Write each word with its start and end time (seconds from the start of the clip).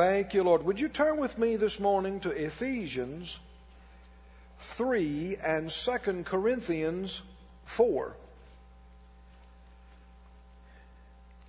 Thank 0.00 0.32
you, 0.32 0.44
Lord. 0.44 0.64
Would 0.64 0.80
you 0.80 0.88
turn 0.88 1.18
with 1.18 1.36
me 1.36 1.56
this 1.56 1.78
morning 1.78 2.20
to 2.20 2.30
Ephesians 2.30 3.38
3 4.60 5.36
and 5.44 5.68
2 5.68 6.22
Corinthians 6.24 7.20
4? 7.66 8.16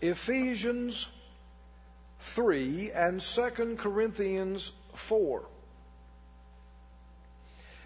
Ephesians 0.02 1.08
3 2.20 2.92
and 2.92 3.22
2 3.22 3.78
Corinthians 3.78 4.74
4. 4.96 5.44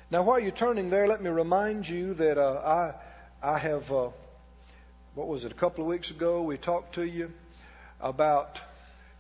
Now, 0.10 0.24
while 0.24 0.40
you're 0.40 0.50
turning 0.50 0.90
there, 0.90 1.08
let 1.08 1.22
me 1.22 1.30
remind 1.30 1.88
you 1.88 2.16
that 2.16 2.40
uh, 2.40 2.94
I, 3.44 3.54
I 3.54 3.60
have, 3.60 3.92
uh, 3.92 4.10
what 5.14 5.28
was 5.28 5.46
it, 5.46 5.52
a 5.52 5.56
couple 5.56 5.84
of 5.84 5.90
weeks 5.92 6.10
ago, 6.10 6.42
we 6.42 6.58
talked 6.58 6.96
to 6.96 7.04
you 7.06 7.32
about 8.02 8.60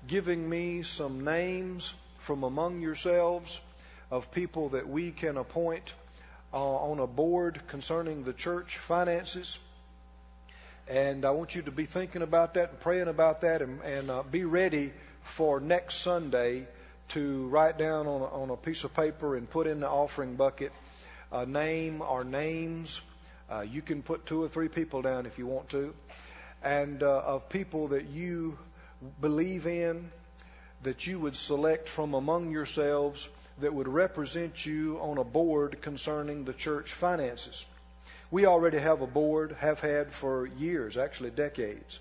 giving 0.07 0.47
me 0.47 0.83
some 0.83 1.23
names 1.23 1.93
from 2.19 2.43
among 2.43 2.81
yourselves 2.81 3.59
of 4.11 4.31
people 4.31 4.69
that 4.69 4.87
we 4.87 5.11
can 5.11 5.37
appoint 5.37 5.93
uh, 6.53 6.57
on 6.57 6.99
a 6.99 7.07
board 7.07 7.59
concerning 7.67 8.23
the 8.23 8.33
church 8.33 8.77
finances. 8.77 9.59
And 10.87 11.25
I 11.25 11.31
want 11.31 11.55
you 11.55 11.63
to 11.63 11.71
be 11.71 11.85
thinking 11.85 12.21
about 12.21 12.53
that 12.53 12.69
and 12.69 12.79
praying 12.79 13.07
about 13.07 13.41
that 13.41 13.61
and, 13.61 13.81
and 13.81 14.11
uh, 14.11 14.23
be 14.23 14.45
ready 14.45 14.93
for 15.23 15.59
next 15.59 15.95
Sunday 15.95 16.67
to 17.09 17.47
write 17.47 17.77
down 17.77 18.07
on 18.07 18.21
a, 18.21 18.25
on 18.25 18.49
a 18.51 18.57
piece 18.57 18.83
of 18.83 18.93
paper 18.93 19.35
and 19.35 19.49
put 19.49 19.65
in 19.65 19.79
the 19.79 19.89
offering 19.89 20.35
bucket 20.35 20.71
a 21.31 21.45
name 21.45 22.01
or 22.01 22.23
names. 22.23 23.01
Uh, 23.49 23.61
you 23.61 23.81
can 23.81 24.01
put 24.01 24.25
two 24.25 24.43
or 24.43 24.47
three 24.47 24.67
people 24.67 25.01
down 25.01 25.25
if 25.25 25.37
you 25.37 25.47
want 25.47 25.69
to, 25.69 25.93
and 26.63 27.03
uh, 27.03 27.21
of 27.25 27.49
people 27.49 27.89
that 27.89 28.05
you 28.05 28.57
believe 29.21 29.67
in, 29.67 30.11
that 30.83 31.07
you 31.07 31.19
would 31.19 31.35
select 31.35 31.89
from 31.89 32.13
among 32.13 32.51
yourselves 32.51 33.27
that 33.59 33.73
would 33.73 33.87
represent 33.87 34.65
you 34.65 34.99
on 35.01 35.17
a 35.17 35.23
board 35.23 35.81
concerning 35.81 36.45
the 36.45 36.53
church 36.53 36.91
finances. 36.91 37.65
We 38.31 38.45
already 38.45 38.79
have 38.79 39.01
a 39.01 39.07
board, 39.07 39.55
have 39.59 39.79
had 39.79 40.11
for 40.11 40.45
years, 40.45 40.97
actually 40.97 41.29
decades, 41.29 41.99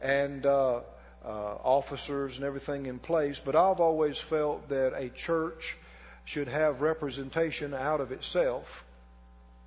and 0.00 0.44
uh, 0.44 0.80
uh, 1.24 1.28
officers 1.28 2.36
and 2.36 2.44
everything 2.44 2.86
in 2.86 2.98
place. 2.98 3.38
But 3.38 3.56
I've 3.56 3.80
always 3.80 4.18
felt 4.18 4.68
that 4.68 4.92
a 4.94 5.08
church 5.08 5.76
should 6.24 6.48
have 6.48 6.82
representation 6.82 7.74
out 7.74 8.00
of 8.00 8.12
itself 8.12 8.84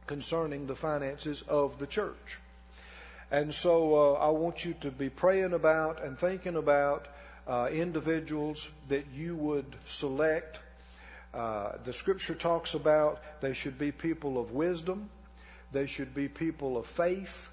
concerning 0.05 0.67
the 0.67 0.75
finances 0.75 1.41
of 1.41 1.79
the 1.79 1.87
church. 1.87 2.39
And 3.29 3.53
so 3.53 3.95
uh, 3.95 4.13
I 4.13 4.29
want 4.29 4.63
you 4.63 4.73
to 4.81 4.91
be 4.91 5.09
praying 5.09 5.53
about 5.53 6.01
and 6.03 6.17
thinking 6.17 6.55
about 6.55 7.07
uh, 7.45 7.67
individuals 7.71 8.69
that 8.87 9.05
you 9.13 9.35
would 9.35 9.65
select. 9.85 10.59
Uh, 11.33 11.73
the 11.83 11.91
scripture 11.91 12.35
talks 12.35 12.73
about 12.73 13.21
they 13.41 13.53
should 13.53 13.77
be 13.77 13.91
people 13.91 14.37
of 14.37 14.51
wisdom, 14.51 15.09
they 15.73 15.87
should 15.87 16.15
be 16.15 16.29
people 16.29 16.77
of 16.77 16.87
faith, 16.87 17.49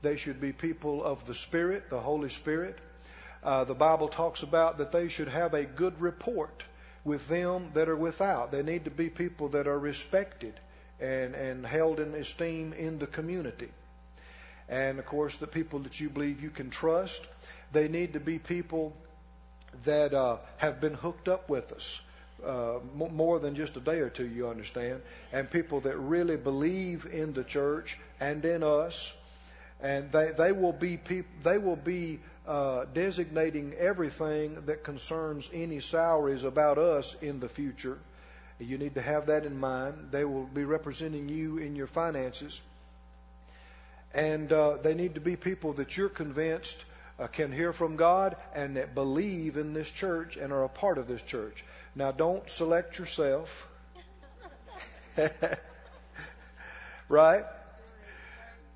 they 0.00 0.16
should 0.16 0.40
be 0.40 0.52
people 0.52 1.04
of 1.04 1.26
the 1.26 1.34
Spirit, 1.34 1.90
the 1.90 2.00
Holy 2.00 2.30
Spirit. 2.30 2.78
Uh, 3.44 3.64
the 3.64 3.74
Bible 3.74 4.08
talks 4.08 4.42
about 4.42 4.78
that 4.78 4.92
they 4.92 5.08
should 5.08 5.28
have 5.28 5.52
a 5.52 5.64
good 5.64 6.00
report 6.00 6.64
with 7.04 7.28
them 7.28 7.70
that 7.74 7.88
are 7.88 7.96
without. 7.96 8.50
They 8.50 8.62
need 8.62 8.86
to 8.86 8.90
be 8.90 9.10
people 9.10 9.48
that 9.48 9.68
are 9.68 9.78
respected 9.78 10.54
and, 11.00 11.34
and 11.34 11.66
held 11.66 12.00
in 12.00 12.14
esteem 12.14 12.72
in 12.72 12.98
the 12.98 13.06
community 13.06 13.68
and 14.68 14.98
of 14.98 15.06
course 15.06 15.36
the 15.36 15.46
people 15.46 15.80
that 15.80 16.00
you 16.00 16.08
believe 16.08 16.42
you 16.42 16.50
can 16.50 16.70
trust. 16.70 17.26
They 17.72 17.88
need 17.88 18.14
to 18.14 18.20
be 18.20 18.38
people 18.38 18.94
that 19.84 20.14
uh, 20.14 20.38
have 20.56 20.80
been 20.80 20.94
hooked 20.94 21.28
up 21.28 21.48
with 21.48 21.72
us. 21.72 22.00
Uh, 22.44 22.78
more 22.94 23.40
than 23.40 23.56
just 23.56 23.76
a 23.76 23.80
day 23.80 23.98
or 23.98 24.08
two, 24.08 24.26
you 24.26 24.48
understand, 24.48 25.02
and 25.32 25.50
people 25.50 25.80
that 25.80 25.96
really 25.96 26.36
believe 26.36 27.04
in 27.04 27.32
the 27.32 27.42
church 27.42 27.98
and 28.20 28.44
in 28.44 28.62
us, 28.62 29.12
and 29.80 30.12
they 30.12 30.30
they 30.30 30.52
will 30.52 30.72
be 30.72 30.96
peop- 30.96 31.42
they 31.42 31.58
will 31.58 31.74
be 31.74 32.20
uh, 32.46 32.84
designating 32.94 33.74
everything 33.74 34.54
that 34.66 34.84
concerns 34.84 35.50
any 35.52 35.80
salaries 35.80 36.44
about 36.44 36.78
us 36.78 37.16
in 37.20 37.40
the 37.40 37.48
future. 37.48 37.98
You 38.60 38.78
need 38.78 38.94
to 38.94 39.02
have 39.02 39.26
that 39.26 39.44
in 39.44 39.58
mind. 39.58 40.08
They 40.12 40.24
will 40.24 40.44
be 40.46 40.64
representing 40.64 41.28
you 41.28 41.58
in 41.58 41.76
your 41.76 41.86
finances. 41.88 42.60
And 44.14 44.52
uh, 44.52 44.78
they 44.78 44.94
need 44.94 45.14
to 45.16 45.20
be 45.20 45.36
people 45.36 45.74
that 45.74 45.96
you're 45.96 46.08
convinced 46.08 46.84
uh, 47.18 47.26
can 47.26 47.52
hear 47.52 47.72
from 47.72 47.96
God 47.96 48.36
and 48.54 48.76
that 48.76 48.94
believe 48.94 49.56
in 49.56 49.72
this 49.72 49.90
church 49.90 50.36
and 50.36 50.52
are 50.52 50.64
a 50.64 50.68
part 50.68 50.98
of 50.98 51.08
this 51.08 51.22
church. 51.22 51.64
Now, 51.94 52.12
don't 52.12 52.48
select 52.48 52.98
yourself. 52.98 53.68
right? 57.08 57.44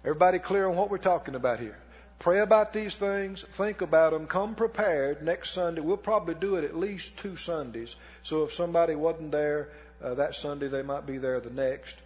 Everybody 0.05 0.39
clear 0.39 0.69
on 0.69 0.77
what 0.77 0.91
we're 0.91 0.99
talking 0.99 1.35
about 1.35 1.61
here? 1.61 1.79
Pray 2.19 2.41
about 2.41 2.73
these 2.73 2.95
things, 2.95 3.43
think 3.43 3.81
about 3.81 4.13
them, 4.13 4.27
come 4.27 4.55
prepared 4.55 5.23
next 5.23 5.51
Sunday. 5.51 5.81
We'll 5.81 5.97
probably 5.97 6.35
do 6.35 6.55
it 6.57 6.65
at 6.65 6.77
least 6.77 7.19
two 7.19 7.37
Sundays. 7.37 7.97
So 8.23 8.45
if 8.45 8.53
somebody 8.53 8.95
wasn't 8.95 9.33
there 9.33 9.71
uh, 10.03 10.15
that 10.15 10.35
Sunday, 10.35 10.69
they 10.69 10.83
might 10.83 11.05
be 11.05 11.19
there 11.19 11.41
the 11.41 11.51
next 11.51 11.97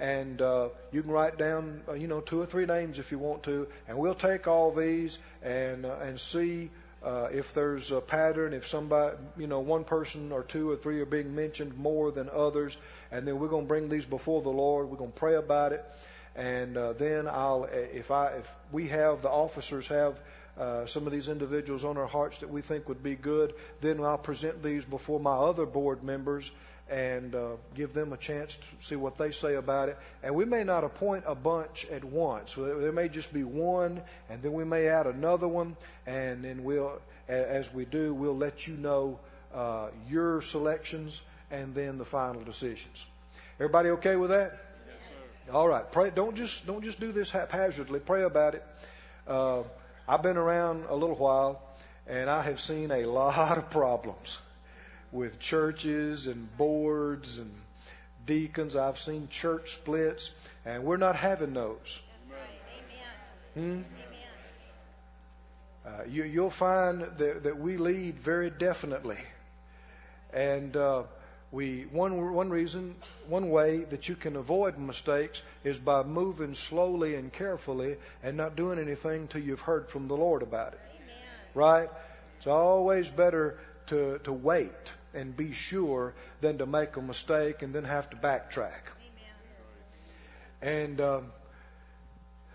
and 0.00 0.40
uh, 0.40 0.70
you 0.92 1.02
can 1.02 1.10
write 1.10 1.36
down, 1.36 1.82
uh, 1.86 1.92
you 1.92 2.08
know, 2.08 2.20
two 2.20 2.40
or 2.40 2.46
three 2.46 2.64
names 2.64 2.98
if 2.98 3.12
you 3.12 3.18
want 3.18 3.42
to, 3.44 3.68
and 3.86 3.98
we'll 3.98 4.14
take 4.14 4.48
all 4.48 4.72
these 4.72 5.18
and 5.42 5.84
uh, 5.84 5.96
and 6.02 6.18
see 6.18 6.70
uh, 7.04 7.28
if 7.32 7.52
there's 7.52 7.90
a 7.90 8.00
pattern, 8.00 8.54
if 8.54 8.66
somebody, 8.66 9.16
you 9.36 9.46
know, 9.46 9.60
one 9.60 9.84
person 9.84 10.32
or 10.32 10.42
two 10.42 10.70
or 10.70 10.76
three 10.76 11.00
are 11.00 11.06
being 11.06 11.34
mentioned 11.34 11.76
more 11.76 12.10
than 12.10 12.30
others, 12.30 12.76
and 13.12 13.28
then 13.28 13.38
we're 13.38 13.48
going 13.48 13.64
to 13.64 13.68
bring 13.68 13.90
these 13.90 14.06
before 14.06 14.40
the 14.40 14.50
Lord. 14.50 14.88
We're 14.88 14.96
going 14.96 15.12
to 15.12 15.18
pray 15.18 15.34
about 15.34 15.72
it, 15.72 15.84
and 16.34 16.76
uh, 16.78 16.94
then 16.94 17.28
I'll, 17.28 17.64
if 17.64 18.10
I, 18.10 18.28
if 18.38 18.50
we 18.72 18.88
have 18.88 19.22
the 19.22 19.30
officers 19.30 19.86
have. 19.88 20.18
Uh, 20.58 20.84
some 20.84 21.06
of 21.06 21.12
these 21.12 21.28
individuals 21.28 21.84
on 21.84 21.96
our 21.96 22.08
hearts 22.08 22.38
that 22.38 22.50
we 22.50 22.60
think 22.60 22.86
would 22.86 23.02
be 23.02 23.14
good, 23.14 23.54
then 23.80 23.98
I'll 24.00 24.18
present 24.18 24.62
these 24.62 24.84
before 24.84 25.18
my 25.18 25.32
other 25.32 25.64
board 25.64 26.02
members 26.02 26.50
and 26.90 27.34
uh, 27.36 27.50
give 27.76 27.92
them 27.92 28.12
a 28.12 28.16
chance 28.16 28.56
to 28.56 28.66
see 28.80 28.96
what 28.96 29.16
they 29.16 29.30
say 29.30 29.54
about 29.54 29.88
it. 29.88 29.98
And 30.22 30.34
we 30.34 30.44
may 30.44 30.64
not 30.64 30.82
appoint 30.82 31.24
a 31.26 31.36
bunch 31.36 31.86
at 31.86 32.04
once. 32.04 32.54
There 32.54 32.92
may 32.92 33.08
just 33.08 33.32
be 33.32 33.44
one, 33.44 34.02
and 34.28 34.42
then 34.42 34.52
we 34.52 34.64
may 34.64 34.88
add 34.88 35.06
another 35.06 35.46
one, 35.46 35.76
and 36.06 36.44
then 36.44 36.64
we'll, 36.64 37.00
as 37.28 37.72
we 37.72 37.84
do, 37.84 38.12
we'll 38.12 38.36
let 38.36 38.66
you 38.66 38.74
know 38.74 39.20
uh, 39.54 39.88
your 40.08 40.42
selections 40.42 41.22
and 41.50 41.74
then 41.74 41.96
the 41.96 42.04
final 42.04 42.42
decisions. 42.42 43.06
Everybody 43.56 43.90
okay 43.90 44.16
with 44.16 44.30
that? 44.30 44.58
Yes, 45.46 45.54
All 45.54 45.68
right. 45.68 45.90
Pray. 45.90 46.10
Don't 46.10 46.36
just 46.36 46.66
don't 46.66 46.82
just 46.82 46.98
do 46.98 47.12
this 47.12 47.30
haphazardly. 47.30 48.00
Pray 48.00 48.22
about 48.22 48.54
it. 48.54 48.64
Uh, 49.26 49.62
I've 50.08 50.22
been 50.22 50.36
around 50.36 50.86
a 50.88 50.94
little 50.94 51.16
while, 51.16 51.62
and 52.08 52.30
I 52.30 52.42
have 52.42 52.60
seen 52.60 52.90
a 52.90 53.04
lot 53.06 53.58
of 53.58 53.70
problems 53.70 54.38
with 55.12 55.38
churches 55.38 56.26
and 56.26 56.56
boards 56.56 57.38
and 57.38 57.50
deacons. 58.26 58.76
I've 58.76 58.98
seen 58.98 59.28
church 59.28 59.72
splits, 59.72 60.32
and 60.64 60.84
we're 60.84 60.96
not 60.96 61.16
having 61.16 61.54
those. 61.54 62.00
Hmm? 63.54 63.80
Uh, 65.84 66.04
you, 66.08 66.24
you'll 66.24 66.50
find 66.50 67.00
that, 67.00 67.42
that 67.44 67.58
we 67.58 67.76
lead 67.76 68.16
very 68.16 68.50
definitely, 68.50 69.18
and 70.32 70.76
uh, 70.76 71.02
we 71.50 71.82
one 71.90 72.32
one 72.32 72.50
reason, 72.50 72.94
one 73.26 73.50
way 73.50 73.78
that 73.78 74.08
you 74.08 74.14
can 74.14 74.36
avoid 74.36 74.78
mistakes 74.78 75.42
is 75.64 75.78
by 75.78 76.04
moving 76.04 76.54
slowly 76.54 77.16
and 77.16 77.32
carefully 77.32 77.96
and 78.22 78.36
not 78.36 78.54
doing 78.54 78.78
anything 78.78 79.26
till 79.26 79.40
you've 79.40 79.62
heard 79.62 79.88
from 79.88 80.06
the 80.06 80.16
Lord 80.16 80.42
about 80.42 80.74
it. 80.74 80.80
Amen. 80.94 81.16
Right? 81.54 81.88
It's 82.36 82.46
always 82.46 83.08
better 83.08 83.58
to 83.86 84.20
to 84.24 84.32
wait 84.32 84.92
and 85.14 85.36
be 85.36 85.52
sure 85.52 86.14
than 86.40 86.58
to 86.58 86.66
make 86.66 86.96
a 86.96 87.02
mistake 87.02 87.62
and 87.62 87.74
then 87.74 87.84
have 87.84 88.08
to 88.10 88.16
backtrack. 88.16 88.82
Amen. 89.00 89.32
And 90.62 91.00
um, 91.00 91.32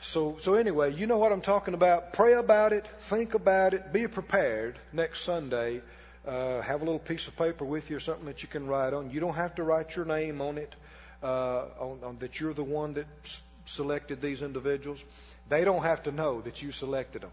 so, 0.02 0.38
so 0.40 0.54
anyway, 0.54 0.94
you 0.94 1.08
know 1.08 1.18
what 1.18 1.32
I'm 1.32 1.42
talking 1.42 1.74
about. 1.74 2.14
Pray 2.14 2.34
about 2.34 2.74
it, 2.74 2.88
think 3.10 3.34
about 3.34 3.74
it, 3.74 3.92
be 3.92 4.08
prepared 4.08 4.78
next 4.94 5.22
Sunday. 5.22 5.82
Uh, 6.28 6.62
have 6.62 6.82
a 6.82 6.86
little 6.86 7.00
piece 7.00 7.28
of 7.28 7.36
paper 7.38 7.66
with 7.66 7.90
you 7.92 7.98
or 7.98 8.00
something 8.00 8.26
that 8.26 8.42
you 8.42 8.48
can 8.48 8.66
write 8.66 8.94
on. 8.94 9.12
You 9.12 9.20
don't 9.20 9.36
have 9.36 9.56
to 9.56 9.64
write 9.64 9.96
your 9.96 10.06
name 10.06 10.42
on 10.42 10.58
it, 10.58 10.74
uh, 11.22 11.66
on, 11.80 12.00
on 12.04 12.18
that 12.20 12.40
you're 12.40 12.54
the 12.54 12.64
one 12.64 12.96
that 12.96 13.06
s- 13.24 13.44
selected 13.66 14.22
these 14.22 14.42
individuals. 14.42 15.04
They 15.50 15.64
don't 15.64 15.84
have 15.84 16.04
to 16.04 16.12
know 16.12 16.42
that 16.42 16.64
you 16.64 16.72
selected 16.72 17.22
them 17.22 17.32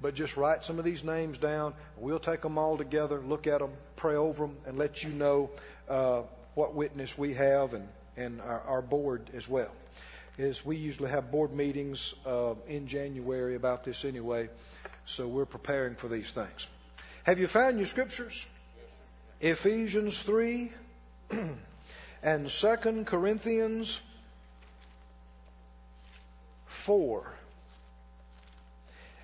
but 0.00 0.14
just 0.14 0.36
write 0.36 0.64
some 0.64 0.78
of 0.78 0.84
these 0.84 1.04
names 1.04 1.38
down. 1.38 1.74
We'll 1.96 2.18
take 2.18 2.42
them 2.42 2.58
all 2.58 2.76
together, 2.76 3.20
look 3.20 3.46
at 3.46 3.60
them, 3.60 3.70
pray 3.96 4.16
over 4.16 4.46
them, 4.46 4.56
and 4.66 4.78
let 4.78 5.02
you 5.02 5.10
know 5.10 5.50
uh, 5.88 6.22
what 6.54 6.74
witness 6.74 7.16
we 7.16 7.34
have 7.34 7.74
and, 7.74 7.88
and 8.16 8.40
our, 8.40 8.60
our 8.62 8.82
board 8.82 9.30
as 9.34 9.48
well. 9.48 9.70
Is 10.38 10.64
we 10.64 10.76
usually 10.76 11.10
have 11.10 11.30
board 11.30 11.52
meetings 11.52 12.14
uh, 12.26 12.54
in 12.68 12.88
January 12.88 13.54
about 13.54 13.84
this 13.84 14.04
anyway, 14.04 14.50
so 15.06 15.26
we're 15.26 15.46
preparing 15.46 15.94
for 15.94 16.08
these 16.08 16.30
things. 16.30 16.66
Have 17.24 17.38
you 17.40 17.46
found 17.46 17.78
your 17.78 17.86
scriptures? 17.86 18.46
Ephesians 19.40 20.22
3 20.22 20.72
and 22.22 22.48
2 22.48 23.04
Corinthians 23.06 24.00
4. 26.66 27.35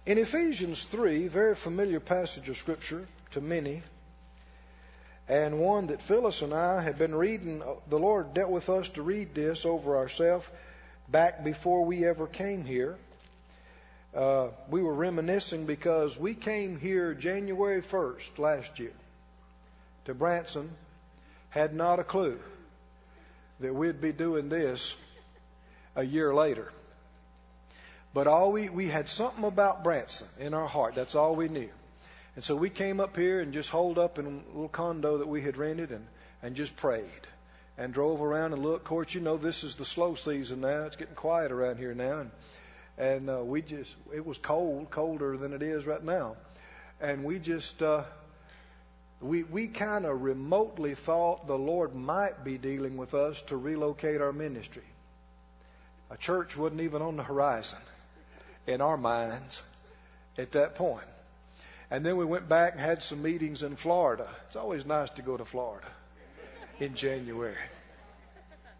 In 0.04 0.18
Ephesians 0.18 0.82
3, 0.82 1.28
very 1.28 1.54
familiar 1.54 2.00
passage 2.00 2.48
of 2.48 2.56
Scripture 2.56 3.06
to 3.30 3.40
many, 3.40 3.82
and 5.28 5.60
one 5.60 5.86
that 5.86 6.02
Phyllis 6.02 6.42
and 6.42 6.52
I 6.52 6.82
have 6.82 6.98
been 6.98 7.14
reading. 7.14 7.62
The 7.88 8.00
Lord 8.00 8.34
dealt 8.34 8.50
with 8.50 8.68
us 8.68 8.88
to 8.90 9.02
read 9.02 9.32
this 9.32 9.64
over 9.64 9.96
ourselves 9.96 10.48
back 11.08 11.44
before 11.44 11.84
we 11.84 12.04
ever 12.04 12.26
came 12.26 12.64
here. 12.64 12.96
Uh, 14.12 14.48
we 14.68 14.82
were 14.82 14.92
reminiscing 14.92 15.66
because 15.66 16.18
we 16.18 16.34
came 16.34 16.80
here 16.80 17.14
January 17.14 17.80
1st 17.80 18.38
last 18.40 18.80
year 18.80 18.92
to 20.06 20.14
Branson, 20.14 20.68
had 21.50 21.76
not 21.76 22.00
a 22.00 22.04
clue 22.04 22.40
that 23.60 23.72
we'd 23.72 24.00
be 24.00 24.12
doing 24.12 24.48
this 24.48 24.96
a 25.94 26.02
year 26.02 26.34
later. 26.34 26.72
But 28.14 28.26
all 28.26 28.52
we, 28.52 28.68
we 28.68 28.88
had 28.88 29.08
something 29.08 29.44
about 29.44 29.84
Branson 29.84 30.28
in 30.38 30.52
our 30.52 30.68
heart. 30.68 30.94
That's 30.94 31.14
all 31.14 31.34
we 31.34 31.48
knew. 31.48 31.70
And 32.34 32.44
so 32.44 32.56
we 32.56 32.70
came 32.70 33.00
up 33.00 33.16
here 33.16 33.40
and 33.40 33.52
just 33.52 33.70
holed 33.70 33.98
up 33.98 34.18
in 34.18 34.26
a 34.26 34.52
little 34.52 34.68
condo 34.68 35.18
that 35.18 35.28
we 35.28 35.42
had 35.42 35.56
rented 35.56 35.92
and, 35.92 36.06
and 36.42 36.54
just 36.54 36.76
prayed 36.76 37.04
and 37.78 37.92
drove 37.92 38.20
around 38.20 38.52
and 38.52 38.62
looked. 38.62 38.82
Of 38.82 38.84
course, 38.84 39.14
you 39.14 39.20
know, 39.20 39.36
this 39.38 39.64
is 39.64 39.76
the 39.76 39.84
slow 39.84 40.14
season 40.14 40.60
now. 40.60 40.84
It's 40.84 40.96
getting 40.96 41.14
quiet 41.14 41.52
around 41.52 41.78
here 41.78 41.94
now. 41.94 42.20
And, 42.20 42.30
and 42.98 43.30
uh, 43.30 43.44
we 43.44 43.62
just, 43.62 43.94
it 44.14 44.24
was 44.26 44.36
cold, 44.38 44.90
colder 44.90 45.36
than 45.36 45.54
it 45.54 45.62
is 45.62 45.86
right 45.86 46.02
now. 46.02 46.36
And 47.00 47.24
we 47.24 47.38
just, 47.38 47.82
uh, 47.82 48.04
we, 49.20 49.42
we 49.42 49.68
kind 49.68 50.04
of 50.04 50.22
remotely 50.22 50.94
thought 50.94 51.46
the 51.46 51.58
Lord 51.58 51.94
might 51.94 52.44
be 52.44 52.58
dealing 52.58 52.98
with 52.98 53.14
us 53.14 53.40
to 53.42 53.56
relocate 53.56 54.20
our 54.20 54.32
ministry. 54.32 54.82
A 56.10 56.16
church 56.18 56.58
wasn't 56.58 56.82
even 56.82 57.00
on 57.00 57.16
the 57.16 57.22
horizon 57.22 57.78
in 58.66 58.80
our 58.80 58.96
minds 58.96 59.62
at 60.38 60.52
that 60.52 60.74
point. 60.74 61.04
And 61.90 62.06
then 62.06 62.16
we 62.16 62.24
went 62.24 62.48
back 62.48 62.72
and 62.72 62.80
had 62.80 63.02
some 63.02 63.22
meetings 63.22 63.62
in 63.62 63.76
Florida. 63.76 64.28
It's 64.46 64.56
always 64.56 64.86
nice 64.86 65.10
to 65.10 65.22
go 65.22 65.36
to 65.36 65.44
Florida 65.44 65.86
in 66.80 66.94
January. 66.94 67.56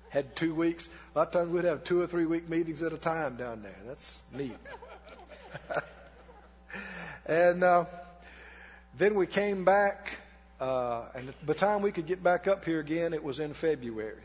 Had 0.09 0.35
two 0.35 0.55
weeks. 0.55 0.89
A 1.15 1.19
lot 1.19 1.29
of 1.29 1.33
times 1.33 1.51
we'd 1.51 1.65
have 1.65 1.85
two 1.85 2.01
or 2.01 2.07
three 2.07 2.27
week 2.27 2.49
meetings 2.49 2.83
at 2.83 2.93
a 2.93 2.99
time 2.99 3.37
down 3.37 3.63
there. 3.63 3.77
That's 3.87 4.23
neat. 4.33 4.57
and 7.27 7.63
uh, 7.63 7.85
then 8.97 9.15
we 9.15 9.27
came 9.27 9.65
back, 9.65 10.19
uh, 10.61 11.03
and 11.15 11.27
by 11.27 11.33
the 11.47 11.55
time 11.55 11.83
we 11.83 11.93
could 11.93 12.07
get 12.07 12.23
back 12.23 12.47
up 12.47 12.65
here 12.65 12.81
again, 12.81 13.15
it 13.15 13.23
was 13.23 13.41
in 13.41 13.55
February. 13.55 14.17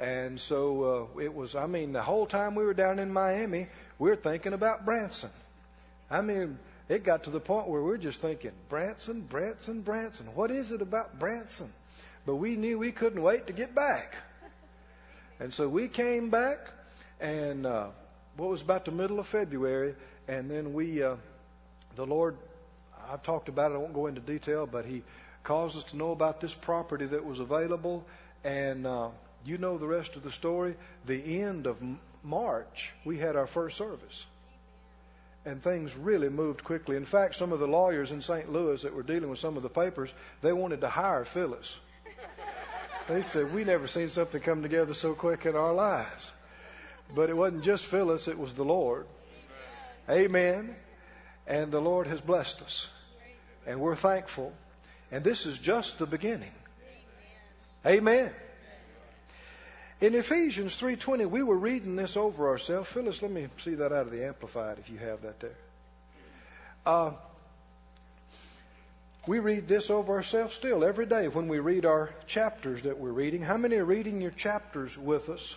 And 0.00 0.38
so 0.38 1.10
uh, 1.16 1.20
it 1.20 1.34
was, 1.34 1.54
I 1.54 1.66
mean, 1.66 1.92
the 1.92 2.02
whole 2.02 2.26
time 2.26 2.54
we 2.54 2.64
were 2.64 2.74
down 2.74 2.98
in 2.98 3.12
Miami, 3.12 3.66
we 3.98 4.10
were 4.10 4.16
thinking 4.16 4.52
about 4.52 4.84
Branson. 4.84 5.30
I 6.10 6.20
mean, 6.20 6.58
it 6.88 7.04
got 7.04 7.24
to 7.24 7.30
the 7.30 7.40
point 7.40 7.68
where 7.68 7.82
we 7.82 7.90
we're 7.90 7.98
just 7.98 8.20
thinking, 8.20 8.52
Branson, 8.68 9.20
Branson, 9.22 9.82
Branson. 9.82 10.26
What 10.34 10.50
is 10.50 10.70
it 10.72 10.82
about 10.82 11.18
Branson? 11.18 11.70
But 12.24 12.36
we 12.36 12.56
knew 12.56 12.78
we 12.78 12.92
couldn't 12.92 13.22
wait 13.22 13.48
to 13.48 13.52
get 13.52 13.74
back. 13.74 14.16
And 15.40 15.52
so 15.52 15.68
we 15.68 15.88
came 15.88 16.30
back, 16.30 16.58
and 17.20 17.66
uh, 17.66 17.88
what 18.36 18.50
was 18.50 18.62
about 18.62 18.84
the 18.84 18.90
middle 18.90 19.18
of 19.18 19.26
February, 19.26 19.94
and 20.26 20.50
then 20.50 20.72
we, 20.72 21.02
uh, 21.02 21.16
the 21.94 22.06
Lord, 22.06 22.36
I've 23.10 23.22
talked 23.22 23.48
about 23.48 23.72
it, 23.72 23.74
I 23.74 23.78
won't 23.78 23.94
go 23.94 24.06
into 24.06 24.20
detail, 24.20 24.66
but 24.66 24.84
He 24.84 25.02
caused 25.44 25.76
us 25.76 25.84
to 25.84 25.96
know 25.96 26.12
about 26.12 26.40
this 26.40 26.54
property 26.54 27.06
that 27.06 27.24
was 27.24 27.38
available, 27.38 28.04
and 28.44 28.86
uh, 28.86 29.08
you 29.44 29.58
know 29.58 29.78
the 29.78 29.86
rest 29.86 30.16
of 30.16 30.22
the 30.22 30.30
story. 30.30 30.76
The 31.06 31.42
end 31.42 31.66
of 31.66 31.82
March, 32.22 32.92
we 33.04 33.18
had 33.18 33.36
our 33.36 33.46
first 33.46 33.76
service. 33.76 34.26
And 35.44 35.62
things 35.62 35.94
really 35.96 36.28
moved 36.28 36.64
quickly. 36.64 36.96
In 36.96 37.06
fact, 37.06 37.34
some 37.34 37.52
of 37.52 37.60
the 37.60 37.68
lawyers 37.68 38.10
in 38.10 38.20
St. 38.20 38.52
Louis 38.52 38.82
that 38.82 38.94
were 38.94 39.02
dealing 39.02 39.30
with 39.30 39.38
some 39.38 39.56
of 39.56 39.62
the 39.62 39.68
papers, 39.68 40.12
they 40.42 40.52
wanted 40.52 40.82
to 40.82 40.88
hire 40.88 41.24
Phyllis. 41.24 41.78
They 43.08 43.22
said, 43.22 43.54
We 43.54 43.64
never 43.64 43.86
seen 43.86 44.08
something 44.08 44.42
come 44.42 44.62
together 44.62 44.92
so 44.92 45.14
quick 45.14 45.46
in 45.46 45.56
our 45.56 45.72
lives. 45.72 46.32
But 47.14 47.30
it 47.30 47.36
wasn't 47.36 47.64
just 47.64 47.86
Phyllis, 47.86 48.28
it 48.28 48.38
was 48.38 48.52
the 48.52 48.64
Lord. 48.64 49.06
Amen. 50.10 50.74
And 51.46 51.72
the 51.72 51.80
Lord 51.80 52.06
has 52.06 52.20
blessed 52.20 52.60
us. 52.62 52.88
And 53.66 53.80
we're 53.80 53.96
thankful. 53.96 54.52
And 55.10 55.24
this 55.24 55.46
is 55.46 55.58
just 55.58 55.98
the 55.98 56.06
beginning. 56.06 56.52
Amen. 57.86 58.30
In 60.00 60.14
Ephesians 60.14 60.76
3:20, 60.76 61.26
we 61.26 61.42
were 61.42 61.56
reading 61.56 61.96
this 61.96 62.16
over 62.16 62.48
ourselves. 62.48 62.88
Phyllis, 62.88 63.20
let 63.20 63.32
me 63.32 63.48
see 63.58 63.74
that 63.74 63.92
out 63.92 64.06
of 64.06 64.12
the 64.12 64.24
Amplified 64.24 64.78
if 64.78 64.90
you 64.90 64.98
have 64.98 65.22
that 65.22 65.40
there. 65.40 65.56
Uh, 66.86 67.10
we 69.26 69.40
read 69.40 69.66
this 69.66 69.90
over 69.90 70.14
ourselves 70.14 70.54
still 70.54 70.84
every 70.84 71.04
day 71.04 71.26
when 71.26 71.48
we 71.48 71.58
read 71.58 71.84
our 71.84 72.10
chapters 72.28 72.82
that 72.82 72.98
we're 72.98 73.10
reading. 73.10 73.42
How 73.42 73.56
many 73.56 73.76
are 73.76 73.84
reading 73.84 74.22
your 74.22 74.30
chapters 74.30 74.96
with 74.96 75.28
us? 75.28 75.56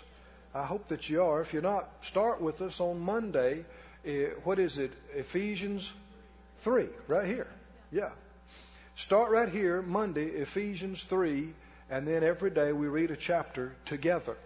I 0.56 0.64
hope 0.64 0.88
that 0.88 1.08
you 1.08 1.24
are. 1.24 1.40
If 1.42 1.54
you're 1.54 1.62
not, 1.62 1.88
start 2.02 2.42
with 2.42 2.64
us 2.64 2.82
on 2.82 3.00
Monday. 3.00 3.64
Uh, 4.06 4.34
what 4.44 4.58
is 4.58 4.80
it? 4.80 4.92
Ephesians 5.14 5.94
3, 6.62 6.88
right 7.08 7.28
here. 7.28 7.48
Yeah. 7.92 8.10
Start 8.96 9.32
right 9.32 9.48
here, 9.48 9.84
Monday, 9.84 10.26
Ephesians 10.26 11.04
3, 11.04 11.54
and 11.92 12.08
then 12.08 12.24
every 12.24 12.50
day 12.50 12.72
we 12.72 12.88
read 12.88 13.12
a 13.12 13.18
chapter 13.18 13.74
together. 13.86 14.38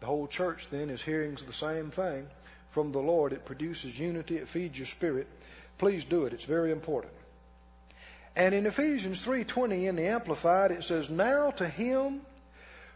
The 0.00 0.06
whole 0.06 0.26
church 0.26 0.66
then 0.70 0.90
is 0.90 1.00
hearing 1.00 1.36
the 1.36 1.52
same 1.52 1.90
thing 1.90 2.26
from 2.70 2.90
the 2.90 2.98
Lord. 2.98 3.32
It 3.32 3.44
produces 3.44 3.98
unity, 3.98 4.36
it 4.36 4.48
feeds 4.48 4.76
your 4.76 4.86
spirit. 4.86 5.28
Please 5.78 6.04
do 6.04 6.26
it. 6.26 6.32
It's 6.32 6.44
very 6.44 6.72
important. 6.72 7.12
And 8.34 8.54
in 8.54 8.66
Ephesians 8.66 9.24
3:20 9.24 9.86
in 9.86 9.96
the 9.96 10.06
amplified 10.06 10.72
it 10.72 10.82
says 10.82 11.08
now 11.08 11.52
to 11.52 11.68
him 11.68 12.22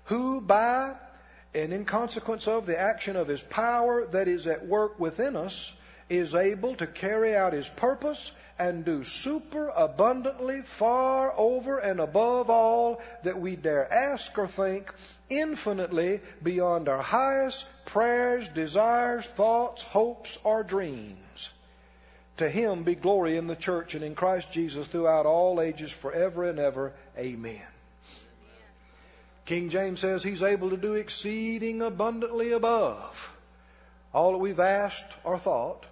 who 0.04 0.40
by 0.40 0.94
and 1.54 1.72
in 1.72 1.84
consequence 1.84 2.48
of 2.48 2.66
the 2.66 2.78
action 2.78 3.14
of 3.14 3.28
his 3.28 3.40
power 3.40 4.06
that 4.06 4.26
is 4.26 4.46
at 4.48 4.66
work 4.66 4.98
within 4.98 5.36
us 5.36 5.72
is 6.08 6.34
able 6.34 6.74
to 6.76 6.86
carry 6.86 7.36
out 7.36 7.52
his 7.52 7.68
purpose 7.68 8.32
and 8.58 8.84
do 8.84 9.02
super 9.04 9.68
abundantly 9.68 10.62
far 10.62 11.32
over 11.36 11.78
and 11.78 12.00
above 12.00 12.50
all 12.50 13.00
that 13.24 13.38
we 13.40 13.56
dare 13.56 13.92
ask 13.92 14.36
or 14.38 14.46
think, 14.46 14.92
infinitely 15.28 16.20
beyond 16.42 16.88
our 16.88 17.02
highest 17.02 17.66
prayers, 17.84 18.48
desires, 18.48 19.26
thoughts, 19.26 19.82
hopes, 19.82 20.38
or 20.44 20.62
dreams. 20.62 21.50
To 22.38 22.48
him 22.48 22.82
be 22.82 22.94
glory 22.94 23.36
in 23.36 23.46
the 23.46 23.56
church 23.56 23.94
and 23.94 24.04
in 24.04 24.14
Christ 24.14 24.50
Jesus 24.50 24.86
throughout 24.88 25.26
all 25.26 25.60
ages, 25.60 25.90
forever 25.90 26.44
and 26.44 26.58
ever. 26.58 26.92
Amen. 27.18 27.66
King 29.46 29.68
James 29.68 30.00
says 30.00 30.22
he's 30.22 30.42
able 30.42 30.70
to 30.70 30.76
do 30.76 30.94
exceeding 30.94 31.82
abundantly 31.82 32.52
above 32.52 33.32
all 34.12 34.32
that 34.32 34.38
we've 34.38 34.60
asked 34.60 35.12
or 35.22 35.38
thought 35.38 35.86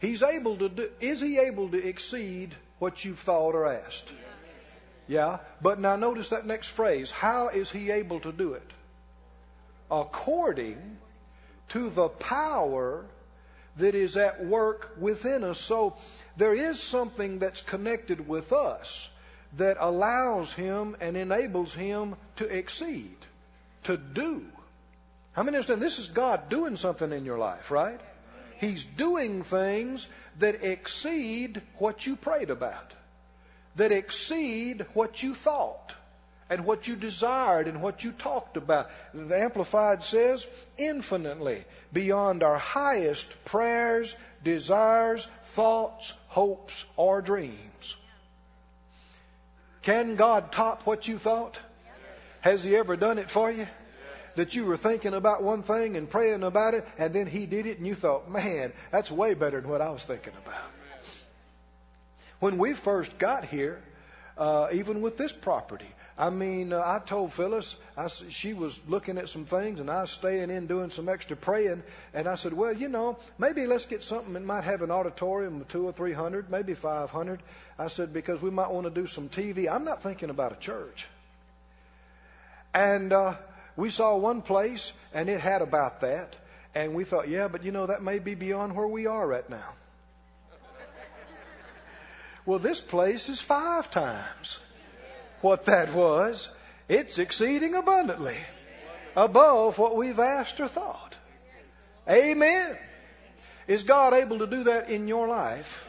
He's 0.00 0.22
able 0.22 0.56
to 0.58 0.68
do, 0.68 0.90
is 1.00 1.20
he 1.20 1.38
able 1.38 1.68
to 1.70 1.88
exceed 1.88 2.54
what 2.78 3.04
you've 3.04 3.18
thought 3.18 3.54
or 3.54 3.66
asked? 3.66 4.12
Yeah. 5.08 5.38
But 5.60 5.80
now 5.80 5.96
notice 5.96 6.28
that 6.28 6.46
next 6.46 6.68
phrase. 6.68 7.10
How 7.10 7.48
is 7.48 7.70
he 7.70 7.90
able 7.90 8.20
to 8.20 8.32
do 8.32 8.52
it? 8.52 8.70
According 9.90 10.98
to 11.70 11.90
the 11.90 12.08
power 12.08 13.04
that 13.78 13.94
is 13.94 14.16
at 14.16 14.44
work 14.44 14.96
within 14.98 15.44
us. 15.44 15.58
So 15.58 15.96
there 16.36 16.54
is 16.54 16.80
something 16.82 17.38
that's 17.38 17.62
connected 17.62 18.28
with 18.28 18.52
us 18.52 19.08
that 19.56 19.76
allows 19.80 20.52
him 20.52 20.96
and 21.00 21.16
enables 21.16 21.72
him 21.72 22.16
to 22.36 22.46
exceed, 22.46 23.16
to 23.84 23.96
do. 23.96 24.44
How 25.32 25.42
many 25.42 25.56
understand 25.56 25.80
this 25.80 25.98
is 25.98 26.08
God 26.08 26.48
doing 26.48 26.76
something 26.76 27.12
in 27.12 27.24
your 27.24 27.38
life, 27.38 27.70
right? 27.70 28.00
He's 28.58 28.84
doing 28.84 29.44
things 29.44 30.08
that 30.38 30.64
exceed 30.64 31.62
what 31.78 32.06
you 32.06 32.16
prayed 32.16 32.50
about, 32.50 32.92
that 33.76 33.92
exceed 33.92 34.84
what 34.94 35.22
you 35.22 35.34
thought 35.34 35.94
and 36.50 36.64
what 36.64 36.88
you 36.88 36.96
desired 36.96 37.68
and 37.68 37.82
what 37.82 38.04
you 38.04 38.12
talked 38.12 38.56
about. 38.56 38.90
The 39.14 39.38
Amplified 39.38 40.02
says, 40.02 40.46
infinitely 40.76 41.64
beyond 41.92 42.42
our 42.42 42.58
highest 42.58 43.44
prayers, 43.44 44.16
desires, 44.42 45.26
thoughts, 45.44 46.14
hopes, 46.28 46.84
or 46.96 47.22
dreams. 47.22 47.96
Can 49.82 50.16
God 50.16 50.50
top 50.52 50.84
what 50.84 51.06
you 51.06 51.18
thought? 51.18 51.58
Has 52.40 52.64
He 52.64 52.76
ever 52.76 52.96
done 52.96 53.18
it 53.18 53.30
for 53.30 53.50
you? 53.50 53.66
That 54.38 54.54
you 54.54 54.64
were 54.64 54.76
thinking 54.76 55.14
about 55.14 55.42
one 55.42 55.62
thing 55.62 55.96
and 55.96 56.08
praying 56.08 56.42
about 56.42 56.74
it, 56.74 56.86
and 56.96 57.12
then 57.12 57.26
He 57.26 57.46
did 57.46 57.66
it, 57.66 57.78
and 57.78 57.86
you 57.86 57.94
thought, 57.94 58.30
man, 58.30 58.72
that's 58.90 59.10
way 59.10 59.34
better 59.34 59.60
than 59.60 59.70
what 59.70 59.80
I 59.80 59.90
was 59.90 60.04
thinking 60.04 60.32
about. 60.44 60.64
When 62.40 62.58
we 62.58 62.72
first 62.72 63.18
got 63.18 63.44
here, 63.44 63.80
uh, 64.38 64.68
even 64.72 65.02
with 65.02 65.16
this 65.16 65.32
property. 65.32 65.88
I 66.16 66.30
mean, 66.30 66.72
uh, 66.72 66.78
I 66.78 67.00
told 67.04 67.32
Phyllis, 67.32 67.76
I, 67.96 68.08
she 68.08 68.52
was 68.52 68.80
looking 68.88 69.18
at 69.18 69.28
some 69.28 69.44
things, 69.44 69.80
and 69.80 69.90
I 69.90 70.02
was 70.02 70.10
staying 70.10 70.50
in 70.50 70.66
doing 70.66 70.90
some 70.90 71.08
extra 71.08 71.36
praying, 71.36 71.82
and 72.14 72.28
I 72.28 72.34
said, 72.36 72.52
well, 72.52 72.72
you 72.72 72.88
know, 72.88 73.18
maybe 73.38 73.66
let's 73.66 73.86
get 73.86 74.02
something 74.02 74.32
that 74.32 74.42
might 74.42 74.64
have 74.64 74.82
an 74.82 74.90
auditorium 74.90 75.60
of 75.60 75.68
two 75.68 75.86
or 75.86 75.92
three 75.92 76.12
hundred, 76.12 76.50
maybe 76.50 76.74
five 76.74 77.10
hundred. 77.10 77.40
I 77.78 77.88
said 77.88 78.12
because 78.12 78.42
we 78.42 78.50
might 78.50 78.70
want 78.70 78.84
to 78.86 78.90
do 78.90 79.06
some 79.06 79.28
TV. 79.28 79.70
I'm 79.70 79.84
not 79.84 80.02
thinking 80.02 80.30
about 80.30 80.52
a 80.52 80.56
church. 80.56 81.06
And 82.74 83.12
uh, 83.12 83.34
we 83.78 83.90
saw 83.90 84.16
one 84.16 84.42
place, 84.42 84.92
and 85.14 85.28
it 85.28 85.40
had 85.40 85.62
about 85.62 86.00
that, 86.00 86.36
and 86.74 86.96
we 86.96 87.04
thought, 87.04 87.28
yeah, 87.28 87.46
but 87.46 87.62
you 87.62 87.70
know, 87.70 87.86
that 87.86 88.02
may 88.02 88.18
be 88.18 88.34
beyond 88.34 88.74
where 88.74 88.88
we 88.88 89.06
are 89.06 89.24
right 89.24 89.48
now. 89.48 89.68
well, 92.44 92.58
this 92.58 92.80
place 92.80 93.28
is 93.28 93.40
five 93.40 93.88
times 93.92 94.58
what 95.42 95.66
that 95.66 95.94
was. 95.94 96.52
It's 96.88 97.20
exceeding 97.20 97.76
abundantly 97.76 98.38
above 99.14 99.78
what 99.78 99.94
we've 99.94 100.18
asked 100.18 100.58
or 100.58 100.66
thought. 100.66 101.16
Amen. 102.10 102.76
Is 103.68 103.84
God 103.84 104.12
able 104.12 104.40
to 104.40 104.48
do 104.48 104.64
that 104.64 104.90
in 104.90 105.06
your 105.06 105.28
life? 105.28 105.86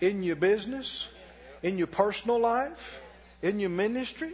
In 0.00 0.22
your 0.22 0.36
business? 0.36 1.08
In 1.60 1.76
your 1.76 1.88
personal 1.88 2.38
life? 2.38 3.02
In 3.42 3.58
your 3.58 3.70
ministry? 3.70 4.32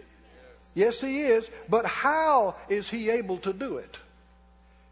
Yes, 0.76 1.00
He 1.00 1.22
is. 1.22 1.50
But 1.68 1.86
how 1.86 2.54
is 2.68 2.88
He 2.88 3.10
able 3.10 3.38
to 3.38 3.52
do 3.52 3.78
it? 3.78 3.98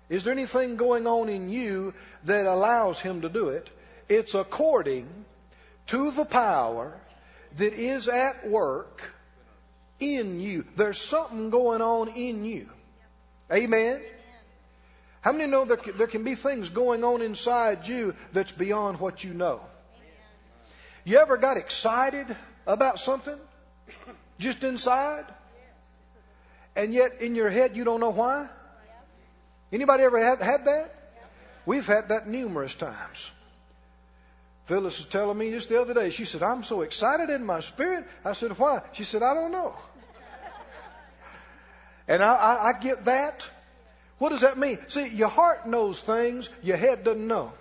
Is 0.09 0.25
there 0.25 0.33
anything 0.33 0.77
going 0.77 1.07
on 1.07 1.29
in 1.29 1.51
you 1.51 1.95
that 2.25 2.47
allows 2.47 3.01
Him 3.01 3.21
to 3.21 3.29
do 3.29 3.51
it? 3.51 3.71
It's 4.09 4.35
according 4.35 5.07
to 5.89 6.11
the 6.11 6.25
power 6.25 6.93
that 7.59 7.75
is 7.75 8.09
at 8.09 8.49
work 8.49 9.15
in 10.01 10.41
you. 10.41 10.65
There's 10.75 10.99
something 10.99 11.51
going 11.51 11.83
on 11.83 12.09
in 12.09 12.45
you. 12.45 12.69
Amen? 13.53 14.01
How 15.21 15.33
many 15.33 15.51
know 15.51 15.67
there 15.67 15.77
can, 15.77 15.97
there 15.99 16.07
can 16.07 16.25
be 16.25 16.35
things 16.35 16.71
going 16.71 17.05
on 17.05 17.21
inside 17.21 17.87
you 17.87 18.15
that's 18.33 18.53
beyond 18.53 19.01
what 19.01 19.23
you 19.23 19.35
know? 19.35 19.61
You 21.05 21.19
ever 21.19 21.37
got 21.37 21.59
excited 21.59 22.27
about 22.67 22.99
something 22.99 23.39
just 24.39 24.65
inside? 24.65 25.27
And 26.77 26.93
yet 26.93 27.21
in 27.21 27.35
your 27.35 27.49
head 27.49 27.77
you 27.77 27.85
don't 27.85 28.01
know 28.01 28.11
why? 28.11 28.49
Anybody 29.73 30.05
ever 30.05 30.23
had, 30.23 30.41
had 30.41 30.65
that? 30.67 30.95
We've 31.67 31.87
had 31.87 32.09
that 32.11 32.29
numerous 32.29 32.75
times. 32.75 33.31
Phyllis 34.67 34.99
was 34.99 35.09
telling 35.09 35.37
me 35.37 35.51
just 35.51 35.69
the 35.69 35.81
other 35.81 35.95
day, 35.95 36.11
she 36.11 36.25
said, 36.25 36.43
I'm 36.43 36.65
so 36.65 36.81
excited 36.81 37.31
in 37.31 37.45
my 37.45 37.61
spirit. 37.61 38.07
I 38.25 38.33
said, 38.33 38.59
why? 38.59 38.83
She 38.93 39.05
said, 39.05 39.23
I 39.23 39.35
don't 39.35 39.53
know. 39.53 39.75
and 42.09 42.23
I, 42.23 42.35
I, 42.35 42.69
I 42.69 42.73
get 42.73 43.05
that. 43.05 43.49
What 44.19 44.31
does 44.31 44.41
that 44.41 44.57
mean? 44.57 44.79
See, 44.89 45.09
your 45.09 45.29
heart 45.29 45.67
knows 45.67 46.01
things 46.01 46.49
your 46.63 46.77
head 46.77 47.05
doesn't 47.05 47.27
know. 47.27 47.53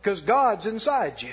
Because 0.00 0.20
God's 0.22 0.66
inside 0.66 1.22
you. 1.22 1.32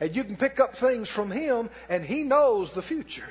And 0.00 0.16
you 0.16 0.24
can 0.24 0.36
pick 0.36 0.58
up 0.58 0.74
things 0.74 1.08
from 1.08 1.30
Him, 1.30 1.68
and 1.88 2.04
He 2.04 2.22
knows 2.22 2.70
the 2.70 2.82
future. 2.82 3.28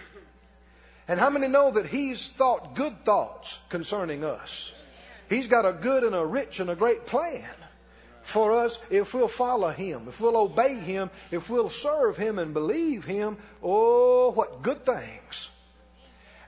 And 1.10 1.20
how 1.20 1.32
many 1.32 1.48
know 1.48 1.72
that 1.72 1.88
He's 1.88 2.28
thought 2.28 2.75
good 2.75 3.04
thoughts 3.04 3.60
concerning 3.70 4.24
us? 4.24 4.72
He's 5.28 5.48
got 5.48 5.66
a 5.66 5.74
good 5.74 6.04
and 6.04 6.13
a 6.13 6.24
rich 6.24 6.60
and 6.60 6.70
a 6.70 6.75
great 6.75 7.08
plan 7.08 7.50
for 8.22 8.54
us 8.54 8.80
if 8.92 9.16
we'll 9.16 9.28
follow 9.28 9.70
Him, 9.70 10.06
if 10.08 10.22
we'll 10.22 10.38
obey 10.38 10.75
Him, 10.75 11.10
if 11.32 11.50
we'll 11.50 11.72
serve 11.72 12.16
Him 12.16 12.38
and 12.38 12.54
believe 12.54 13.06
Him. 13.06 13.38
Oh, 13.63 14.30
what 14.30 14.62
good 14.62 14.86
things. 14.86 15.50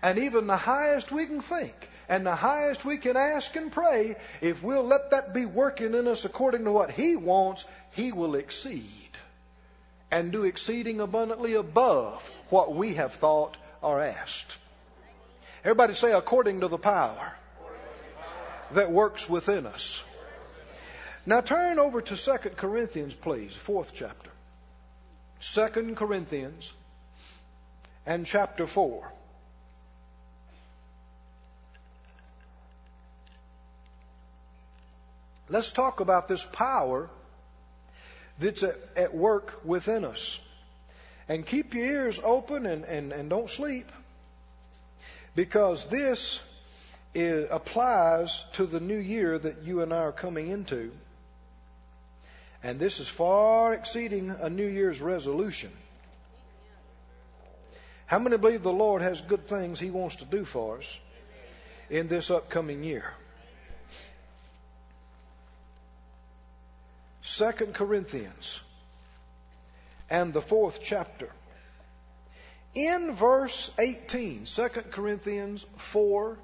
And 0.03 0.19
even 0.19 0.45
the 0.45 0.57
highest 0.57 1.11
we 1.11 1.25
can 1.25 1.41
think 1.41 1.89
and 2.07 2.23
the 2.23 2.35
highest 2.35 2.85
we 2.85 2.97
can 2.97 3.17
ask 3.17 3.55
and 3.55 3.71
pray, 3.71 4.15
if 4.41 4.61
we'll 4.61 4.85
let 4.85 5.09
that 5.09 5.33
be 5.33 5.45
working 5.45 5.95
in 5.95 6.07
us 6.07 6.23
according 6.23 6.65
to 6.65 6.71
what 6.71 6.91
He 6.91 7.15
wants, 7.15 7.67
He 7.93 8.11
will 8.11 8.35
exceed 8.35 8.83
and 10.11 10.31
do 10.31 10.43
exceeding 10.43 11.01
abundantly 11.01 11.55
above 11.55 12.29
what 12.49 12.75
we 12.75 12.93
have 12.93 13.15
thought 13.15 13.57
or 13.81 14.01
asked. 14.01 14.57
Everybody 15.63 15.93
say, 15.93 16.13
according 16.13 16.61
to 16.61 16.67
the 16.67 16.77
power 16.77 17.33
that 18.71 18.91
works 18.91 19.29
within 19.29 19.65
us. 19.65 20.03
Now 21.25 21.41
turn 21.41 21.77
over 21.77 22.01
to 22.01 22.15
2 22.15 22.37
Corinthians, 22.55 23.13
please, 23.13 23.55
fourth 23.55 23.93
chapter. 23.93 24.31
2 25.41 25.93
Corinthians 25.95 26.73
and 28.05 28.25
chapter 28.25 28.65
4. 28.65 29.11
Let's 35.49 35.71
talk 35.71 35.99
about 35.99 36.27
this 36.27 36.43
power 36.43 37.09
that's 38.39 38.63
at, 38.63 38.75
at 38.95 39.13
work 39.13 39.59
within 39.65 40.05
us. 40.05 40.39
And 41.31 41.45
keep 41.45 41.73
your 41.73 41.85
ears 41.85 42.19
open 42.21 42.65
and, 42.65 42.83
and, 42.83 43.13
and 43.13 43.29
don't 43.29 43.49
sleep 43.49 43.89
because 45.33 45.85
this 45.85 46.41
is, 47.15 47.47
applies 47.49 48.43
to 48.55 48.65
the 48.65 48.81
new 48.81 48.97
year 48.97 49.39
that 49.39 49.63
you 49.63 49.79
and 49.79 49.93
I 49.93 49.99
are 49.99 50.11
coming 50.11 50.49
into. 50.49 50.91
And 52.61 52.81
this 52.81 52.99
is 52.99 53.07
far 53.07 53.73
exceeding 53.73 54.29
a 54.29 54.49
New 54.49 54.67
Year's 54.67 54.99
resolution. 54.99 55.71
How 58.07 58.19
many 58.19 58.35
believe 58.35 58.61
the 58.61 58.73
Lord 58.73 59.01
has 59.01 59.21
good 59.21 59.45
things 59.45 59.79
He 59.79 59.89
wants 59.89 60.17
to 60.17 60.25
do 60.25 60.43
for 60.43 60.79
us 60.79 60.99
in 61.89 62.09
this 62.09 62.29
upcoming 62.29 62.83
year? 62.83 63.09
Second 67.21 67.73
Corinthians 67.73 68.59
and 70.11 70.33
the 70.33 70.41
fourth 70.41 70.81
chapter. 70.83 71.29
In 72.75 73.13
verse 73.13 73.71
18, 73.79 74.43
2 74.43 74.67
Corinthians 74.91 75.65
4 75.77 76.37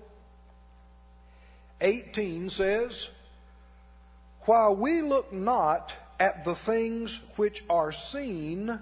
18 1.80 2.50
says, 2.50 3.08
While 4.42 4.76
we 4.76 5.02
look 5.02 5.32
not 5.32 5.94
at 6.20 6.44
the 6.44 6.56
things 6.56 7.22
which 7.36 7.64
are 7.70 7.92
seen, 7.92 8.80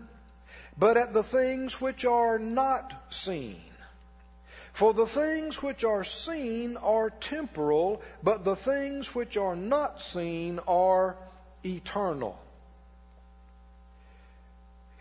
but 0.77 0.97
at 0.97 1.13
the 1.13 1.23
things 1.23 1.81
which 1.81 2.05
are 2.05 2.39
not 2.39 2.93
seen. 3.09 3.59
For 4.71 4.93
the 4.93 5.07
things 5.07 5.63
which 5.63 5.83
are 5.83 6.03
seen 6.03 6.77
are 6.77 7.09
temporal, 7.09 8.01
but 8.21 8.43
the 8.43 8.55
things 8.55 9.15
which 9.15 9.35
are 9.35 9.55
not 9.55 10.01
seen 10.01 10.59
are 10.67 11.17
eternal. 11.63 12.39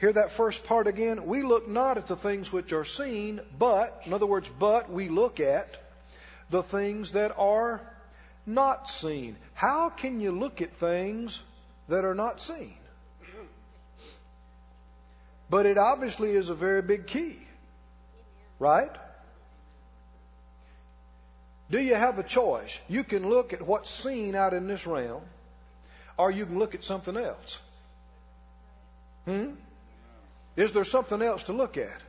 Hear 0.00 0.12
that 0.12 0.32
first 0.32 0.64
part 0.66 0.86
again. 0.86 1.26
We 1.26 1.42
look 1.42 1.68
not 1.68 1.98
at 1.98 2.06
the 2.06 2.16
things 2.16 2.52
which 2.52 2.72
are 2.72 2.84
seen, 2.84 3.40
but, 3.58 4.02
in 4.04 4.12
other 4.12 4.26
words, 4.26 4.48
but 4.48 4.90
we 4.90 5.08
look 5.08 5.40
at 5.40 5.78
the 6.50 6.62
things 6.62 7.12
that 7.12 7.32
are 7.38 7.80
not 8.46 8.88
seen. 8.88 9.36
How 9.54 9.90
can 9.90 10.20
you 10.20 10.32
look 10.32 10.60
at 10.60 10.72
things 10.72 11.42
that 11.88 12.04
are 12.04 12.14
not 12.14 12.40
seen? 12.40 12.76
But 15.48 15.66
it 15.66 15.78
obviously 15.78 16.30
is 16.30 16.48
a 16.48 16.54
very 16.54 16.82
big 16.82 17.06
key. 17.06 17.38
Right? 18.58 18.90
Do 21.70 21.80
you 21.80 21.94
have 21.94 22.18
a 22.18 22.22
choice? 22.22 22.80
You 22.88 23.04
can 23.04 23.28
look 23.28 23.52
at 23.52 23.62
what's 23.62 23.90
seen 23.90 24.34
out 24.34 24.52
in 24.52 24.66
this 24.66 24.86
realm, 24.86 25.22
or 26.16 26.30
you 26.30 26.46
can 26.46 26.58
look 26.58 26.74
at 26.74 26.84
something 26.84 27.16
else. 27.16 27.60
Hmm? 29.24 29.52
Is 30.56 30.72
there 30.72 30.84
something 30.84 31.20
else 31.20 31.44
to 31.44 31.52
look 31.52 31.76
at? 31.76 32.00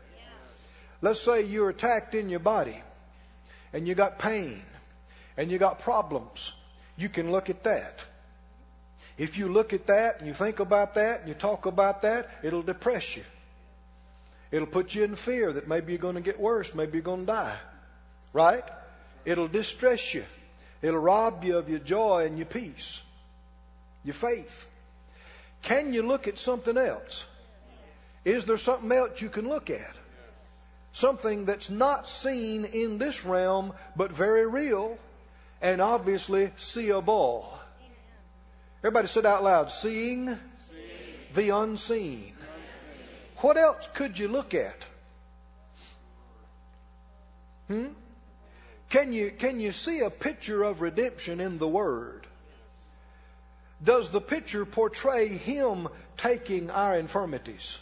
Let's 1.02 1.22
say 1.22 1.44
you're 1.44 1.70
attacked 1.70 2.16
in 2.16 2.30
your 2.30 2.40
body 2.40 2.82
and 3.74 3.88
you 3.88 3.96
got 3.96 4.20
pain 4.20 4.62
and 5.38 5.52
you 5.52 5.58
got 5.58 5.80
problems. 5.80 6.54
You 6.98 7.10
can 7.10 7.32
look 7.32 7.50
at 7.50 7.64
that. 7.64 8.04
If 9.18 9.38
you 9.38 9.48
look 9.48 9.74
at 9.74 9.88
that 9.88 10.20
and 10.20 10.28
you 10.28 10.34
think 10.34 10.60
about 10.60 10.96
that 10.96 11.22
and 11.22 11.30
you 11.30 11.34
talk 11.34 11.66
about 11.66 12.02
that, 12.04 12.30
it'll 12.44 12.62
depress 12.62 13.16
you. 13.16 13.24
It'll 14.52 14.68
put 14.68 14.94
you 14.94 15.04
in 15.04 15.16
fear 15.16 15.52
that 15.52 15.68
maybe 15.68 15.94
you're 15.94 16.02
going 16.02 16.16
to 16.16 16.22
get 16.22 16.40
worse, 16.40 16.74
maybe 16.76 16.94
you're 16.94 17.02
going 17.02 17.22
to 17.22 17.32
die. 17.32 17.58
Right? 18.32 18.64
It'll 19.26 19.48
distress 19.48 20.14
you. 20.14 20.24
It'll 20.82 21.00
rob 21.00 21.44
you 21.44 21.58
of 21.58 21.70
your 21.70 21.80
joy 21.80 22.26
and 22.26 22.38
your 22.38 22.46
peace, 22.46 23.02
your 24.04 24.14
faith. 24.14 24.68
Can 25.62 25.94
you 25.94 26.04
look 26.04 26.28
at 26.28 26.38
something 26.38 26.78
else? 26.78 27.26
Is 28.26 28.46
there 28.46 28.58
something 28.58 28.92
else 28.92 29.22
you 29.22 29.30
can 29.30 29.48
look 29.48 29.70
at? 29.70 29.96
Something 30.94 31.46
that's 31.46 31.70
not 31.70 32.10
seen 32.10 32.66
in 32.66 32.98
this 32.98 33.24
realm, 33.24 33.74
but 33.96 34.12
very 34.12 34.48
real 34.48 34.98
and 35.62 35.82
obviously 35.82 36.52
seeable. 36.58 37.52
Everybody 38.84 39.08
said 39.08 39.26
out 39.26 39.44
loud, 39.44 39.72
seeing, 39.72 40.28
seeing. 40.28 40.38
the 41.34 41.50
unseen. 41.50 42.14
unseen. 42.14 42.34
What 43.38 43.58
else 43.58 43.88
could 43.94 44.18
you 44.18 44.28
look 44.28 44.54
at? 44.54 44.86
Hmm? 47.68 47.88
Can 48.90 49.12
you, 49.12 49.32
can 49.32 49.60
you 49.60 49.72
see 49.72 50.00
a 50.00 50.10
picture 50.10 50.64
of 50.64 50.82
redemption 50.82 51.42
in 51.42 51.58
the 51.58 51.68
Word? 51.68 52.26
Does 53.84 54.10
the 54.10 54.22
picture 54.22 54.66
portray 54.66 55.28
Him 55.28 55.88
taking 56.18 56.70
our 56.70 56.98
infirmities, 56.98 57.80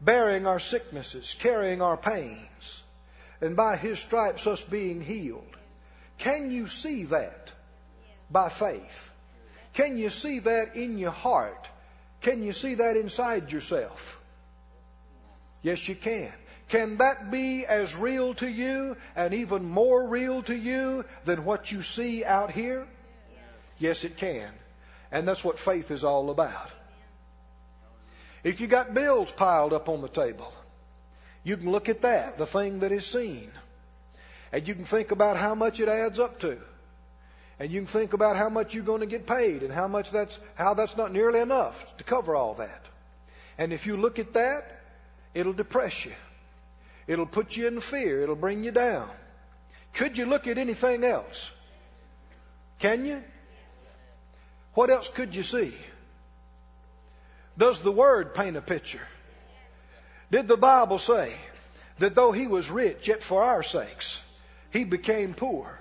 bearing 0.00 0.46
our 0.46 0.60
sicknesses, 0.60 1.36
carrying 1.38 1.82
our 1.82 1.96
pains, 1.96 2.82
and 3.40 3.56
by 3.56 3.76
His 3.76 3.98
stripes 3.98 4.46
us 4.46 4.62
being 4.62 5.00
healed? 5.00 5.56
Can 6.18 6.50
you 6.50 6.66
see 6.66 7.04
that 7.04 7.52
by 8.30 8.48
faith? 8.48 9.10
Can 9.74 9.96
you 9.96 10.10
see 10.10 10.40
that 10.40 10.76
in 10.76 10.98
your 10.98 11.12
heart? 11.12 11.68
Can 12.20 12.42
you 12.42 12.52
see 12.52 12.74
that 12.74 12.96
inside 12.96 13.52
yourself? 13.52 14.20
Yes, 15.62 15.88
you 15.88 15.94
can. 15.94 16.32
Can 16.68 16.98
that 16.98 17.30
be 17.30 17.64
as 17.64 17.96
real 17.96 18.34
to 18.34 18.48
you 18.48 18.96
and 19.16 19.32
even 19.32 19.64
more 19.64 20.06
real 20.08 20.42
to 20.42 20.54
you 20.54 21.04
than 21.24 21.44
what 21.44 21.72
you 21.72 21.82
see 21.82 22.24
out 22.24 22.50
here? 22.50 22.86
Yes, 23.78 24.04
it 24.04 24.16
can. 24.16 24.50
And 25.10 25.26
that's 25.26 25.42
what 25.42 25.58
faith 25.58 25.90
is 25.90 26.04
all 26.04 26.30
about. 26.30 26.70
If 28.44 28.60
you 28.60 28.66
got 28.66 28.94
bills 28.94 29.32
piled 29.32 29.72
up 29.72 29.88
on 29.88 30.00
the 30.00 30.08
table, 30.08 30.52
you 31.42 31.56
can 31.56 31.70
look 31.70 31.88
at 31.88 32.02
that, 32.02 32.38
the 32.38 32.46
thing 32.46 32.80
that 32.80 32.92
is 32.92 33.06
seen. 33.06 33.50
And 34.52 34.66
you 34.66 34.74
can 34.74 34.84
think 34.84 35.10
about 35.10 35.36
how 35.36 35.54
much 35.54 35.80
it 35.80 35.88
adds 35.88 36.18
up 36.18 36.40
to. 36.40 36.58
And 37.58 37.70
you 37.70 37.80
can 37.80 37.86
think 37.86 38.12
about 38.12 38.36
how 38.36 38.48
much 38.48 38.74
you're 38.74 38.84
going 38.84 39.00
to 39.00 39.06
get 39.06 39.26
paid 39.26 39.62
and 39.62 39.72
how 39.72 39.88
much 39.88 40.10
that's 40.10 40.38
how 40.54 40.74
that's 40.74 40.96
not 40.96 41.12
nearly 41.12 41.40
enough 41.40 41.96
to 41.96 42.04
cover 42.04 42.36
all 42.36 42.54
that. 42.54 42.88
And 43.58 43.72
if 43.72 43.86
you 43.86 43.96
look 43.96 44.18
at 44.18 44.34
that, 44.34 44.80
it'll 45.34 45.52
depress 45.52 46.04
you. 46.04 46.12
It'll 47.08 47.26
put 47.26 47.56
you 47.56 47.66
in 47.66 47.80
fear. 47.80 48.22
It'll 48.22 48.36
bring 48.36 48.62
you 48.62 48.70
down. 48.70 49.08
Could 49.94 50.18
you 50.18 50.26
look 50.26 50.46
at 50.46 50.58
anything 50.58 51.02
else? 51.02 51.50
Can 52.78 53.04
you? 53.04 53.22
What 54.74 54.90
else 54.90 55.08
could 55.08 55.34
you 55.34 55.42
see? 55.42 55.74
Does 57.58 57.80
the 57.80 57.92
Word 57.92 58.34
paint 58.34 58.56
a 58.56 58.62
picture? 58.62 59.06
Did 60.30 60.46
the 60.46 60.56
Bible 60.56 60.98
say 60.98 61.34
that 61.98 62.14
though 62.14 62.30
He 62.30 62.46
was 62.46 62.70
rich, 62.70 63.08
yet 63.08 63.22
for 63.22 63.42
our 63.42 63.64
sakes 63.64 64.22
He 64.70 64.84
became 64.84 65.34
poor, 65.34 65.78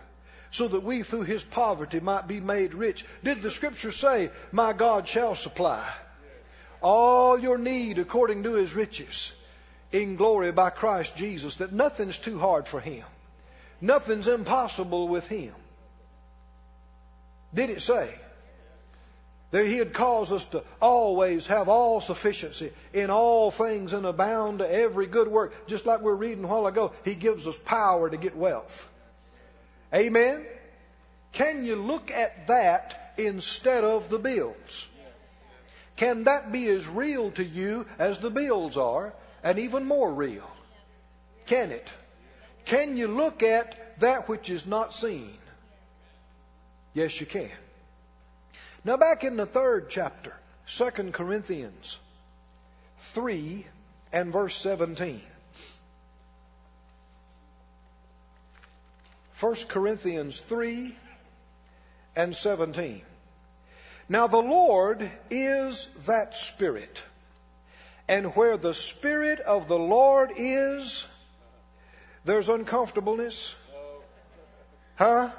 so 0.49 0.67
that 0.67 0.83
we 0.83 1.03
through 1.03 1.23
His 1.23 1.43
poverty 1.43 1.99
might 1.99 2.27
be 2.27 2.39
made 2.39 2.73
rich? 2.73 3.05
Did 3.23 3.43
the 3.43 3.51
Scripture 3.51 3.91
say, 3.91 4.31
My 4.51 4.73
God 4.73 5.07
shall 5.07 5.35
supply 5.35 5.87
all 6.81 7.39
your 7.39 7.57
need 7.57 7.99
according 7.99 8.43
to 8.43 8.53
His 8.53 8.73
riches 8.73 9.31
in 9.91 10.15
glory 10.15 10.51
by 10.51 10.71
Christ 10.71 11.15
Jesus, 11.15 11.55
that 11.55 11.73
nothing's 11.73 12.17
too 12.17 12.39
hard 12.39 12.67
for 12.67 12.79
Him? 12.79 13.05
Nothing's 13.81 14.27
impossible 14.27 15.07
with 15.07 15.27
Him. 15.27 15.53
Did 17.53 17.69
it 17.69 17.81
say? 17.81 18.13
That 19.51 19.65
he 19.65 19.77
had 19.77 19.93
caused 19.93 20.33
us 20.33 20.45
to 20.49 20.63
always 20.81 21.47
have 21.47 21.69
all 21.69 22.01
sufficiency 22.01 22.73
in 22.91 23.09
all 23.09 23.49
things 23.49 23.93
and 23.93 24.05
abound 24.05 24.59
to 24.59 24.69
every 24.69 25.07
good 25.07 25.29
work. 25.29 25.67
Just 25.67 25.85
like 25.85 26.01
we 26.01 26.11
are 26.11 26.15
reading 26.15 26.43
a 26.43 26.47
while 26.47 26.67
ago, 26.67 26.91
he 27.05 27.15
gives 27.15 27.47
us 27.47 27.57
power 27.57 28.09
to 28.09 28.17
get 28.17 28.35
wealth. 28.35 28.89
Amen? 29.93 30.45
Can 31.31 31.63
you 31.63 31.77
look 31.77 32.11
at 32.11 32.47
that 32.47 33.13
instead 33.17 33.85
of 33.85 34.09
the 34.09 34.19
bills? 34.19 34.87
Can 35.95 36.25
that 36.25 36.51
be 36.51 36.67
as 36.67 36.87
real 36.87 37.31
to 37.31 37.43
you 37.43 37.85
as 37.97 38.19
the 38.19 38.29
bills 38.29 38.77
are, 38.77 39.13
and 39.43 39.59
even 39.59 39.85
more 39.85 40.13
real? 40.13 40.49
Can 41.47 41.71
it? 41.71 41.91
Can 42.65 42.97
you 42.97 43.07
look 43.07 43.43
at 43.43 43.99
that 43.99 44.27
which 44.27 44.49
is 44.49 44.67
not 44.67 44.93
seen? 44.93 45.37
Yes, 46.93 47.19
you 47.19 47.25
can. 47.25 47.49
Now, 48.83 48.97
back 48.97 49.23
in 49.23 49.37
the 49.37 49.45
third 49.45 49.89
chapter, 49.89 50.33
2 50.67 51.11
Corinthians 51.11 51.99
3 52.99 53.65
and 54.13 54.31
verse 54.31 54.55
17. 54.55 55.21
1 59.39 59.55
Corinthians 59.67 60.39
3 60.39 60.95
and 62.15 62.35
17. 62.35 63.03
Now, 64.09 64.27
the 64.27 64.37
Lord 64.37 65.09
is 65.29 65.87
that 66.05 66.35
Spirit. 66.35 67.03
And 68.07 68.35
where 68.35 68.57
the 68.57 68.73
Spirit 68.73 69.39
of 69.39 69.67
the 69.67 69.77
Lord 69.77 70.31
is, 70.37 71.05
there's 72.25 72.49
uncomfortableness. 72.49 73.53
Huh? 74.95 75.29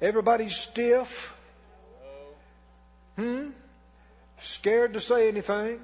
Everybody's 0.00 0.56
stiff. 0.56 1.36
Hmm? 3.16 3.50
Scared 4.40 4.94
to 4.94 5.00
say 5.00 5.28
anything? 5.28 5.80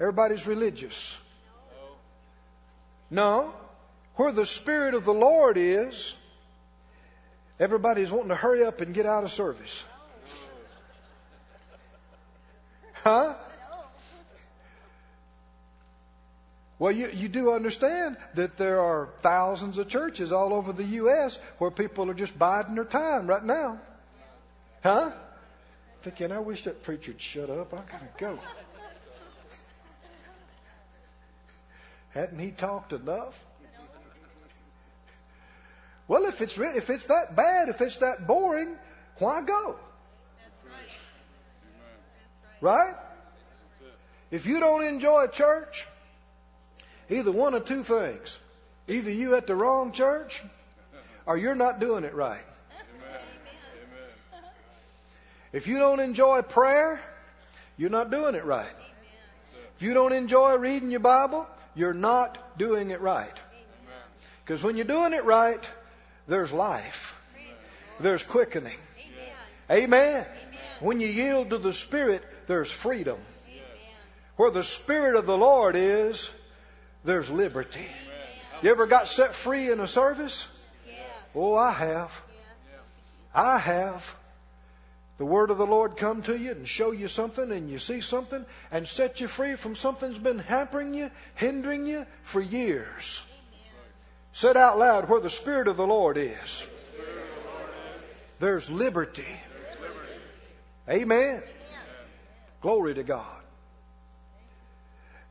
Everybody's 0.00 0.46
religious. 0.46 1.16
No. 3.10 3.52
Where 4.16 4.32
the 4.32 4.46
Spirit 4.46 4.94
of 4.94 5.04
the 5.04 5.14
Lord 5.14 5.56
is, 5.58 6.14
everybody's 7.60 8.10
wanting 8.10 8.30
to 8.30 8.34
hurry 8.34 8.64
up 8.64 8.80
and 8.80 8.94
get 8.94 9.06
out 9.06 9.24
of 9.24 9.30
service. 9.30 9.84
Huh? 13.04 13.34
Well, 16.78 16.92
you, 16.92 17.08
you 17.08 17.28
do 17.28 17.52
understand 17.52 18.18
that 18.34 18.58
there 18.58 18.80
are 18.80 19.08
thousands 19.22 19.78
of 19.78 19.88
churches 19.88 20.30
all 20.30 20.52
over 20.52 20.72
the 20.72 20.84
U.S. 20.84 21.38
where 21.58 21.70
people 21.70 22.10
are 22.10 22.14
just 22.14 22.38
biding 22.38 22.74
their 22.74 22.84
time 22.84 23.26
right 23.26 23.44
now. 23.44 23.78
Huh? 24.82 25.10
Thinking, 26.02 26.32
I 26.32 26.38
wish 26.38 26.64
that 26.64 26.82
preacher'd 26.82 27.20
shut 27.20 27.50
up. 27.50 27.74
I 27.74 27.82
gotta 27.90 28.08
go. 28.18 28.38
Hadn't 32.10 32.38
he 32.38 32.50
talked 32.50 32.92
enough? 32.92 33.42
Well, 36.08 36.26
if 36.26 36.40
it's 36.40 36.56
re- 36.56 36.76
if 36.76 36.88
it's 36.88 37.06
that 37.06 37.34
bad, 37.34 37.68
if 37.68 37.80
it's 37.80 37.98
that 37.98 38.26
boring, 38.26 38.76
why 39.18 39.42
go? 39.42 39.76
That's 40.38 40.72
Right? 42.60 42.94
If 44.30 44.46
you 44.46 44.60
don't 44.60 44.84
enjoy 44.84 45.26
church, 45.26 45.86
either 47.10 47.32
one 47.32 47.54
of 47.54 47.64
two 47.64 47.82
things. 47.82 48.38
Either 48.88 49.10
you 49.10 49.34
at 49.34 49.46
the 49.46 49.56
wrong 49.56 49.92
church 49.92 50.42
or 51.26 51.36
you're 51.36 51.56
not 51.56 51.80
doing 51.80 52.04
it 52.04 52.14
right. 52.14 52.44
If 55.56 55.68
you 55.68 55.78
don't 55.78 56.00
enjoy 56.00 56.42
prayer, 56.42 57.00
you're 57.78 57.88
not 57.88 58.10
doing 58.10 58.34
it 58.34 58.44
right. 58.44 58.76
If 59.76 59.82
you 59.82 59.94
don't 59.94 60.12
enjoy 60.12 60.56
reading 60.56 60.90
your 60.90 61.00
Bible, 61.00 61.46
you're 61.74 61.94
not 61.94 62.58
doing 62.58 62.90
it 62.90 63.00
right. 63.00 63.42
Because 64.44 64.62
when 64.62 64.76
you're 64.76 64.84
doing 64.84 65.14
it 65.14 65.24
right, 65.24 65.66
there's 66.28 66.52
life, 66.52 67.18
there's 68.00 68.22
quickening. 68.22 68.76
Amen. 69.70 70.26
When 70.80 71.00
you 71.00 71.08
yield 71.08 71.48
to 71.48 71.56
the 71.56 71.72
Spirit, 71.72 72.22
there's 72.46 72.70
freedom. 72.70 73.16
Where 74.36 74.50
the 74.50 74.62
Spirit 74.62 75.16
of 75.16 75.24
the 75.24 75.38
Lord 75.38 75.74
is, 75.74 76.30
there's 77.02 77.30
liberty. 77.30 77.88
You 78.60 78.72
ever 78.72 78.86
got 78.86 79.08
set 79.08 79.34
free 79.34 79.70
in 79.70 79.80
a 79.80 79.88
service? 79.88 80.46
Oh, 81.34 81.54
I 81.54 81.72
have. 81.72 82.22
I 83.34 83.56
have 83.56 84.16
the 85.18 85.24
word 85.24 85.50
of 85.50 85.56
the 85.56 85.66
Lord 85.66 85.96
come 85.96 86.22
to 86.22 86.36
you 86.36 86.50
and 86.50 86.68
show 86.68 86.90
you 86.90 87.08
something 87.08 87.50
and 87.50 87.70
you 87.70 87.78
see 87.78 88.02
something 88.02 88.44
and 88.70 88.86
set 88.86 89.20
you 89.20 89.28
free 89.28 89.56
from 89.56 89.74
something 89.74 90.10
that's 90.10 90.22
been 90.22 90.38
hampering 90.38 90.92
you, 90.92 91.10
hindering 91.34 91.86
you 91.86 92.06
for 92.22 92.40
years. 92.40 93.22
Said 94.34 94.58
out 94.58 94.78
loud 94.78 95.08
where 95.08 95.20
the 95.20 95.30
Spirit 95.30 95.68
of 95.68 95.78
the 95.78 95.86
Lord 95.86 96.18
is. 96.18 96.66
There's 98.38 98.68
liberty. 98.68 99.24
Amen. 100.88 101.42
Glory 102.60 102.94
to 102.94 103.02
God. 103.02 103.24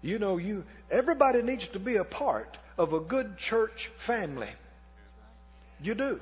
You 0.02 0.18
know, 0.18 0.38
you 0.38 0.66
everybody 0.90 1.44
needs 1.44 1.68
to 1.70 1.80
be 1.80 1.98
a 1.98 2.04
part 2.04 2.58
of 2.78 2.94
a 2.94 3.00
good 3.00 3.38
church 3.38 3.88
family. 3.98 4.50
You 5.82 5.94
do. 5.94 6.22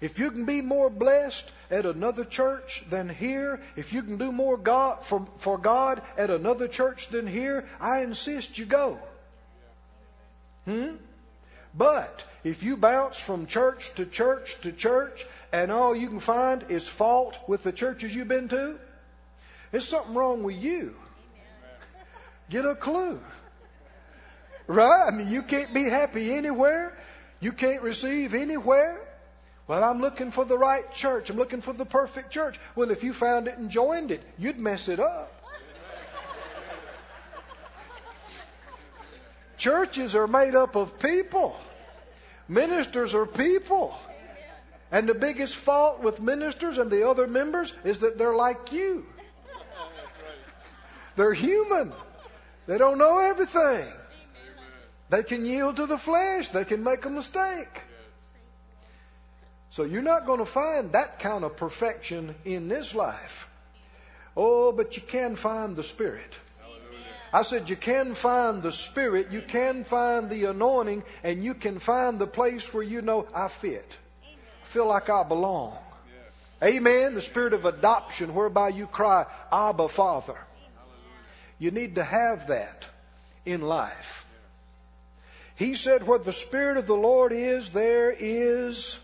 If 0.00 0.18
you 0.18 0.30
can 0.30 0.44
be 0.44 0.60
more 0.60 0.90
blessed 0.90 1.50
at 1.70 1.86
another 1.86 2.24
church 2.24 2.84
than 2.90 3.08
here, 3.08 3.60
if 3.76 3.92
you 3.92 4.02
can 4.02 4.18
do 4.18 4.30
more 4.30 4.56
God 4.56 5.04
for, 5.04 5.26
for 5.38 5.56
God 5.56 6.02
at 6.18 6.30
another 6.30 6.68
church 6.68 7.08
than 7.08 7.26
here, 7.26 7.64
I 7.80 8.02
insist 8.02 8.58
you 8.58 8.66
go. 8.66 8.98
Hmm? 10.66 10.96
But 11.74 12.26
if 12.44 12.62
you 12.62 12.76
bounce 12.76 13.18
from 13.18 13.46
church 13.46 13.94
to 13.94 14.06
church 14.06 14.60
to 14.62 14.72
church 14.72 15.24
and 15.52 15.70
all 15.70 15.94
you 15.94 16.08
can 16.08 16.20
find 16.20 16.64
is 16.68 16.88
fault 16.88 17.38
with 17.46 17.62
the 17.62 17.72
churches 17.72 18.14
you've 18.14 18.28
been 18.28 18.48
to, 18.48 18.78
there's 19.70 19.88
something 19.88 20.14
wrong 20.14 20.42
with 20.42 20.56
you. 20.56 20.94
Get 22.50 22.64
a 22.64 22.74
clue. 22.74 23.20
Right? 24.66 25.08
I 25.08 25.10
mean, 25.10 25.28
you 25.28 25.42
can't 25.42 25.72
be 25.72 25.84
happy 25.84 26.32
anywhere. 26.32 26.96
You 27.40 27.52
can't 27.52 27.82
receive 27.82 28.34
anywhere. 28.34 29.05
Well, 29.68 29.82
I'm 29.82 30.00
looking 30.00 30.30
for 30.30 30.44
the 30.44 30.56
right 30.56 30.90
church. 30.92 31.28
I'm 31.28 31.36
looking 31.36 31.60
for 31.60 31.72
the 31.72 31.84
perfect 31.84 32.30
church. 32.30 32.58
Well, 32.76 32.90
if 32.90 33.02
you 33.02 33.12
found 33.12 33.48
it 33.48 33.58
and 33.58 33.68
joined 33.68 34.12
it, 34.12 34.22
you'd 34.38 34.58
mess 34.58 34.88
it 34.88 35.00
up. 35.00 35.32
Churches 39.56 40.14
are 40.14 40.28
made 40.28 40.54
up 40.54 40.76
of 40.76 40.98
people. 41.00 41.56
Ministers 42.48 43.14
are 43.14 43.26
people. 43.26 43.98
And 44.92 45.08
the 45.08 45.14
biggest 45.14 45.56
fault 45.56 46.00
with 46.00 46.20
ministers 46.20 46.78
and 46.78 46.90
the 46.90 47.08
other 47.08 47.26
members 47.26 47.72
is 47.82 48.00
that 48.00 48.18
they're 48.18 48.36
like 48.36 48.70
you. 48.72 49.04
They're 51.16 51.34
human. 51.34 51.92
They 52.66 52.78
don't 52.78 52.98
know 52.98 53.18
everything. 53.18 53.84
They 55.08 55.22
can 55.24 55.44
yield 55.44 55.76
to 55.76 55.86
the 55.86 55.98
flesh. 55.98 56.48
They 56.48 56.64
can 56.64 56.84
make 56.84 57.04
a 57.04 57.10
mistake. 57.10 57.82
So 59.70 59.84
you're 59.84 60.02
not 60.02 60.26
going 60.26 60.38
to 60.38 60.46
find 60.46 60.92
that 60.92 61.20
kind 61.20 61.44
of 61.44 61.56
perfection 61.56 62.34
in 62.44 62.68
this 62.68 62.94
life. 62.94 63.50
Oh, 64.36 64.72
but 64.72 64.96
you 64.96 65.02
can 65.02 65.36
find 65.36 65.76
the 65.76 65.82
Spirit. 65.82 66.38
I 67.32 67.42
said 67.42 67.68
you 67.68 67.76
can 67.76 68.14
find 68.14 68.62
the 68.62 68.72
Spirit, 68.72 69.32
you 69.32 69.42
can 69.42 69.84
find 69.84 70.30
the 70.30 70.44
anointing, 70.46 71.02
and 71.22 71.44
you 71.44 71.54
can 71.54 71.78
find 71.78 72.18
the 72.18 72.26
place 72.26 72.72
where 72.72 72.82
you 72.82 73.02
know 73.02 73.26
I 73.34 73.48
fit. 73.48 73.98
I 74.24 74.66
feel 74.66 74.86
like 74.86 75.10
I 75.10 75.22
belong. 75.24 75.76
Amen. 76.62 77.14
The 77.14 77.20
spirit 77.20 77.52
of 77.52 77.66
adoption 77.66 78.34
whereby 78.34 78.70
you 78.70 78.86
cry, 78.86 79.26
Abba, 79.52 79.88
Father. 79.88 80.38
You 81.58 81.70
need 81.70 81.96
to 81.96 82.04
have 82.04 82.48
that 82.48 82.88
in 83.44 83.60
life. 83.60 84.26
He 85.56 85.74
said, 85.74 86.06
Where 86.06 86.18
the 86.18 86.32
Spirit 86.32 86.76
of 86.76 86.86
the 86.86 86.96
Lord 86.96 87.32
is, 87.32 87.68
there 87.70 88.10
is 88.10 88.98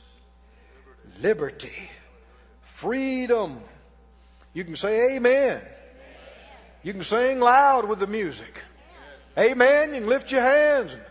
liberty, 1.20 1.90
freedom. 2.62 3.61
You 4.55 4.64
can 4.64 4.77
say 4.77 5.16
amen. 5.16 5.61
You 6.83 6.92
can 6.92 7.03
sing 7.03 7.40
loud 7.40 7.88
with 7.88 8.01
the 8.01 8.07
music. 8.07 8.61
Amen. 9.38 9.94
You 9.94 10.01
can 10.01 10.09
lift 10.09 10.31
your 10.31 10.42
hands 10.42 10.92
and 10.92 11.03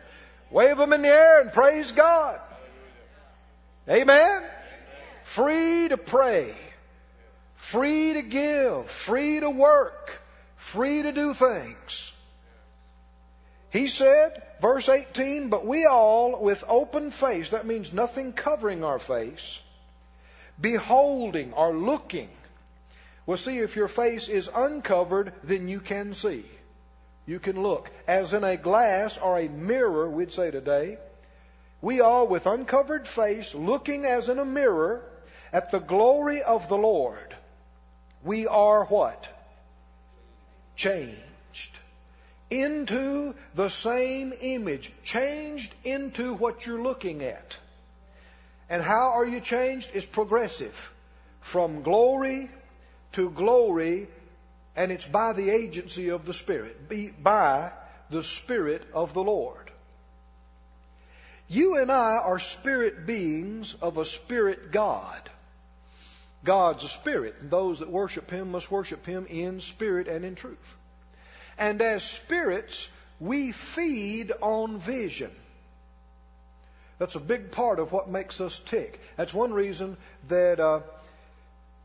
wave 0.52 0.78
them 0.78 0.94
in 0.94 1.02
the 1.02 1.08
air 1.08 1.42
and 1.42 1.52
praise 1.52 1.92
God. 1.92 2.40
Amen. 3.90 4.44
Free 5.24 5.88
to 5.88 5.98
pray, 5.98 6.54
free 7.56 8.14
to 8.14 8.22
give, 8.22 8.90
free 8.90 9.40
to 9.40 9.50
work, 9.50 10.22
free 10.58 11.02
to 11.04 11.12
do 11.12 11.34
things. 11.34 12.12
He 13.72 13.88
said, 13.88 14.44
verse 14.60 14.90
18, 14.90 15.50
but 15.50 15.66
we 15.66 15.86
all 15.86 16.42
with 16.42 16.66
open 16.68 17.12
face, 17.12 17.50
that 17.50 17.66
means 17.66 17.94
nothing 17.94 18.34
covering 18.34 18.84
our 18.84 19.00
face, 19.00 19.62
beholding 20.62 21.54
or 21.54 21.74
looking. 21.74 22.30
Well, 23.26 23.38
see, 23.38 23.60
if 23.60 23.76
your 23.76 23.88
face 23.88 24.30
is 24.30 24.50
uncovered, 24.54 25.34
then 25.44 25.68
you 25.68 25.80
can 25.80 26.14
see. 26.14 26.46
You 27.26 27.40
can 27.40 27.62
look. 27.62 27.90
As 28.08 28.34
in 28.34 28.44
a 28.44 28.58
glass 28.58 29.18
or 29.18 29.40
a 29.40 29.48
mirror, 29.48 30.10
we'd 30.10 30.32
say 30.32 30.52
today. 30.52 30.98
We 31.82 32.02
all, 32.02 32.28
with 32.28 32.46
uncovered 32.46 33.08
face, 33.08 33.56
looking 33.56 34.06
as 34.06 34.30
in 34.30 34.40
a 34.40 34.46
mirror 34.46 35.04
at 35.52 35.72
the 35.72 35.80
glory 35.80 36.44
of 36.44 36.68
the 36.68 36.78
Lord, 36.78 37.36
we 38.24 38.48
are 38.48 38.86
what? 38.86 39.28
Changed 40.76 41.22
into 42.52 43.34
the 43.56 43.70
same 43.70 44.34
image, 44.42 44.92
changed 45.04 45.74
into 45.84 46.34
what 46.34 46.66
you're 46.66 46.82
looking 46.82 47.24
at. 47.24 47.58
And 48.72 48.82
how 48.82 49.10
are 49.16 49.26
you 49.26 49.42
changed? 49.42 49.92
It's 49.94 50.06
progressive. 50.06 50.94
From 51.42 51.82
glory 51.82 52.50
to 53.12 53.30
glory, 53.30 54.08
and 54.78 54.94
it's 54.94 55.06
by 55.06 55.34
the 55.34 55.50
agency 55.50 56.08
of 56.08 56.26
the 56.26 56.34
Spirit, 56.34 57.22
by 57.22 57.74
the 58.10 58.24
Spirit 58.24 58.82
of 58.94 59.14
the 59.14 59.24
Lord. 59.24 59.70
You 61.50 61.76
and 61.80 61.92
I 61.92 62.16
are 62.16 62.40
spirit 62.40 63.06
beings 63.06 63.74
of 63.82 63.98
a 63.98 64.06
spirit 64.06 64.72
God. 64.72 65.30
God's 66.46 66.86
a 66.86 66.88
spirit, 66.88 67.36
and 67.42 67.52
those 67.52 67.80
that 67.80 67.90
worship 67.90 68.32
Him 68.32 68.52
must 68.52 68.72
worship 68.72 69.06
Him 69.06 69.26
in 69.30 69.60
spirit 69.60 70.08
and 70.08 70.24
in 70.24 70.36
truth. 70.36 70.78
And 71.58 71.82
as 71.82 72.06
spirits, 72.06 72.88
we 73.20 73.52
feed 73.52 74.32
on 74.42 74.80
vision. 74.80 75.32
That's 77.02 77.16
a 77.16 77.20
big 77.20 77.50
part 77.50 77.80
of 77.80 77.92
what 77.92 78.12
makes 78.12 78.40
us 78.42 78.60
tick. 78.60 79.02
That's 79.18 79.34
one 79.34 79.54
reason 79.54 79.98
that 80.28 80.60
uh, 80.60 80.82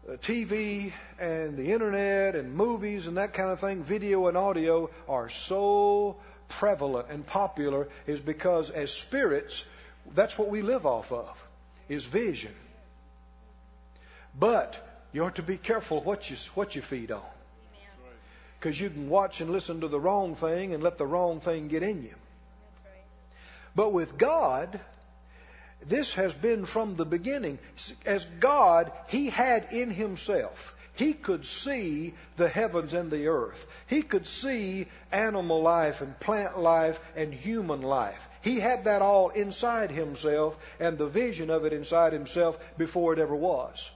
TV 0.06 0.92
and 1.18 1.56
the 1.56 1.72
internet 1.72 2.36
and 2.36 2.54
movies 2.54 3.06
and 3.06 3.16
that 3.16 3.32
kind 3.32 3.50
of 3.50 3.58
thing, 3.58 3.82
video 3.82 4.26
and 4.26 4.36
audio, 4.36 4.90
are 5.08 5.30
so 5.30 6.16
prevalent 6.48 7.06
and 7.08 7.26
popular 7.26 7.88
is 8.06 8.20
because 8.20 8.68
as 8.68 8.92
spirits, 8.92 9.64
that's 10.14 10.38
what 10.38 10.50
we 10.50 10.60
live 10.60 10.84
off 10.84 11.10
of, 11.12 11.48
is 11.88 12.04
vision. 12.04 12.52
But 14.38 14.78
you 15.14 15.24
ought 15.24 15.36
to 15.36 15.42
be 15.42 15.56
careful 15.56 16.02
what 16.02 16.28
you, 16.28 16.36
what 16.52 16.76
you 16.76 16.82
feed 16.82 17.10
on. 17.10 17.22
Because 18.60 18.78
you 18.78 18.90
can 18.90 19.08
watch 19.08 19.40
and 19.40 19.48
listen 19.48 19.80
to 19.80 19.88
the 19.88 19.98
wrong 19.98 20.34
thing 20.34 20.74
and 20.74 20.82
let 20.82 20.98
the 20.98 21.06
wrong 21.06 21.40
thing 21.40 21.68
get 21.68 21.82
in 21.82 22.02
you. 22.02 22.14
But 23.74 23.94
with 23.94 24.18
God, 24.18 24.78
this 25.84 26.14
has 26.14 26.34
been 26.34 26.64
from 26.64 26.96
the 26.96 27.04
beginning. 27.04 27.58
As 28.04 28.24
God, 28.24 28.90
He 29.08 29.28
had 29.28 29.68
in 29.72 29.90
Himself, 29.90 30.76
He 30.94 31.12
could 31.12 31.44
see 31.44 32.14
the 32.36 32.48
heavens 32.48 32.94
and 32.94 33.10
the 33.10 33.28
earth. 33.28 33.66
He 33.86 34.02
could 34.02 34.26
see 34.26 34.86
animal 35.12 35.62
life 35.62 36.00
and 36.00 36.18
plant 36.18 36.58
life 36.58 36.98
and 37.14 37.32
human 37.32 37.82
life. 37.82 38.28
He 38.42 38.58
had 38.60 38.84
that 38.84 39.02
all 39.02 39.28
inside 39.30 39.90
Himself 39.90 40.58
and 40.80 40.96
the 40.96 41.06
vision 41.06 41.50
of 41.50 41.64
it 41.64 41.72
inside 41.72 42.12
Himself 42.12 42.58
before 42.78 43.12
it 43.12 43.18
ever 43.18 43.34
was. 43.34 43.90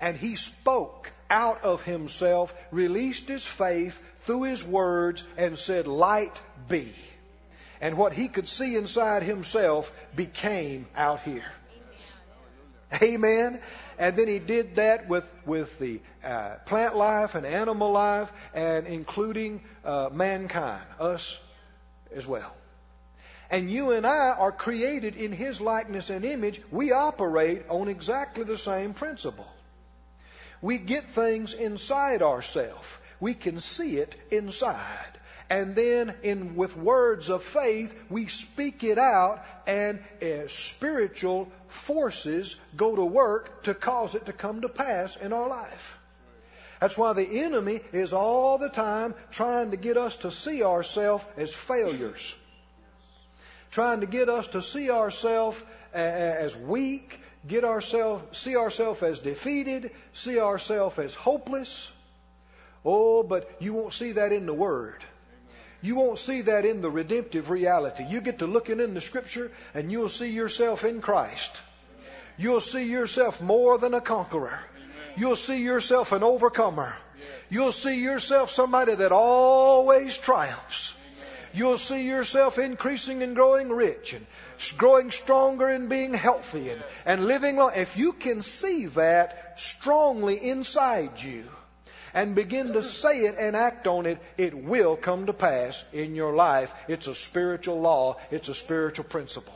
And 0.00 0.16
He 0.16 0.36
spoke 0.36 1.12
out 1.28 1.64
of 1.64 1.82
Himself, 1.82 2.54
released 2.70 3.28
His 3.28 3.44
faith 3.44 4.00
through 4.20 4.44
His 4.44 4.64
words, 4.64 5.24
and 5.36 5.58
said, 5.58 5.86
Light 5.86 6.40
be 6.68 6.94
and 7.80 7.96
what 7.96 8.12
he 8.12 8.28
could 8.28 8.48
see 8.48 8.76
inside 8.76 9.22
himself 9.22 9.94
became 10.14 10.86
out 10.96 11.20
here. 11.20 11.44
Amen. 13.02 13.60
And 13.98 14.16
then 14.16 14.28
he 14.28 14.38
did 14.38 14.76
that 14.76 15.08
with 15.08 15.30
with 15.44 15.78
the 15.78 16.00
uh, 16.24 16.56
plant 16.64 16.96
life 16.96 17.34
and 17.34 17.44
animal 17.44 17.92
life, 17.92 18.32
and 18.54 18.86
including 18.86 19.60
uh, 19.84 20.08
mankind, 20.12 20.84
us 20.98 21.38
as 22.14 22.26
well. 22.26 22.54
And 23.50 23.70
you 23.70 23.92
and 23.92 24.06
I 24.06 24.30
are 24.30 24.52
created 24.52 25.16
in 25.16 25.32
his 25.32 25.60
likeness 25.60 26.10
and 26.10 26.24
image. 26.24 26.60
We 26.70 26.92
operate 26.92 27.64
on 27.68 27.88
exactly 27.88 28.44
the 28.44 28.58
same 28.58 28.94
principle. 28.94 29.48
We 30.60 30.78
get 30.78 31.04
things 31.04 31.54
inside 31.54 32.22
ourselves. 32.22 32.98
We 33.20 33.34
can 33.34 33.58
see 33.58 33.96
it 33.98 34.14
inside 34.30 35.17
and 35.50 35.74
then 35.74 36.14
in 36.22 36.56
with 36.56 36.76
words 36.76 37.30
of 37.30 37.42
faith 37.42 37.98
we 38.10 38.26
speak 38.26 38.84
it 38.84 38.98
out 38.98 39.44
and 39.66 39.98
uh, 40.22 40.46
spiritual 40.46 41.50
forces 41.68 42.56
go 42.76 42.94
to 42.96 43.04
work 43.04 43.62
to 43.62 43.74
cause 43.74 44.14
it 44.14 44.26
to 44.26 44.32
come 44.32 44.60
to 44.60 44.68
pass 44.68 45.16
in 45.16 45.32
our 45.32 45.48
life. 45.48 45.98
That's 46.80 46.96
why 46.96 47.12
the 47.12 47.40
enemy 47.40 47.80
is 47.92 48.12
all 48.12 48.58
the 48.58 48.68
time 48.68 49.14
trying 49.30 49.72
to 49.72 49.76
get 49.76 49.96
us 49.96 50.16
to 50.16 50.30
see 50.30 50.62
ourselves 50.62 51.24
as 51.36 51.52
failures. 51.52 52.36
Trying 53.70 54.00
to 54.00 54.06
get 54.06 54.28
us 54.28 54.46
to 54.48 54.62
see 54.62 54.90
ourselves 54.90 55.62
as 55.92 56.56
weak 56.56 57.20
get 57.46 57.64
ourselves 57.64 58.36
see 58.36 58.56
ourselves 58.56 59.02
as 59.02 59.20
defeated 59.20 59.90
see 60.12 60.38
ourselves 60.38 60.98
as 60.98 61.14
hopeless. 61.14 61.90
Oh 62.84 63.22
but 63.22 63.50
you 63.60 63.74
won't 63.74 63.94
see 63.94 64.12
that 64.12 64.32
in 64.32 64.44
the 64.44 64.54
word 64.54 65.02
you 65.80 65.94
won't 65.94 66.18
see 66.18 66.42
that 66.42 66.64
in 66.64 66.82
the 66.82 66.90
redemptive 66.90 67.50
reality. 67.50 68.04
You 68.08 68.20
get 68.20 68.40
to 68.40 68.46
looking 68.46 68.80
in 68.80 68.94
the 68.94 69.00
scripture 69.00 69.50
and 69.74 69.92
you'll 69.92 70.08
see 70.08 70.30
yourself 70.30 70.84
in 70.84 71.00
Christ. 71.00 71.56
You'll 72.36 72.60
see 72.60 72.90
yourself 72.90 73.40
more 73.40 73.78
than 73.78 73.94
a 73.94 74.00
conqueror. 74.00 74.58
You'll 75.16 75.36
see 75.36 75.62
yourself 75.62 76.12
an 76.12 76.22
overcomer. 76.22 76.96
You'll 77.50 77.72
see 77.72 78.00
yourself 78.00 78.50
somebody 78.50 78.94
that 78.94 79.12
always 79.12 80.16
triumphs. 80.16 80.94
You'll 81.54 81.78
see 81.78 82.06
yourself 82.06 82.58
increasing 82.58 83.22
and 83.22 83.34
growing 83.34 83.70
rich 83.70 84.12
and 84.12 84.26
growing 84.76 85.10
stronger 85.10 85.66
and 85.68 85.88
being 85.88 86.12
healthy 86.12 86.70
and, 86.70 86.82
and 87.06 87.24
living 87.24 87.56
long. 87.56 87.72
If 87.74 87.96
you 87.96 88.12
can 88.12 88.42
see 88.42 88.86
that 88.86 89.58
strongly 89.58 90.36
inside 90.36 91.22
you, 91.22 91.44
and 92.14 92.34
begin 92.34 92.72
to 92.72 92.82
say 92.82 93.26
it 93.26 93.36
and 93.38 93.56
act 93.56 93.86
on 93.86 94.06
it, 94.06 94.18
it 94.36 94.54
will 94.54 94.96
come 94.96 95.26
to 95.26 95.32
pass 95.32 95.84
in 95.92 96.14
your 96.14 96.32
life. 96.32 96.74
It's 96.88 97.06
a 97.06 97.14
spiritual 97.14 97.80
law, 97.80 98.16
it's 98.30 98.48
a 98.48 98.54
spiritual 98.54 99.04
principle. 99.04 99.54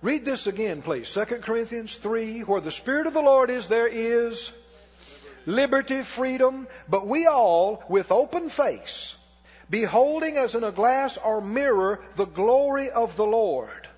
Read 0.00 0.24
this 0.24 0.46
again, 0.46 0.82
please. 0.82 1.12
2 1.12 1.24
Corinthians 1.42 1.94
3 1.94 2.40
Where 2.42 2.60
the 2.60 2.70
Spirit 2.70 3.06
of 3.06 3.14
the 3.14 3.22
Lord 3.22 3.50
is, 3.50 3.66
there 3.66 3.88
is 3.88 4.52
liberty, 5.44 6.02
freedom, 6.02 6.68
but 6.88 7.06
we 7.06 7.26
all, 7.26 7.82
with 7.88 8.12
open 8.12 8.48
face, 8.48 9.16
beholding 9.68 10.36
as 10.36 10.54
in 10.54 10.62
a 10.62 10.70
glass 10.70 11.18
or 11.18 11.40
mirror 11.40 12.00
the 12.14 12.26
glory 12.26 12.90
of 12.90 13.16
the 13.16 13.26
Lord, 13.26 13.88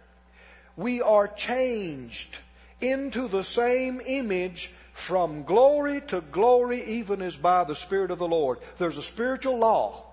we 0.77 1.03
are 1.03 1.29
changed 1.29 2.39
into 2.81 3.29
the 3.29 3.45
same 3.45 4.01
image 4.07 4.73
from 5.01 5.45
glory 5.45 6.03
to 6.03 6.21
glory, 6.21 6.83
even 6.85 7.23
as 7.23 7.37
by 7.37 7.65
the 7.65 7.75
Spirit 7.75 8.11
of 8.11 8.19
the 8.19 8.29
Lord. 8.29 8.59
There's 8.79 8.99
a 8.99 9.03
spiritual 9.03 9.59
law. 9.59 10.05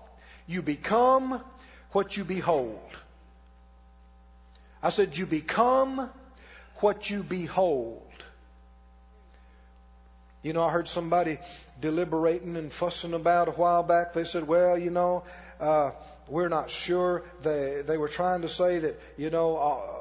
You 0.46 0.62
become 0.62 1.40
what 1.92 2.16
you 2.16 2.24
behold. 2.24 2.80
I 4.82 4.90
said, 4.90 5.16
You 5.18 5.26
become 5.26 6.08
what 6.76 7.10
you 7.10 7.22
behold. 7.22 8.02
You 10.42 10.52
know, 10.52 10.64
I 10.64 10.70
heard 10.70 10.88
somebody 10.88 11.38
deliberating 11.80 12.56
and 12.56 12.72
fussing 12.72 13.12
about 13.12 13.48
a 13.48 13.52
while 13.52 13.82
back. 13.82 14.14
They 14.14 14.24
said, 14.24 14.48
Well, 14.48 14.78
you 14.78 14.90
know, 14.90 15.24
uh, 15.60 15.90
we're 16.28 16.48
not 16.48 16.70
sure. 16.70 17.24
They, 17.42 17.82
they 17.86 17.98
were 17.98 18.08
trying 18.08 18.42
to 18.42 18.48
say 18.48 18.78
that, 18.78 19.00
you 19.16 19.30
know, 19.30 19.56
uh, 19.56 19.97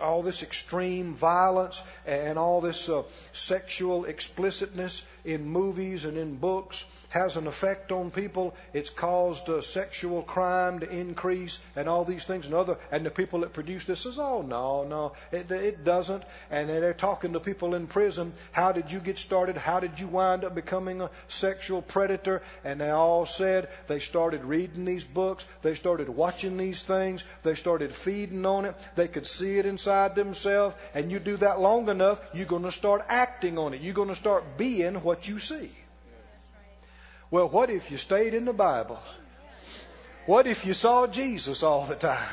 all 0.00 0.22
this 0.22 0.42
extreme 0.42 1.14
violence 1.14 1.82
and 2.06 2.38
all 2.38 2.60
this 2.60 2.88
uh, 2.88 3.02
sexual 3.32 4.04
explicitness 4.04 5.04
in 5.24 5.48
movies 5.48 6.04
and 6.04 6.16
in 6.18 6.36
books 6.36 6.84
has 7.14 7.36
an 7.36 7.46
effect 7.46 7.92
on 7.92 8.10
people. 8.10 8.54
It's 8.72 8.90
caused 8.90 9.48
uh, 9.48 9.62
sexual 9.62 10.22
crime 10.22 10.80
to 10.80 10.90
increase 10.90 11.60
and 11.76 11.88
all 11.88 12.04
these 12.04 12.24
things 12.24 12.46
and 12.46 12.54
other. 12.56 12.76
And 12.90 13.06
the 13.06 13.10
people 13.10 13.40
that 13.40 13.52
produce 13.52 13.84
this 13.84 14.00
says, 14.00 14.18
"Oh 14.18 14.42
no, 14.42 14.82
no, 14.82 15.12
it, 15.30 15.48
it 15.50 15.84
doesn't." 15.84 16.24
And 16.50 16.68
they're 16.68 16.92
talking 16.92 17.34
to 17.34 17.40
people 17.40 17.76
in 17.76 17.86
prison. 17.86 18.32
How 18.50 18.72
did 18.72 18.90
you 18.90 18.98
get 18.98 19.18
started? 19.18 19.56
How 19.56 19.78
did 19.78 20.00
you 20.00 20.08
wind 20.08 20.42
up 20.42 20.56
becoming 20.56 21.02
a 21.02 21.10
sexual 21.28 21.82
predator? 21.82 22.42
And 22.64 22.80
they 22.80 22.90
all 22.90 23.26
said 23.26 23.68
they 23.86 24.00
started 24.00 24.44
reading 24.44 24.84
these 24.84 25.04
books. 25.04 25.44
They 25.62 25.76
started 25.76 26.08
watching 26.08 26.56
these 26.56 26.82
things. 26.82 27.22
They 27.44 27.54
started 27.54 27.92
feeding 27.92 28.44
on 28.44 28.64
it. 28.64 28.74
They 28.96 29.06
could 29.06 29.28
see 29.28 29.58
it 29.58 29.66
inside 29.66 30.16
themselves. 30.16 30.74
And 30.94 31.12
you 31.12 31.20
do 31.20 31.36
that 31.36 31.60
long 31.60 31.88
enough, 31.88 32.20
you're 32.34 32.46
going 32.46 32.64
to 32.64 32.72
start 32.72 33.04
acting 33.08 33.56
on 33.56 33.72
it. 33.72 33.82
You're 33.82 33.94
going 33.94 34.08
to 34.08 34.16
start 34.16 34.58
being 34.58 34.96
what 34.96 35.28
you 35.28 35.38
see. 35.38 35.70
Well, 37.34 37.48
what 37.48 37.68
if 37.68 37.90
you 37.90 37.96
stayed 37.96 38.32
in 38.32 38.44
the 38.44 38.52
Bible? 38.52 39.00
What 40.24 40.46
if 40.46 40.64
you 40.64 40.72
saw 40.72 41.08
Jesus 41.08 41.64
all 41.64 41.84
the 41.84 41.96
time? 41.96 42.28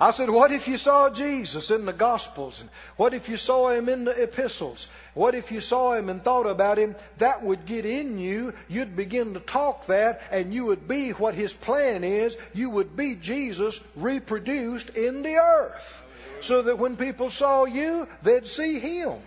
I 0.00 0.12
said, 0.12 0.30
what 0.30 0.50
if 0.50 0.66
you 0.66 0.78
saw 0.78 1.10
Jesus 1.10 1.70
in 1.70 1.84
the 1.84 1.92
Gospels? 1.92 2.62
And 2.62 2.70
what 2.96 3.12
if 3.12 3.28
you 3.28 3.36
saw 3.36 3.68
him 3.68 3.90
in 3.90 4.04
the 4.04 4.22
epistles? 4.22 4.88
What 5.12 5.34
if 5.34 5.52
you 5.52 5.60
saw 5.60 5.92
him 5.92 6.08
and 6.08 6.24
thought 6.24 6.46
about 6.46 6.78
him? 6.78 6.96
That 7.18 7.42
would 7.42 7.66
get 7.66 7.84
in 7.84 8.18
you. 8.18 8.54
You'd 8.66 8.96
begin 8.96 9.34
to 9.34 9.40
talk 9.40 9.84
that, 9.88 10.22
and 10.30 10.54
you 10.54 10.64
would 10.64 10.88
be 10.88 11.10
what 11.10 11.34
his 11.34 11.52
plan 11.52 12.02
is. 12.02 12.34
You 12.54 12.70
would 12.70 12.96
be 12.96 13.14
Jesus 13.14 13.78
reproduced 13.94 14.96
in 14.96 15.20
the 15.20 15.34
earth. 15.34 16.02
So 16.40 16.62
that 16.62 16.78
when 16.78 16.96
people 16.96 17.28
saw 17.28 17.66
you, 17.66 18.08
they'd 18.22 18.46
see 18.46 18.78
him. 18.78 19.18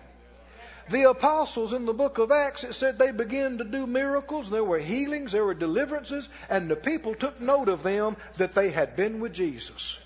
The 0.91 1.09
apostles 1.09 1.71
in 1.71 1.85
the 1.85 1.93
book 1.93 2.17
of 2.17 2.33
Acts, 2.33 2.65
it 2.65 2.73
said 2.73 2.99
they 2.99 3.11
began 3.11 3.59
to 3.59 3.63
do 3.63 3.87
miracles, 3.87 4.49
there 4.49 4.63
were 4.63 4.77
healings, 4.77 5.31
there 5.31 5.45
were 5.45 5.53
deliverances, 5.53 6.27
and 6.49 6.69
the 6.69 6.75
people 6.75 7.15
took 7.15 7.39
note 7.39 7.69
of 7.69 7.81
them 7.81 8.17
that 8.35 8.53
they 8.53 8.71
had 8.71 8.97
been 8.97 9.21
with 9.21 9.31
Jesus. 9.31 9.97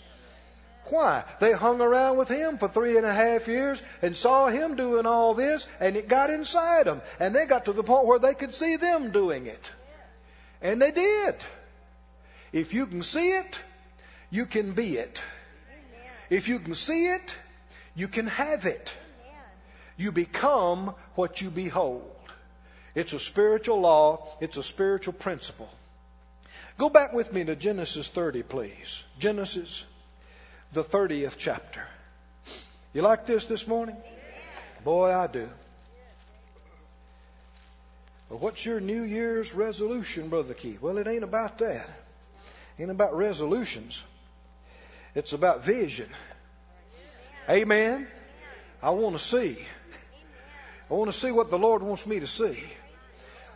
Why? 0.90 1.24
They 1.40 1.54
hung 1.54 1.82
around 1.82 2.18
with 2.18 2.28
him 2.28 2.60
for 2.60 2.68
three 2.68 2.98
and 2.98 3.06
a 3.06 3.14
half 3.14 3.48
years 3.48 3.82
and 4.04 4.16
saw 4.16 4.46
him 4.46 4.76
doing 4.76 5.08
all 5.08 5.34
this, 5.34 5.68
and 5.80 5.98
it 5.98 6.08
got 6.08 6.30
inside 6.30 6.86
them. 6.86 7.02
And 7.20 7.34
they 7.34 7.48
got 7.48 7.66
to 7.66 7.74
the 7.74 7.82
point 7.82 8.06
where 8.06 8.20
they 8.20 8.36
could 8.36 8.54
see 8.54 8.76
them 8.76 9.10
doing 9.10 9.48
it. 9.48 9.72
And 10.62 10.80
they 10.80 10.92
did. 10.92 11.36
If 12.54 12.76
you 12.76 12.86
can 12.86 13.02
see 13.02 13.32
it, 13.32 13.60
you 14.30 14.46
can 14.46 14.74
be 14.74 14.98
it. 14.98 15.24
If 16.30 16.48
you 16.48 16.60
can 16.60 16.76
see 16.76 17.08
it, 17.08 17.36
you 17.96 18.08
can 18.08 18.28
have 18.28 18.68
it. 18.68 18.96
You 19.98 20.12
become 20.12 20.94
what 21.16 21.42
you 21.42 21.50
behold. 21.50 22.12
It's 22.96 23.14
a 23.14 23.20
spiritual 23.20 23.82
law, 23.82 24.28
it's 24.40 24.58
a 24.58 24.64
spiritual 24.64 25.14
principle. 25.14 25.70
Go 26.78 26.90
back 26.90 27.14
with 27.14 27.32
me 27.32 27.44
to 27.46 27.56
Genesis 27.56 28.08
30, 28.08 28.44
please. 28.44 29.04
Genesis, 29.20 29.86
the 30.74 30.84
30th 30.84 31.36
chapter. 31.38 31.84
You 32.94 33.02
like 33.02 33.26
this 33.26 33.46
this 33.46 33.68
morning? 33.68 33.96
Boy, 34.84 35.12
I 35.14 35.28
do. 35.28 35.50
Well, 38.30 38.40
what's 38.40 38.66
your 38.66 38.80
New 38.80 39.04
Year's 39.04 39.54
resolution, 39.54 40.30
Brother 40.30 40.54
Keith? 40.54 40.82
Well, 40.82 40.98
it 40.98 41.08
ain't 41.08 41.24
about 41.24 41.60
that. 41.60 41.88
It 42.78 42.84
ain't 42.84 42.92
about 42.92 43.16
resolutions. 43.16 44.04
It's 45.14 45.34
about 45.34 45.64
vision. 45.64 46.10
Amen. 47.50 48.08
I 48.82 48.90
want 48.90 49.18
to 49.18 49.24
see. 49.24 49.58
I 50.90 50.94
want 50.94 51.12
to 51.12 51.18
see 51.18 51.32
what 51.32 51.50
the 51.50 51.58
Lord 51.58 51.82
wants 51.82 52.06
me 52.06 52.20
to 52.20 52.28
see. 52.28 52.64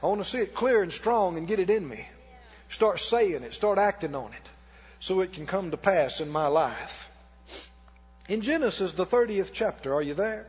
I 0.01 0.07
want 0.07 0.23
to 0.23 0.27
see 0.27 0.39
it 0.39 0.55
clear 0.55 0.81
and 0.81 0.91
strong 0.91 1.37
and 1.37 1.47
get 1.47 1.59
it 1.59 1.69
in 1.69 1.87
me. 1.87 2.07
Start 2.69 2.99
saying 2.99 3.43
it, 3.43 3.53
start 3.53 3.77
acting 3.77 4.15
on 4.15 4.31
it, 4.33 4.49
so 4.99 5.21
it 5.21 5.33
can 5.33 5.45
come 5.45 5.71
to 5.71 5.77
pass 5.77 6.21
in 6.21 6.29
my 6.29 6.47
life. 6.47 7.09
In 8.27 8.41
Genesis, 8.41 8.93
the 8.93 9.05
30th 9.05 9.51
chapter, 9.53 9.93
are 9.93 10.01
you 10.01 10.13
there? 10.13 10.47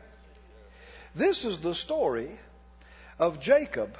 This 1.14 1.45
is 1.45 1.59
the 1.59 1.75
story 1.75 2.31
of 3.19 3.40
Jacob 3.40 3.97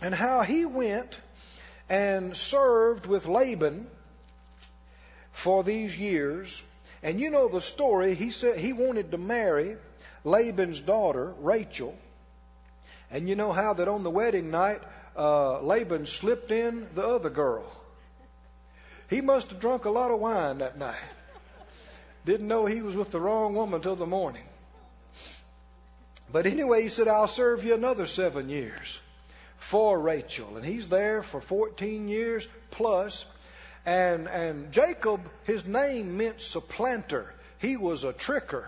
and 0.00 0.14
how 0.14 0.42
he 0.42 0.64
went 0.64 1.20
and 1.88 2.36
served 2.36 3.06
with 3.06 3.26
Laban 3.26 3.86
for 5.32 5.62
these 5.62 5.98
years. 5.98 6.62
And 7.02 7.20
you 7.20 7.30
know 7.30 7.48
the 7.48 7.60
story. 7.60 8.14
He 8.14 8.30
said 8.30 8.58
he 8.58 8.72
wanted 8.72 9.10
to 9.10 9.18
marry 9.18 9.76
Laban's 10.24 10.80
daughter, 10.80 11.34
Rachel. 11.40 11.96
And 13.10 13.28
you 13.28 13.36
know 13.36 13.52
how 13.52 13.74
that 13.74 13.88
on 13.88 14.02
the 14.02 14.10
wedding 14.10 14.50
night, 14.50 14.80
uh, 15.16 15.60
Laban 15.60 16.06
slipped 16.06 16.50
in 16.50 16.86
the 16.94 17.06
other 17.06 17.30
girl. 17.30 17.64
He 19.08 19.20
must 19.20 19.50
have 19.50 19.60
drunk 19.60 19.84
a 19.84 19.90
lot 19.90 20.10
of 20.10 20.20
wine 20.20 20.58
that 20.58 20.78
night. 20.78 20.96
Didn't 22.24 22.48
know 22.48 22.66
he 22.66 22.82
was 22.82 22.94
with 22.94 23.10
the 23.10 23.20
wrong 23.20 23.54
woman 23.54 23.80
till 23.80 23.96
the 23.96 24.06
morning. 24.06 24.44
But 26.32 26.46
anyway, 26.46 26.82
he 26.82 26.88
said, 26.88 27.08
I'll 27.08 27.26
serve 27.26 27.64
you 27.64 27.74
another 27.74 28.06
seven 28.06 28.48
years 28.48 29.00
for 29.56 29.98
Rachel. 29.98 30.56
And 30.56 30.64
he's 30.64 30.88
there 30.88 31.22
for 31.22 31.40
14 31.40 32.08
years 32.08 32.46
plus. 32.70 33.24
And, 33.84 34.28
and 34.28 34.70
Jacob, 34.70 35.20
his 35.44 35.66
name 35.66 36.16
meant 36.16 36.40
supplanter. 36.40 37.32
He 37.58 37.76
was 37.76 38.04
a 38.04 38.12
tricker. 38.12 38.66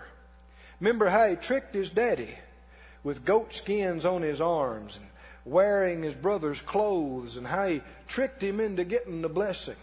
Remember 0.83 1.07
how 1.07 1.29
he 1.29 1.37
tricked 1.37 1.73
his 1.73 1.89
daddy 1.89 2.37
with 3.05 3.23
goat 3.23 3.53
skins 3.53 4.03
on 4.03 4.21
his 4.21 4.41
arms 4.41 4.97
and 4.97 5.07
wearing 5.45 6.03
his 6.03 6.13
brother's 6.13 6.59
clothes 6.59 7.37
and 7.37 7.47
how 7.47 7.67
he 7.67 7.81
tricked 8.09 8.43
him 8.43 8.59
into 8.59 8.83
getting 8.83 9.21
the 9.21 9.29
blessing. 9.29 9.77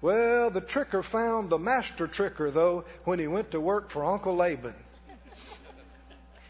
Well, 0.00 0.48
the 0.48 0.62
tricker 0.62 1.04
found 1.04 1.50
the 1.50 1.58
master 1.58 2.08
tricker, 2.08 2.50
though, 2.50 2.86
when 3.04 3.18
he 3.18 3.26
went 3.26 3.50
to 3.50 3.60
work 3.60 3.90
for 3.90 4.02
Uncle 4.02 4.36
Laban. 4.36 4.72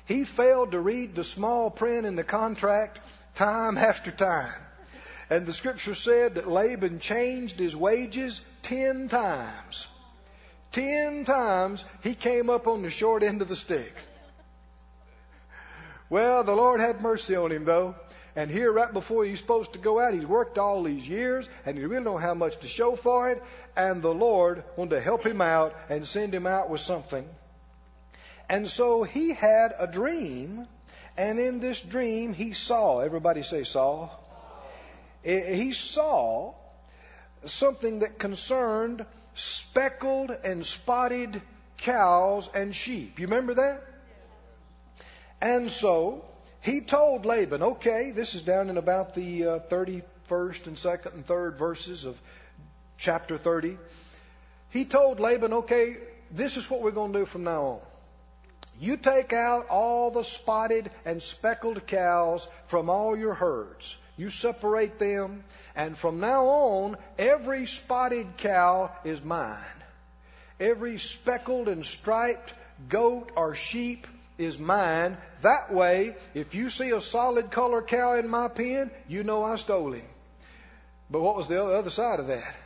He 0.04 0.22
failed 0.22 0.70
to 0.70 0.78
read 0.78 1.16
the 1.16 1.24
small 1.24 1.72
print 1.72 2.06
in 2.06 2.14
the 2.14 2.22
contract 2.22 3.00
time 3.34 3.76
after 3.78 4.12
time. 4.12 4.62
And 5.28 5.44
the 5.44 5.52
scripture 5.52 5.96
said 5.96 6.36
that 6.36 6.46
Laban 6.48 7.00
changed 7.00 7.58
his 7.58 7.74
wages 7.74 8.44
ten 8.62 9.08
times. 9.08 9.88
Ten 10.72 11.24
times 11.24 11.84
he 12.02 12.14
came 12.14 12.48
up 12.48 12.66
on 12.66 12.82
the 12.82 12.90
short 12.90 13.22
end 13.22 13.42
of 13.42 13.48
the 13.48 13.56
stick. 13.56 13.92
Well, 16.08 16.44
the 16.44 16.54
Lord 16.54 16.80
had 16.80 17.00
mercy 17.00 17.36
on 17.36 17.50
him, 17.50 17.64
though. 17.64 17.94
And 18.36 18.50
here, 18.50 18.72
right 18.72 18.92
before 18.92 19.24
he's 19.24 19.40
supposed 19.40 19.72
to 19.72 19.80
go 19.80 19.98
out, 19.98 20.14
he's 20.14 20.26
worked 20.26 20.56
all 20.58 20.82
these 20.82 21.06
years, 21.06 21.48
and 21.66 21.76
he 21.76 21.84
really 21.84 22.04
don't 22.04 22.20
have 22.20 22.36
much 22.36 22.58
to 22.60 22.68
show 22.68 22.94
for 22.94 23.30
it. 23.30 23.42
And 23.76 24.02
the 24.02 24.14
Lord 24.14 24.62
wanted 24.76 24.90
to 24.90 25.00
help 25.00 25.26
him 25.26 25.40
out 25.40 25.74
and 25.88 26.06
send 26.06 26.32
him 26.32 26.46
out 26.46 26.70
with 26.70 26.80
something. 26.80 27.28
And 28.48 28.68
so 28.68 29.02
he 29.02 29.32
had 29.32 29.74
a 29.78 29.86
dream, 29.86 30.66
and 31.16 31.38
in 31.38 31.60
this 31.60 31.80
dream 31.80 32.32
he 32.32 32.52
saw. 32.52 33.00
Everybody 33.00 33.42
say 33.42 33.64
saw. 33.64 34.10
He 35.22 35.72
saw 35.72 36.54
something 37.44 38.00
that 38.00 38.18
concerned 38.18 39.04
speckled 39.34 40.30
and 40.44 40.64
spotted 40.64 41.40
cows 41.76 42.48
and 42.54 42.74
sheep. 42.74 43.18
You 43.18 43.26
remember 43.26 43.54
that? 43.54 43.82
And 45.40 45.70
so 45.70 46.24
he 46.60 46.80
told 46.82 47.24
Laban, 47.24 47.62
okay, 47.62 48.10
this 48.10 48.34
is 48.34 48.42
down 48.42 48.68
in 48.68 48.76
about 48.76 49.14
the 49.14 49.46
uh, 49.46 49.58
31st 49.60 50.66
and 50.66 50.76
2nd 50.76 51.14
and 51.14 51.26
3rd 51.26 51.56
verses 51.56 52.04
of 52.04 52.20
chapter 52.98 53.38
30. 53.38 53.78
He 54.70 54.84
told 54.84 55.20
Laban, 55.20 55.52
okay, 55.52 55.96
this 56.30 56.56
is 56.56 56.70
what 56.70 56.82
we're 56.82 56.90
going 56.90 57.12
to 57.12 57.20
do 57.20 57.24
from 57.24 57.44
now 57.44 57.62
on. 57.62 57.80
You 58.78 58.96
take 58.96 59.32
out 59.32 59.68
all 59.68 60.10
the 60.10 60.22
spotted 60.22 60.90
and 61.04 61.22
speckled 61.22 61.86
cows 61.86 62.46
from 62.66 62.88
all 62.88 63.16
your 63.16 63.34
herds. 63.34 63.96
You 64.16 64.30
separate 64.30 64.98
them, 64.98 65.44
and 65.74 65.96
from 65.96 66.20
now 66.20 66.46
on, 66.46 66.96
every 67.18 67.66
spotted 67.66 68.26
cow 68.36 68.90
is 69.04 69.22
mine. 69.22 69.56
Every 70.58 70.98
speckled 70.98 71.68
and 71.68 71.84
striped 71.84 72.52
goat 72.88 73.32
or 73.36 73.54
sheep 73.54 74.06
is 74.36 74.58
mine. 74.58 75.16
That 75.42 75.72
way, 75.72 76.16
if 76.34 76.54
you 76.54 76.70
see 76.70 76.90
a 76.90 77.00
solid 77.00 77.50
color 77.50 77.82
cow 77.82 78.14
in 78.14 78.28
my 78.28 78.48
pen, 78.48 78.90
you 79.08 79.24
know 79.24 79.44
I 79.44 79.56
stole 79.56 79.92
him. 79.92 80.04
But 81.10 81.22
what 81.22 81.36
was 81.36 81.48
the 81.48 81.62
other 81.64 81.90
side 81.90 82.20
of 82.20 82.28
that? 82.28 82.56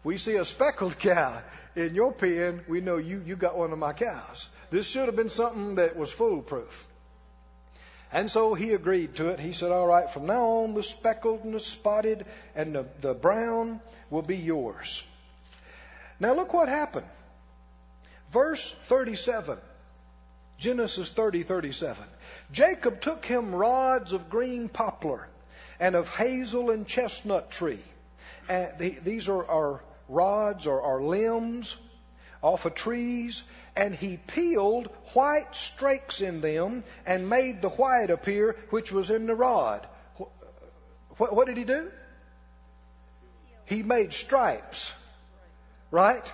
If 0.00 0.04
we 0.04 0.16
see 0.16 0.36
a 0.36 0.44
speckled 0.44 0.98
cow 0.98 1.42
in 1.76 1.94
your 1.94 2.12
pen, 2.12 2.62
we 2.66 2.80
know 2.80 2.96
you, 2.96 3.22
you 3.24 3.36
got 3.36 3.56
one 3.56 3.72
of 3.72 3.78
my 3.78 3.92
cows. 3.92 4.48
This 4.70 4.88
should 4.88 5.06
have 5.06 5.16
been 5.16 5.28
something 5.28 5.76
that 5.76 5.96
was 5.96 6.10
foolproof. 6.10 6.87
And 8.12 8.30
so 8.30 8.54
he 8.54 8.72
agreed 8.72 9.16
to 9.16 9.28
it. 9.28 9.40
He 9.40 9.52
said, 9.52 9.70
All 9.70 9.86
right, 9.86 10.10
from 10.10 10.26
now 10.26 10.46
on, 10.62 10.74
the 10.74 10.82
speckled 10.82 11.44
and 11.44 11.54
the 11.54 11.60
spotted 11.60 12.24
and 12.54 12.74
the, 12.74 12.86
the 13.00 13.14
brown 13.14 13.80
will 14.10 14.22
be 14.22 14.36
yours. 14.36 15.06
Now 16.18 16.34
look 16.34 16.52
what 16.52 16.68
happened. 16.68 17.06
Verse 18.30 18.72
37. 18.72 19.58
Genesis 20.58 21.12
30, 21.12 21.44
37. 21.44 22.04
Jacob 22.50 23.00
took 23.00 23.24
him 23.24 23.54
rods 23.54 24.12
of 24.12 24.28
green 24.28 24.68
poplar 24.68 25.28
and 25.78 25.94
of 25.94 26.14
hazel 26.14 26.70
and 26.70 26.86
chestnut 26.86 27.50
tree. 27.50 27.82
And 28.48 28.76
the, 28.78 28.90
these 28.90 29.28
are, 29.28 29.46
are 29.46 29.80
rods 30.08 30.66
or 30.66 30.82
are 30.82 31.00
limbs 31.00 31.76
off 32.42 32.64
of 32.64 32.74
trees, 32.74 33.42
and 33.78 33.94
he 33.94 34.16
peeled 34.16 34.88
white 35.14 35.54
streaks 35.54 36.20
in 36.20 36.40
them 36.40 36.82
and 37.06 37.30
made 37.30 37.62
the 37.62 37.68
white 37.68 38.10
appear 38.10 38.56
which 38.70 38.90
was 38.90 39.08
in 39.08 39.26
the 39.26 39.36
rod. 39.36 39.86
What, 41.16 41.32
what 41.34 41.46
did 41.46 41.56
he 41.56 41.62
do? 41.62 41.88
He 43.66 43.84
made 43.84 44.12
stripes, 44.12 44.92
right? 45.92 46.32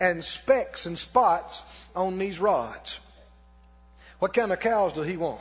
And 0.00 0.22
specks 0.22 0.84
and 0.84 0.98
spots 0.98 1.62
on 1.94 2.18
these 2.18 2.38
rods. 2.38 3.00
What 4.18 4.34
kind 4.34 4.52
of 4.52 4.60
cows 4.60 4.92
does 4.92 5.06
he 5.06 5.16
want? 5.16 5.40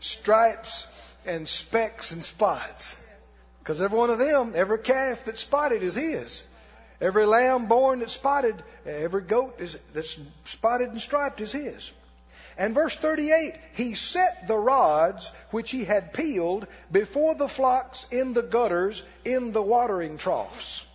Stripes 0.00 0.86
and 1.26 1.46
specks 1.46 2.12
and 2.12 2.24
spots. 2.24 2.96
Because 3.58 3.82
every 3.82 3.98
one 3.98 4.08
of 4.08 4.18
them, 4.18 4.54
every 4.54 4.78
calf 4.78 5.26
that's 5.26 5.42
spotted 5.42 5.82
is 5.82 5.94
his. 5.94 6.42
Every 7.02 7.26
lamb 7.26 7.66
born 7.66 7.98
that's 7.98 8.12
spotted, 8.12 8.62
every 8.86 9.22
goat 9.22 9.56
is, 9.58 9.76
that's 9.92 10.18
spotted 10.44 10.90
and 10.90 11.00
striped 11.00 11.40
is 11.40 11.50
his. 11.50 11.90
And 12.56 12.74
verse 12.74 12.94
38, 12.94 13.54
he 13.72 13.94
set 13.94 14.46
the 14.46 14.56
rods 14.56 15.28
which 15.50 15.72
he 15.72 15.84
had 15.84 16.12
peeled 16.12 16.68
before 16.92 17.34
the 17.34 17.48
flocks 17.48 18.06
in 18.12 18.34
the 18.34 18.42
gutters 18.42 19.02
in 19.24 19.50
the 19.50 19.62
watering 19.62 20.16
troughs. 20.16 20.86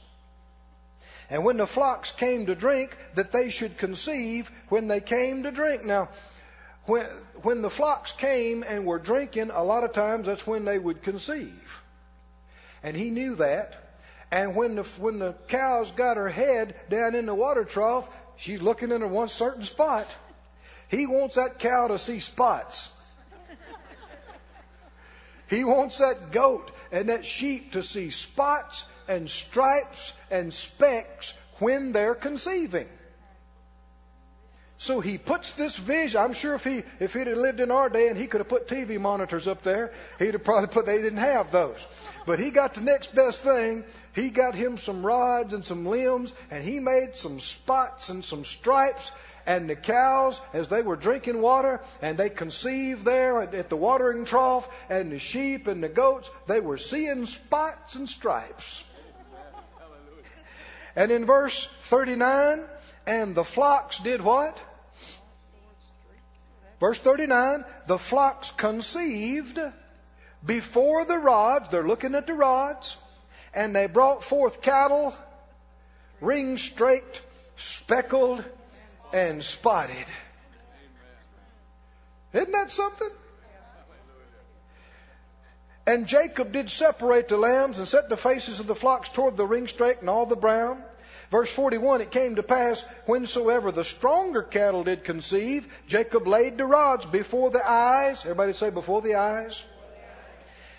And 1.29 1.43
when 1.43 1.57
the 1.57 1.67
flocks 1.67 2.11
came 2.11 2.45
to 2.45 2.55
drink, 2.55 2.95
that 3.15 3.33
they 3.33 3.49
should 3.49 3.77
conceive 3.77 4.49
when 4.69 4.87
they 4.87 5.01
came 5.01 5.43
to 5.43 5.51
drink. 5.51 5.83
Now, 5.83 6.07
when, 6.85 7.05
when 7.41 7.61
the 7.61 7.69
flocks 7.69 8.13
came 8.13 8.63
and 8.63 8.85
were 8.85 8.99
drinking, 8.99 9.51
a 9.51 9.61
lot 9.61 9.83
of 9.83 9.91
times 9.91 10.27
that's 10.27 10.47
when 10.47 10.63
they 10.63 10.79
would 10.79 11.03
conceive. 11.03 11.83
And 12.81 12.95
he 12.95 13.11
knew 13.11 13.35
that. 13.35 13.86
And 14.31 14.55
when 14.55 14.75
the, 14.75 14.83
when 14.83 15.19
the 15.19 15.33
cow's 15.47 15.91
got 15.91 16.17
her 16.17 16.29
head 16.29 16.75
down 16.89 17.15
in 17.15 17.25
the 17.25 17.35
water 17.35 17.63
trough, 17.63 18.09
she's 18.37 18.61
looking 18.61 18.91
in 18.91 19.09
one 19.09 19.29
certain 19.29 19.63
spot. 19.63 20.13
He 20.89 21.05
wants 21.05 21.35
that 21.35 21.59
cow 21.59 21.87
to 21.87 21.97
see 21.97 22.19
spots. 22.19 22.93
He 25.49 25.63
wants 25.63 25.99
that 25.99 26.31
goat 26.31 26.69
and 26.91 27.09
that 27.09 27.25
sheep 27.25 27.71
to 27.73 27.83
see 27.83 28.09
spots 28.09 28.85
and 29.07 29.29
stripes 29.29 30.11
and 30.29 30.53
specks 30.53 31.33
when 31.59 31.93
they're 31.93 32.15
conceiving. 32.15 32.87
So 34.79 34.99
he 34.99 35.17
puts 35.17 35.53
this 35.53 35.75
vision. 35.75 36.21
I'm 36.21 36.33
sure 36.33 36.53
if 36.53 36.63
he 36.63 36.83
if 36.99 37.13
he'd 37.13 37.27
have 37.27 37.37
lived 37.37 37.59
in 37.59 37.71
our 37.71 37.89
day 37.89 38.09
and 38.09 38.17
he 38.17 38.27
could 38.27 38.41
have 38.41 38.47
put 38.47 38.67
TV 38.67 38.99
monitors 38.99 39.47
up 39.47 39.63
there, 39.63 39.91
he'd 40.19 40.33
have 40.33 40.43
probably 40.43 40.67
put. 40.67 40.85
They 40.85 41.01
didn't 41.01 41.17
have 41.17 41.51
those, 41.51 41.85
but 42.27 42.37
he 42.37 42.51
got 42.51 42.75
the 42.75 42.81
next 42.81 43.15
best 43.15 43.41
thing. 43.41 43.83
He 44.13 44.29
got 44.29 44.53
him 44.53 44.77
some 44.77 45.03
rods 45.03 45.53
and 45.53 45.65
some 45.65 45.85
limbs, 45.85 46.31
and 46.51 46.63
he 46.63 46.79
made 46.79 47.15
some 47.15 47.39
spots 47.39 48.09
and 48.09 48.23
some 48.23 48.45
stripes. 48.45 49.11
And 49.47 49.69
the 49.69 49.77
cows, 49.77 50.39
as 50.53 50.67
they 50.67 50.81
were 50.81 50.97
drinking 50.97 51.41
water, 51.41 51.79
and 52.01 52.17
they 52.17 52.29
conceived 52.29 53.05
there 53.05 53.41
at 53.41 53.69
the 53.69 53.77
watering 53.77 54.25
trough, 54.25 54.67
and 54.89 55.11
the 55.11 55.19
sheep 55.19 55.67
and 55.67 55.81
the 55.81 55.89
goats, 55.89 56.29
they 56.47 56.59
were 56.59 56.77
seeing 56.77 57.25
spots 57.25 57.95
and 57.95 58.09
stripes. 58.09 58.83
And 60.97 61.11
in 61.11 61.25
verse 61.25 61.69
39, 61.83 62.65
and 63.07 63.35
the 63.35 63.45
flocks 63.45 63.99
did 63.99 64.21
what? 64.21 64.59
Verse 66.79 66.99
39 66.99 67.65
the 67.87 67.97
flocks 67.97 68.51
conceived 68.51 69.59
before 70.45 71.05
the 71.05 71.17
rods, 71.17 71.69
they're 71.69 71.83
looking 71.83 72.15
at 72.15 72.27
the 72.27 72.33
rods, 72.33 72.95
and 73.53 73.75
they 73.75 73.87
brought 73.87 74.23
forth 74.23 74.61
cattle, 74.61 75.15
ring 76.21 76.57
straked, 76.57 77.21
speckled, 77.55 78.43
and 79.11 79.43
spotted. 79.43 80.05
Isn't 82.33 82.51
that 82.51 82.69
something? 82.69 83.09
And 85.87 86.05
Jacob 86.05 86.51
did 86.51 86.69
separate 86.69 87.29
the 87.29 87.37
lambs 87.37 87.79
and 87.79 87.87
set 87.87 88.09
the 88.09 88.17
faces 88.17 88.59
of 88.59 88.67
the 88.67 88.75
flocks 88.75 89.09
toward 89.09 89.37
the 89.37 89.45
ring 89.45 89.67
straked 89.67 90.01
and 90.01 90.09
all 90.09 90.25
the 90.25 90.35
brown. 90.35 90.83
Verse 91.29 91.51
41, 91.51 92.01
it 92.01 92.11
came 92.11 92.35
to 92.35 92.43
pass, 92.43 92.81
whensoever 93.05 93.71
the 93.71 93.83
stronger 93.83 94.41
cattle 94.41 94.83
did 94.85 95.03
conceive, 95.03 95.67
Jacob 95.85 96.25
laid 96.25 96.57
the 96.57 96.65
rods 96.65 97.05
before 97.05 97.49
the 97.49 97.69
eyes, 97.69 98.23
everybody 98.23 98.53
say 98.53 98.69
before 98.69 99.01
the 99.01 99.15
eyes, 99.15 99.63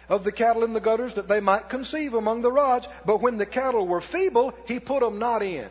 of 0.08 0.24
the 0.24 0.32
cattle 0.32 0.64
in 0.64 0.72
the 0.72 0.80
gutters, 0.80 1.14
that 1.14 1.28
they 1.28 1.40
might 1.40 1.68
conceive 1.68 2.14
among 2.14 2.40
the 2.40 2.50
rods. 2.50 2.88
But 3.04 3.20
when 3.20 3.36
the 3.36 3.44
cattle 3.44 3.86
were 3.86 4.00
feeble, 4.00 4.54
he 4.66 4.80
put 4.80 5.00
them 5.00 5.18
not 5.18 5.42
in. 5.42 5.68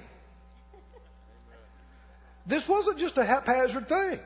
This 2.45 2.69
wasn't 2.69 2.99
just 2.99 3.17
a 3.17 3.25
haphazard 3.25 3.89
thing. 3.89 4.19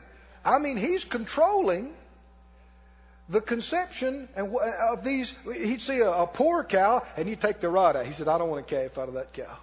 I 0.43 0.59
mean, 0.59 0.75
he's 0.75 1.05
controlling 1.05 1.93
the 3.29 3.39
conception 3.39 4.27
and 4.35 4.53
of 4.89 5.05
these. 5.05 5.33
He'd 5.45 5.81
see 5.81 5.99
a, 5.99 6.11
a 6.11 6.27
poor 6.27 6.65
cow 6.65 7.03
and 7.15 7.29
he'd 7.29 7.39
take 7.39 7.61
the 7.61 7.69
rod 7.69 7.95
out. 7.95 8.05
He 8.05 8.11
said, 8.11 8.27
"I 8.27 8.37
don't 8.37 8.49
want 8.49 8.61
a 8.61 8.69
calf 8.69 8.97
out 8.97 9.07
of 9.07 9.13
that 9.13 9.31
cow." 9.31 9.57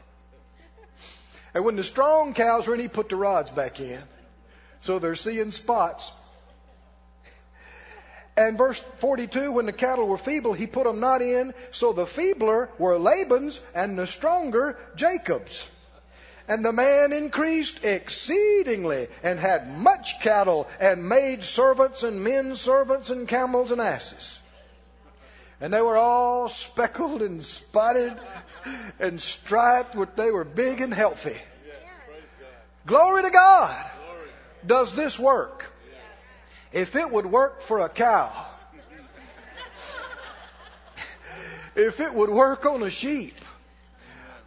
And 1.58 1.64
when 1.64 1.74
the 1.74 1.82
strong 1.82 2.34
cows 2.34 2.68
were 2.68 2.74
in, 2.74 2.80
he 2.80 2.86
put 2.86 3.08
the 3.08 3.16
rods 3.16 3.50
back 3.50 3.80
in. 3.80 4.00
So 4.78 5.00
they're 5.00 5.16
seeing 5.16 5.50
spots. 5.50 6.12
And 8.36 8.56
verse 8.56 8.78
42, 8.78 9.50
when 9.50 9.66
the 9.66 9.72
cattle 9.72 10.06
were 10.06 10.18
feeble, 10.18 10.52
he 10.52 10.68
put 10.68 10.84
them 10.84 11.00
not 11.00 11.20
in. 11.20 11.52
So 11.72 11.92
the 11.92 12.06
feebler 12.06 12.68
were 12.78 12.96
Laban's 12.96 13.60
and 13.74 13.98
the 13.98 14.06
stronger 14.06 14.78
Jacob's. 14.94 15.68
And 16.46 16.64
the 16.64 16.72
man 16.72 17.12
increased 17.12 17.84
exceedingly 17.84 19.08
and 19.24 19.40
had 19.40 19.68
much 19.68 20.20
cattle 20.20 20.68
and 20.78 21.08
maid 21.08 21.42
servants 21.42 22.04
and 22.04 22.22
men 22.22 22.54
servants 22.54 23.10
and 23.10 23.26
camels 23.26 23.72
and 23.72 23.80
asses. 23.80 24.38
And 25.60 25.74
they 25.74 25.80
were 25.80 25.96
all 25.96 26.48
speckled 26.48 27.20
and 27.20 27.44
spotted 27.44 28.12
and 29.00 29.20
striped, 29.20 29.96
but 29.96 30.16
they 30.16 30.30
were 30.30 30.44
big 30.44 30.80
and 30.80 30.94
healthy. 30.94 31.36
Glory 32.86 33.22
to 33.22 33.30
God. 33.30 33.90
Does 34.66 34.92
this 34.92 35.18
work? 35.18 35.72
If 36.72 36.96
it 36.96 37.10
would 37.10 37.26
work 37.26 37.62
for 37.62 37.80
a 37.80 37.88
cow, 37.88 38.30
if 41.74 42.00
it 42.00 42.12
would 42.12 42.30
work 42.30 42.66
on 42.66 42.82
a 42.82 42.90
sheep 42.90 43.36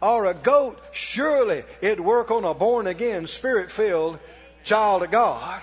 or 0.00 0.26
a 0.26 0.34
goat, 0.34 0.80
surely 0.92 1.64
it'd 1.80 2.00
work 2.00 2.30
on 2.30 2.44
a 2.44 2.54
born 2.54 2.86
again, 2.86 3.26
spirit 3.26 3.70
filled 3.70 4.18
child 4.64 5.02
of 5.02 5.10
God. 5.10 5.60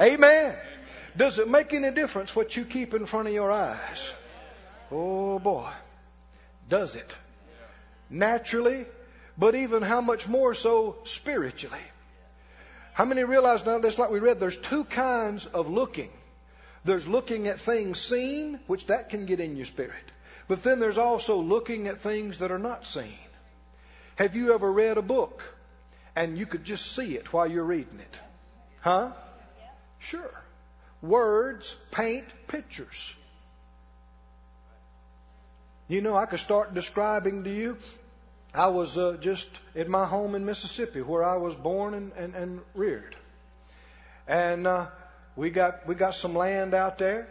Amen. 0.00 0.56
Does 1.16 1.38
it 1.38 1.48
make 1.48 1.72
any 1.74 1.90
difference 1.90 2.34
what 2.34 2.56
you 2.56 2.64
keep 2.64 2.94
in 2.94 3.06
front 3.06 3.28
of 3.28 3.34
your 3.34 3.52
eyes? 3.52 4.12
Oh 4.90 5.38
boy, 5.38 5.68
does 6.68 6.96
it? 6.96 7.16
Naturally, 8.10 8.86
but 9.38 9.54
even 9.54 9.82
how 9.82 10.00
much 10.00 10.28
more 10.28 10.54
so 10.54 10.96
spiritually. 11.04 11.78
How 12.92 13.04
many 13.04 13.24
realize 13.24 13.64
now, 13.64 13.80
just 13.80 13.98
like 13.98 14.10
we 14.10 14.18
read, 14.18 14.38
there's 14.38 14.56
two 14.56 14.84
kinds 14.84 15.46
of 15.46 15.68
looking. 15.68 16.10
There's 16.84 17.08
looking 17.08 17.46
at 17.48 17.60
things 17.60 18.00
seen, 18.00 18.60
which 18.66 18.86
that 18.86 19.08
can 19.08 19.24
get 19.24 19.40
in 19.40 19.56
your 19.56 19.66
spirit. 19.66 20.12
But 20.48 20.62
then 20.62 20.80
there's 20.80 20.98
also 20.98 21.40
looking 21.40 21.86
at 21.88 22.00
things 22.00 22.38
that 22.38 22.50
are 22.50 22.58
not 22.58 22.84
seen. 22.84 23.18
Have 24.16 24.36
you 24.36 24.52
ever 24.52 24.70
read 24.70 24.98
a 24.98 25.02
book 25.02 25.42
and 26.14 26.36
you 26.36 26.44
could 26.44 26.64
just 26.64 26.92
see 26.92 27.16
it 27.16 27.32
while 27.32 27.46
you're 27.46 27.64
reading 27.64 28.00
it? 28.00 28.20
Huh? 28.80 29.12
Sure. 29.98 30.42
Words 31.00 31.74
paint 31.90 32.26
pictures. 32.48 33.14
You 35.88 36.00
know, 36.00 36.16
I 36.16 36.26
could 36.26 36.40
start 36.40 36.74
describing 36.74 37.44
to 37.44 37.50
you. 37.50 37.78
I 38.54 38.66
was 38.68 38.98
uh, 38.98 39.16
just 39.18 39.48
at 39.74 39.88
my 39.88 40.04
home 40.04 40.34
in 40.34 40.44
Mississippi 40.44 41.00
where 41.00 41.24
I 41.24 41.36
was 41.36 41.54
born 41.54 41.94
and, 41.94 42.12
and, 42.16 42.34
and 42.34 42.60
reared. 42.74 43.16
And 44.28 44.66
uh, 44.66 44.86
we 45.36 45.50
got 45.50 45.86
we 45.86 45.94
got 45.94 46.14
some 46.14 46.34
land 46.34 46.74
out 46.74 46.98
there, 46.98 47.26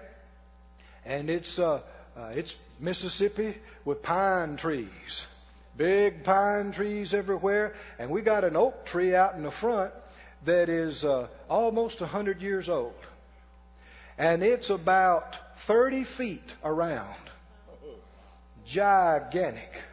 and 1.06 1.30
it's 1.30 1.60
uh, 1.60 1.82
uh, 2.18 2.32
it's 2.34 2.60
Mississippi 2.80 3.56
with 3.86 4.02
pine 4.02 4.58
trees, 4.58 5.28
big 5.78 6.24
pine 6.24 6.72
trees 6.72 7.14
everywhere, 7.14 7.76
and 8.00 8.10
we 8.10 8.22
got 8.22 8.44
an 8.44 8.56
oak 8.56 8.86
tree 8.86 9.16
out 9.16 9.36
in 9.36 9.44
the 9.44 9.52
front 9.52 9.94
that 10.46 10.70
is 10.70 11.06
uh, 11.06 11.28
almost 11.50 12.02
a 12.02 12.08
hundred 12.08 12.42
years 12.42 12.68
old, 12.68 13.00
and 14.18 14.42
it's 14.42 14.72
about 14.72 15.60
thirty 15.60 16.04
feet 16.04 16.54
around, 16.64 17.16
gigantic. 18.66 19.84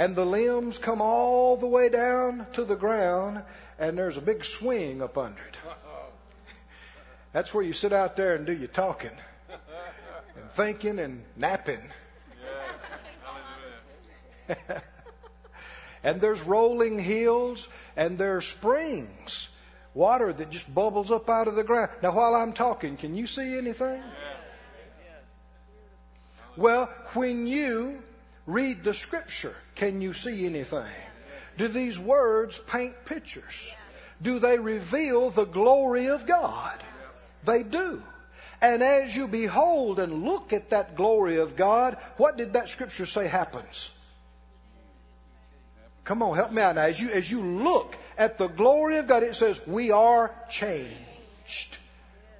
And 0.00 0.16
the 0.16 0.24
limbs 0.24 0.78
come 0.78 1.02
all 1.02 1.58
the 1.58 1.66
way 1.66 1.90
down 1.90 2.46
to 2.54 2.64
the 2.64 2.74
ground, 2.74 3.42
and 3.78 3.98
there's 3.98 4.16
a 4.16 4.22
big 4.22 4.46
swing 4.46 5.02
up 5.02 5.18
under 5.18 5.42
it. 5.42 5.58
That's 7.34 7.52
where 7.52 7.62
you 7.62 7.74
sit 7.74 7.92
out 7.92 8.16
there 8.16 8.34
and 8.34 8.46
do 8.46 8.54
your 8.54 8.68
talking 8.68 9.10
and 10.36 10.50
thinking 10.52 10.98
and 11.00 11.22
napping. 11.36 11.82
and 16.02 16.18
there's 16.18 16.42
rolling 16.44 16.98
hills 16.98 17.68
and 17.94 18.16
there's 18.16 18.46
springs, 18.46 19.50
water 19.92 20.32
that 20.32 20.48
just 20.48 20.74
bubbles 20.74 21.10
up 21.10 21.28
out 21.28 21.46
of 21.46 21.56
the 21.56 21.64
ground. 21.64 21.90
Now, 22.02 22.12
while 22.12 22.34
I'm 22.34 22.54
talking, 22.54 22.96
can 22.96 23.14
you 23.14 23.26
see 23.26 23.58
anything? 23.58 24.02
Well, 26.56 26.86
when 27.12 27.46
you 27.46 28.02
read 28.52 28.84
the 28.84 28.94
scripture, 28.94 29.54
can 29.74 30.00
you 30.00 30.12
see 30.12 30.46
anything? 30.46 30.92
Do 31.58 31.68
these 31.68 31.98
words 31.98 32.58
paint 32.58 32.94
pictures? 33.04 33.74
Do 34.22 34.38
they 34.38 34.58
reveal 34.58 35.30
the 35.30 35.44
glory 35.44 36.06
of 36.08 36.26
God? 36.26 36.78
They 37.44 37.62
do. 37.62 38.02
And 38.62 38.82
as 38.82 39.16
you 39.16 39.26
behold 39.26 39.98
and 39.98 40.24
look 40.24 40.52
at 40.52 40.70
that 40.70 40.94
glory 40.94 41.38
of 41.38 41.56
God, 41.56 41.96
what 42.18 42.36
did 42.36 42.52
that 42.52 42.68
scripture 42.68 43.06
say 43.06 43.26
happens? 43.26 43.90
Come 46.04 46.22
on, 46.22 46.34
help 46.34 46.52
me 46.52 46.60
out 46.60 46.74
now. 46.74 46.82
As 46.82 47.00
you, 47.00 47.10
as 47.10 47.30
you 47.30 47.40
look 47.40 47.96
at 48.18 48.36
the 48.36 48.48
glory 48.48 48.98
of 48.98 49.06
God, 49.06 49.22
it 49.22 49.34
says, 49.34 49.66
we 49.66 49.90
are 49.92 50.34
changed. 50.50 51.76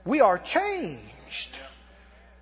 We 0.05 0.21
are 0.21 0.39
changed. 0.39 1.57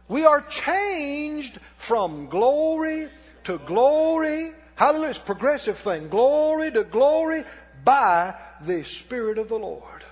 We 0.08 0.24
are 0.24 0.40
changed 0.40 1.58
from 1.76 2.26
glory 2.26 3.08
to 3.48 3.56
glory. 3.56 4.52
Hallelujah. 4.74 5.08
It's 5.08 5.18
progressive 5.18 5.78
thing. 5.78 6.10
Glory 6.10 6.70
to 6.70 6.84
glory 6.84 7.44
by 7.82 8.34
the 8.60 8.84
Spirit 8.84 9.38
of 9.38 9.48
the 9.48 9.58
Lord. 9.58 10.04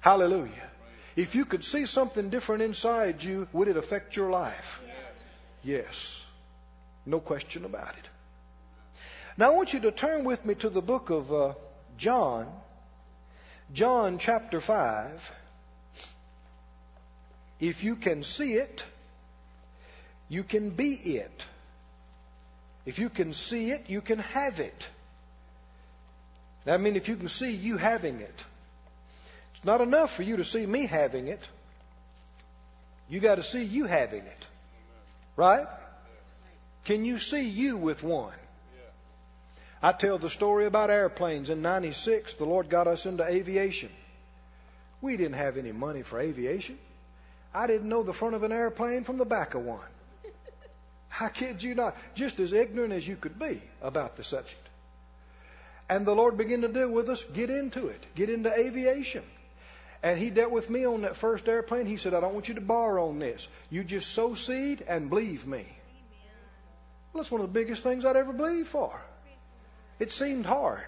Hallelujah. 0.00 0.68
If 1.14 1.36
you 1.36 1.44
could 1.44 1.64
see 1.64 1.86
something 1.86 2.28
different 2.28 2.62
inside 2.62 3.22
you, 3.22 3.46
would 3.52 3.68
it 3.68 3.76
affect 3.76 4.16
your 4.16 4.28
life? 4.30 4.82
Yes. 5.62 5.84
yes. 5.86 6.24
No 7.06 7.20
question 7.20 7.64
about 7.64 7.94
it. 7.96 8.08
Now 9.36 9.52
I 9.52 9.54
want 9.54 9.72
you 9.72 9.80
to 9.80 9.92
turn 9.92 10.24
with 10.24 10.44
me 10.44 10.56
to 10.56 10.68
the 10.68 10.82
book 10.82 11.10
of 11.10 11.32
uh, 11.32 11.54
John, 11.96 12.52
John 13.72 14.18
chapter 14.18 14.60
5. 14.60 15.34
If 17.60 17.84
you 17.84 17.94
can 17.94 18.24
see 18.24 18.54
it, 18.54 18.84
you 20.28 20.42
can 20.42 20.70
be 20.70 20.94
it. 20.94 21.46
If 22.86 22.98
you 22.98 23.08
can 23.08 23.32
see 23.32 23.70
it, 23.70 23.84
you 23.88 24.00
can 24.00 24.18
have 24.18 24.60
it. 24.60 24.88
I 26.66 26.76
mean, 26.76 26.96
if 26.96 27.08
you 27.08 27.16
can 27.16 27.28
see 27.28 27.52
you 27.52 27.76
having 27.76 28.20
it. 28.20 28.44
It's 29.54 29.64
not 29.64 29.80
enough 29.80 30.14
for 30.14 30.22
you 30.22 30.38
to 30.38 30.44
see 30.44 30.64
me 30.64 30.86
having 30.86 31.28
it. 31.28 31.46
You 33.08 33.20
got 33.20 33.36
to 33.36 33.42
see 33.42 33.64
you 33.64 33.86
having 33.86 34.22
it. 34.22 34.46
Right? 35.36 35.66
Can 36.84 37.04
you 37.04 37.18
see 37.18 37.48
you 37.48 37.76
with 37.76 38.02
one? 38.02 38.32
I 39.82 39.92
tell 39.92 40.18
the 40.18 40.30
story 40.30 40.66
about 40.66 40.90
airplanes. 40.90 41.50
In 41.50 41.62
96, 41.62 42.34
the 42.34 42.44
Lord 42.44 42.68
got 42.68 42.86
us 42.86 43.06
into 43.06 43.24
aviation. 43.24 43.90
We 45.00 45.16
didn't 45.16 45.36
have 45.36 45.56
any 45.56 45.72
money 45.72 46.02
for 46.02 46.20
aviation. 46.20 46.78
I 47.54 47.66
didn't 47.66 47.88
know 47.88 48.02
the 48.02 48.12
front 48.12 48.34
of 48.34 48.42
an 48.42 48.52
airplane 48.52 49.04
from 49.04 49.16
the 49.16 49.24
back 49.24 49.54
of 49.54 49.64
one. 49.64 49.80
I 51.18 51.28
kid 51.28 51.62
you 51.62 51.74
not. 51.74 51.96
Just 52.14 52.38
as 52.40 52.52
ignorant 52.52 52.92
as 52.92 53.06
you 53.06 53.16
could 53.16 53.38
be 53.38 53.60
about 53.82 54.16
the 54.16 54.24
subject. 54.24 54.68
And 55.88 56.06
the 56.06 56.14
Lord 56.14 56.38
began 56.38 56.62
to 56.62 56.68
deal 56.68 56.88
with 56.88 57.08
us, 57.08 57.22
get 57.24 57.50
into 57.50 57.88
it, 57.88 58.06
get 58.14 58.30
into 58.30 58.52
aviation. 58.52 59.24
And 60.02 60.18
He 60.18 60.30
dealt 60.30 60.52
with 60.52 60.70
me 60.70 60.86
on 60.86 61.02
that 61.02 61.16
first 61.16 61.48
airplane. 61.48 61.86
He 61.86 61.96
said, 61.96 62.14
I 62.14 62.20
don't 62.20 62.32
want 62.32 62.48
you 62.48 62.54
to 62.54 62.60
borrow 62.60 63.08
on 63.08 63.18
this. 63.18 63.48
You 63.70 63.82
just 63.82 64.12
sow 64.12 64.34
seed 64.34 64.84
and 64.86 65.10
believe 65.10 65.46
me. 65.46 65.66
Well, 67.12 67.22
that's 67.22 67.30
one 67.30 67.40
of 67.40 67.52
the 67.52 67.52
biggest 67.52 67.82
things 67.82 68.04
I'd 68.04 68.16
ever 68.16 68.32
believed 68.32 68.68
for. 68.68 68.98
It 69.98 70.12
seemed 70.12 70.46
hard. 70.46 70.86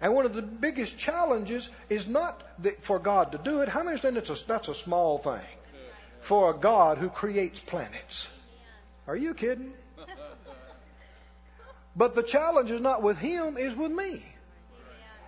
And 0.00 0.14
one 0.14 0.24
of 0.24 0.34
the 0.34 0.42
biggest 0.42 0.98
challenges 0.98 1.68
is 1.90 2.08
not 2.08 2.42
for 2.80 2.98
God 2.98 3.32
to 3.32 3.38
do 3.38 3.60
it. 3.60 3.68
How 3.68 3.80
many 3.80 4.00
understand 4.00 4.16
a, 4.16 4.46
that's 4.46 4.68
a 4.68 4.74
small 4.74 5.18
thing 5.18 5.40
for 6.20 6.50
a 6.50 6.54
God 6.56 6.98
who 6.98 7.10
creates 7.10 7.60
planets? 7.60 8.28
Are 9.10 9.16
you 9.16 9.34
kidding? 9.34 9.72
But 11.96 12.14
the 12.14 12.22
challenge 12.22 12.70
is 12.70 12.80
not 12.80 13.02
with 13.02 13.18
him, 13.18 13.56
is 13.56 13.74
with 13.74 13.90
me. 13.90 14.24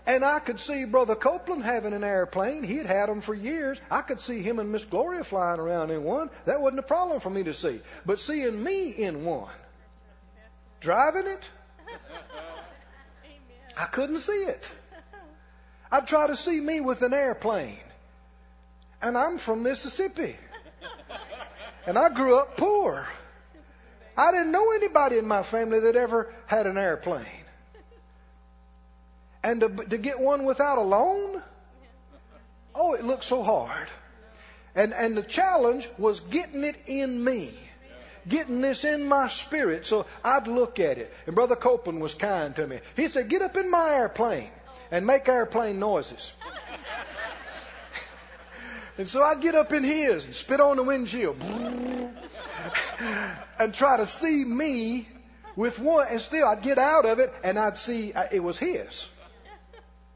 And 0.06 0.24
I 0.24 0.38
could 0.38 0.60
see 0.60 0.84
Brother 0.84 1.16
Copeland 1.16 1.64
having 1.64 1.92
an 1.92 2.04
airplane. 2.04 2.62
He 2.62 2.76
had 2.76 2.86
had 2.86 3.08
them 3.08 3.20
for 3.20 3.34
years. 3.34 3.80
I 3.90 4.02
could 4.02 4.20
see 4.20 4.40
him 4.40 4.60
and 4.60 4.70
Miss 4.70 4.84
Gloria 4.84 5.24
flying 5.24 5.58
around 5.58 5.90
in 5.90 6.04
one. 6.04 6.30
That 6.44 6.60
wasn't 6.60 6.78
a 6.78 6.84
problem 6.84 7.18
for 7.18 7.28
me 7.28 7.42
to 7.42 7.54
see. 7.54 7.80
But 8.06 8.20
seeing 8.20 8.62
me 8.62 8.90
in 8.90 9.24
one, 9.24 9.50
driving 10.78 11.26
it, 11.26 11.50
I 13.76 13.86
couldn't 13.86 14.18
see 14.18 14.44
it. 14.44 14.72
I'd 15.90 16.06
try 16.06 16.28
to 16.28 16.36
see 16.36 16.60
me 16.60 16.78
with 16.78 17.02
an 17.02 17.14
airplane. 17.14 17.82
And 19.02 19.18
I'm 19.18 19.38
from 19.38 19.64
Mississippi. 19.64 20.36
And 21.84 21.98
I 21.98 22.10
grew 22.10 22.38
up 22.38 22.56
poor. 22.56 23.08
I 24.16 24.30
didn't 24.30 24.52
know 24.52 24.72
anybody 24.72 25.18
in 25.18 25.26
my 25.26 25.42
family 25.42 25.80
that 25.80 25.96
ever 25.96 26.32
had 26.46 26.66
an 26.66 26.76
airplane. 26.76 27.26
And 29.42 29.60
to, 29.60 29.68
to 29.68 29.98
get 29.98 30.20
one 30.20 30.44
without 30.44 30.78
a 30.78 30.82
loan? 30.82 31.42
Oh, 32.74 32.94
it 32.94 33.04
looked 33.04 33.24
so 33.24 33.42
hard. 33.42 33.88
And, 34.74 34.94
and 34.94 35.16
the 35.16 35.22
challenge 35.22 35.88
was 35.98 36.20
getting 36.20 36.64
it 36.64 36.76
in 36.86 37.22
me. 37.22 37.52
Getting 38.28 38.60
this 38.60 38.84
in 38.84 39.08
my 39.08 39.28
spirit 39.28 39.84
so 39.84 40.06
I'd 40.22 40.46
look 40.46 40.78
at 40.78 40.98
it. 40.98 41.12
And 41.26 41.34
Brother 41.34 41.56
Copeland 41.56 42.00
was 42.00 42.14
kind 42.14 42.54
to 42.56 42.66
me. 42.66 42.78
He 42.94 43.08
said, 43.08 43.28
Get 43.28 43.42
up 43.42 43.56
in 43.56 43.68
my 43.68 43.90
airplane 43.90 44.50
and 44.92 45.06
make 45.06 45.28
airplane 45.28 45.80
noises. 45.80 46.32
and 48.98 49.08
so 49.08 49.24
I'd 49.24 49.40
get 49.40 49.56
up 49.56 49.72
in 49.72 49.82
his 49.82 50.24
and 50.24 50.34
spit 50.34 50.60
on 50.60 50.76
the 50.76 50.84
windshield 50.84 51.40
and 53.58 53.74
try 53.74 53.96
to 53.96 54.06
see 54.06 54.44
me 54.44 55.08
with 55.56 55.78
one. 55.78 56.06
And 56.10 56.20
still, 56.20 56.46
I'd 56.46 56.62
get 56.62 56.78
out 56.78 57.04
of 57.04 57.18
it 57.18 57.32
and 57.44 57.58
I'd 57.58 57.78
see 57.78 58.12
uh, 58.12 58.24
it 58.32 58.40
was 58.42 58.58
his. 58.58 59.08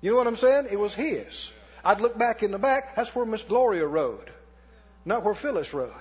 You 0.00 0.12
know 0.12 0.16
what 0.18 0.26
I'm 0.26 0.36
saying? 0.36 0.68
It 0.70 0.78
was 0.78 0.94
his. 0.94 1.50
I'd 1.84 2.00
look 2.00 2.18
back 2.18 2.42
in 2.42 2.50
the 2.50 2.58
back. 2.58 2.96
That's 2.96 3.14
where 3.14 3.24
Miss 3.24 3.44
Gloria 3.44 3.86
rode, 3.86 4.30
not 5.04 5.22
where 5.22 5.34
Phyllis 5.34 5.72
rode. 5.72 5.92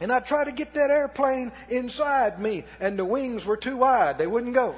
And 0.00 0.12
I 0.12 0.20
tried 0.20 0.44
to 0.44 0.52
get 0.52 0.74
that 0.74 0.90
airplane 0.90 1.52
inside 1.68 2.40
me, 2.40 2.64
and 2.80 2.98
the 2.98 3.04
wings 3.04 3.46
were 3.46 3.56
too 3.56 3.76
wide; 3.76 4.18
they 4.18 4.26
wouldn't 4.26 4.54
go. 4.54 4.74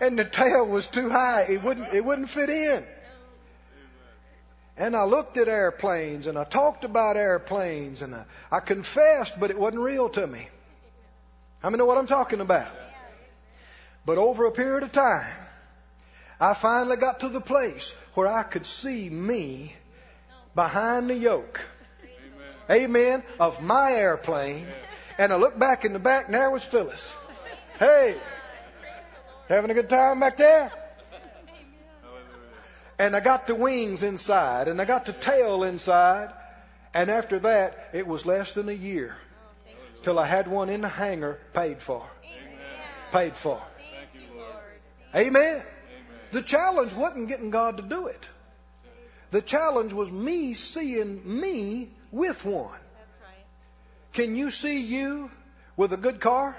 And 0.00 0.18
the 0.18 0.24
tail 0.24 0.66
was 0.66 0.88
too 0.88 1.10
high; 1.10 1.46
it 1.48 1.62
wouldn't 1.62 1.94
it 1.94 2.04
wouldn't 2.04 2.28
fit 2.28 2.50
in. 2.50 2.84
And 4.76 4.94
I 4.94 5.04
looked 5.04 5.36
at 5.38 5.48
airplanes, 5.48 6.26
and 6.26 6.38
I 6.38 6.44
talked 6.44 6.84
about 6.84 7.16
airplanes, 7.16 8.02
and 8.02 8.14
I, 8.14 8.24
I 8.50 8.60
confessed, 8.60 9.40
but 9.40 9.50
it 9.50 9.58
wasn't 9.58 9.82
real 9.82 10.08
to 10.10 10.26
me. 10.26 10.48
How 11.60 11.70
many 11.70 11.78
know 11.78 11.86
what 11.86 11.96
I'm 11.98 12.06
talking 12.06 12.40
about? 12.40 12.68
But 14.04 14.18
over 14.18 14.44
a 14.44 14.52
period 14.52 14.82
of 14.82 14.92
time, 14.92 15.26
I 16.38 16.54
finally 16.54 16.96
got 16.96 17.20
to 17.20 17.28
the 17.28 17.40
place 17.40 17.94
where 18.14 18.28
I 18.28 18.42
could 18.42 18.66
see 18.66 19.08
me 19.08 19.74
behind 20.54 21.08
the 21.08 21.16
yoke. 21.16 21.60
Amen. 22.70 23.22
Of 23.40 23.62
my 23.62 23.92
airplane. 23.92 24.66
And 25.18 25.32
I 25.32 25.36
looked 25.36 25.58
back 25.58 25.84
in 25.84 25.92
the 25.92 25.98
back 25.98 26.26
and 26.26 26.34
there 26.34 26.50
was 26.50 26.62
Phyllis. 26.62 27.16
Hey, 27.78 28.16
having 29.48 29.70
a 29.70 29.74
good 29.74 29.88
time 29.88 30.20
back 30.20 30.36
there? 30.36 30.70
And 32.98 33.14
I 33.14 33.20
got 33.20 33.46
the 33.46 33.54
wings 33.54 34.02
inside 34.02 34.68
and 34.68 34.80
I 34.80 34.84
got 34.84 35.06
the 35.06 35.12
tail 35.12 35.64
inside. 35.64 36.32
And 36.94 37.10
after 37.10 37.38
that, 37.40 37.90
it 37.92 38.06
was 38.06 38.24
less 38.24 38.52
than 38.52 38.68
a 38.68 38.72
year 38.72 39.16
till 40.02 40.18
I 40.18 40.26
had 40.26 40.48
one 40.48 40.70
in 40.70 40.80
the 40.80 40.88
hangar 40.88 41.38
paid 41.52 41.82
for. 41.82 42.06
Paid 43.12 43.36
for. 43.36 43.60
You, 44.14 44.20
Amen. 45.14 45.62
The 46.30 46.42
challenge 46.42 46.94
wasn't 46.94 47.28
getting 47.28 47.50
God 47.50 47.76
to 47.76 47.82
do 47.82 48.06
it. 48.06 48.28
The 49.30 49.42
challenge 49.42 49.92
was 49.92 50.10
me 50.10 50.54
seeing 50.54 51.40
me 51.40 51.90
with 52.10 52.44
one. 52.44 52.78
Can 54.12 54.36
you 54.36 54.50
see 54.50 54.80
you 54.80 55.30
with 55.76 55.92
a 55.92 55.96
good 55.96 56.20
car? 56.20 56.56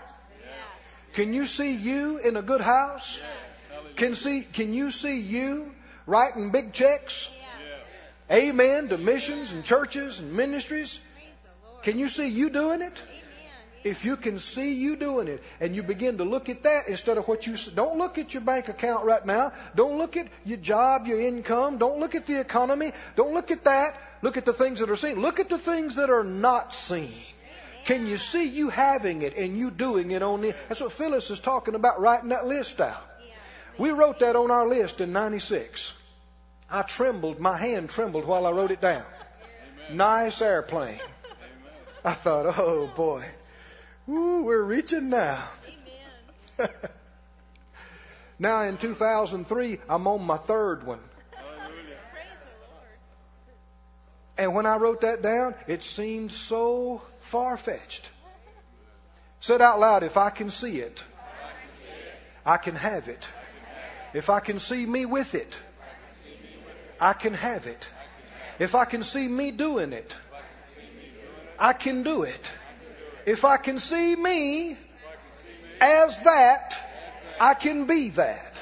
Can 1.13 1.33
you 1.33 1.45
see 1.45 1.73
you 1.73 2.19
in 2.19 2.37
a 2.37 2.43
good 2.43 2.61
house? 2.61 3.19
Can 3.95 4.13
see 4.13 4.41
can 4.43 4.73
you 4.73 4.91
see 4.91 5.19
you 5.19 5.73
writing 6.07 6.49
big 6.49 6.73
checks? 6.73 7.29
Amen 8.31 8.89
to 8.89 8.97
missions 8.97 9.53
and 9.53 9.63
churches 9.63 10.19
and 10.19 10.33
ministries. 10.33 10.99
Can 11.83 11.99
you 11.99 12.09
see 12.09 12.27
you 12.27 12.49
doing 12.49 12.81
it? 12.81 13.03
If 13.83 14.03
you 14.03 14.17
can 14.17 14.37
see 14.37 14.73
you 14.73 14.95
doing 14.95 15.27
it 15.27 15.41
and 15.61 15.75
you 15.75 15.83
begin 15.83 16.17
to 16.17 16.25
look 16.25 16.49
at 16.49 16.63
that 16.63 16.89
instead 16.89 17.17
of 17.17 17.27
what 17.27 17.47
you 17.47 17.55
don't 17.73 17.97
look 17.97 18.17
at 18.17 18.33
your 18.33 18.41
bank 18.41 18.67
account 18.67 19.05
right 19.05 19.25
now. 19.25 19.53
Don't 19.75 19.97
look 19.97 20.17
at 20.17 20.27
your 20.45 20.57
job, 20.57 21.07
your 21.07 21.21
income. 21.21 21.77
Don't 21.77 21.99
look 21.99 22.15
at 22.15 22.27
the 22.27 22.39
economy. 22.39 22.91
Don't 23.15 23.33
look 23.33 23.51
at 23.51 23.63
that. 23.63 23.95
Look 24.21 24.35
at 24.35 24.45
the 24.45 24.53
things 24.53 24.79
that 24.79 24.89
are 24.89 24.95
seen. 24.95 25.21
Look 25.21 25.39
at 25.39 25.47
the 25.47 25.59
things 25.59 25.95
that 25.95 26.09
are 26.09 26.23
not 26.23 26.73
seen. 26.73 27.13
Can 27.85 28.07
you 28.07 28.17
see 28.17 28.49
you 28.49 28.69
having 28.69 29.21
it 29.21 29.37
and 29.37 29.57
you 29.57 29.71
doing 29.71 30.11
it 30.11 30.21
on 30.21 30.41
the 30.41 30.53
That's 30.67 30.81
what 30.81 30.91
Phyllis 30.91 31.29
is 31.31 31.39
talking 31.39 31.75
about 31.75 32.01
writing 32.01 32.29
that 32.29 32.45
list 32.45 32.81
out. 32.81 33.01
We 33.77 33.91
wrote 33.91 34.19
that 34.19 34.35
on 34.35 34.51
our 34.51 34.67
list 34.67 34.99
in 35.01 35.13
96. 35.13 35.93
I 36.69 36.81
trembled, 36.81 37.39
my 37.39 37.57
hand 37.57 37.89
trembled 37.89 38.25
while 38.25 38.45
I 38.45 38.51
wrote 38.51 38.71
it 38.71 38.81
down. 38.81 39.05
Nice 39.91 40.41
airplane. 40.41 40.99
I 42.03 42.13
thought, 42.13 42.57
oh 42.57 42.87
boy. 42.87 43.23
Ooh, 44.09 44.43
we're 44.43 44.63
reaching 44.63 45.09
now. 45.09 45.41
now 48.39 48.61
in 48.61 48.77
2003, 48.77 49.79
I'm 49.89 50.07
on 50.07 50.23
my 50.23 50.37
third 50.37 50.85
one. 50.85 50.99
And 54.37 54.53
when 54.53 54.65
I 54.65 54.77
wrote 54.77 55.01
that 55.01 55.21
down, 55.21 55.55
it 55.67 55.83
seemed 55.83 56.31
so 56.31 57.01
far 57.19 57.57
fetched. 57.57 58.09
Said 59.39 59.61
out 59.61 59.79
loud, 59.79 60.03
if 60.03 60.17
I 60.17 60.29
can 60.29 60.49
see 60.49 60.79
it, 60.79 61.03
I 62.45 62.57
can 62.57 62.75
have 62.75 63.07
it. 63.07 63.27
If 64.13 64.29
I 64.29 64.39
can 64.39 64.59
see 64.59 64.85
me 64.85 65.05
with 65.05 65.35
it, 65.35 65.59
I 66.99 67.13
can 67.13 67.33
have 67.33 67.67
it. 67.67 67.89
If 68.59 68.75
I 68.75 68.85
can 68.85 69.03
see 69.03 69.27
me 69.27 69.51
doing 69.51 69.93
it, 69.93 70.15
I 71.59 71.73
can 71.73 72.03
do 72.03 72.23
it. 72.23 72.51
If 73.25 73.45
I 73.45 73.57
can 73.57 73.79
see 73.79 74.15
me 74.15 74.77
as 75.81 76.19
that, 76.23 76.77
I 77.39 77.53
can 77.53 77.85
be 77.85 78.09
that. 78.09 78.61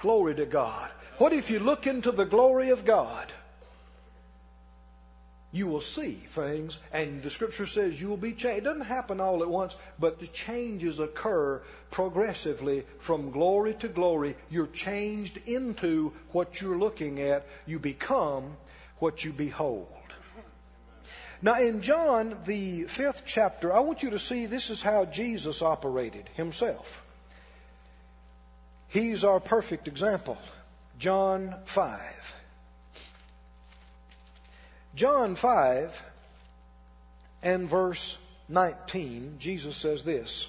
Glory 0.00 0.34
to 0.34 0.46
God. 0.46 0.90
What 1.18 1.32
if 1.32 1.50
you 1.50 1.60
look 1.60 1.86
into 1.86 2.10
the 2.10 2.26
glory 2.26 2.70
of 2.70 2.84
God? 2.84 3.32
You 5.52 5.66
will 5.66 5.82
see 5.82 6.12
things, 6.12 6.80
and 6.92 7.22
the 7.22 7.28
scripture 7.28 7.66
says 7.66 8.00
you 8.00 8.08
will 8.08 8.16
be 8.16 8.32
changed. 8.32 8.58
It 8.58 8.64
doesn't 8.64 8.86
happen 8.86 9.20
all 9.20 9.42
at 9.42 9.50
once, 9.50 9.76
but 9.98 10.18
the 10.18 10.26
changes 10.26 10.98
occur 10.98 11.62
progressively 11.92 12.84
from 12.98 13.30
glory 13.30 13.74
to 13.74 13.88
glory. 13.88 14.34
You're 14.50 14.66
changed 14.66 15.38
into 15.46 16.12
what 16.32 16.60
you're 16.60 16.76
looking 16.76 17.20
at. 17.20 17.46
You 17.66 17.78
become 17.78 18.56
what 18.98 19.24
you 19.24 19.32
behold. 19.32 19.86
Now, 21.40 21.60
in 21.60 21.82
John, 21.82 22.38
the 22.44 22.84
fifth 22.84 23.22
chapter, 23.26 23.72
I 23.72 23.80
want 23.80 24.02
you 24.02 24.10
to 24.10 24.18
see 24.18 24.46
this 24.46 24.70
is 24.70 24.80
how 24.80 25.04
Jesus 25.04 25.60
operated 25.60 26.28
himself. 26.34 27.04
He's 28.88 29.24
our 29.24 29.40
perfect 29.40 29.88
example. 29.88 30.38
John 30.98 31.54
5. 31.64 32.36
John 34.94 35.34
5 35.34 36.06
and 37.42 37.68
verse 37.68 38.16
19, 38.48 39.36
Jesus 39.38 39.76
says 39.76 40.04
this. 40.04 40.46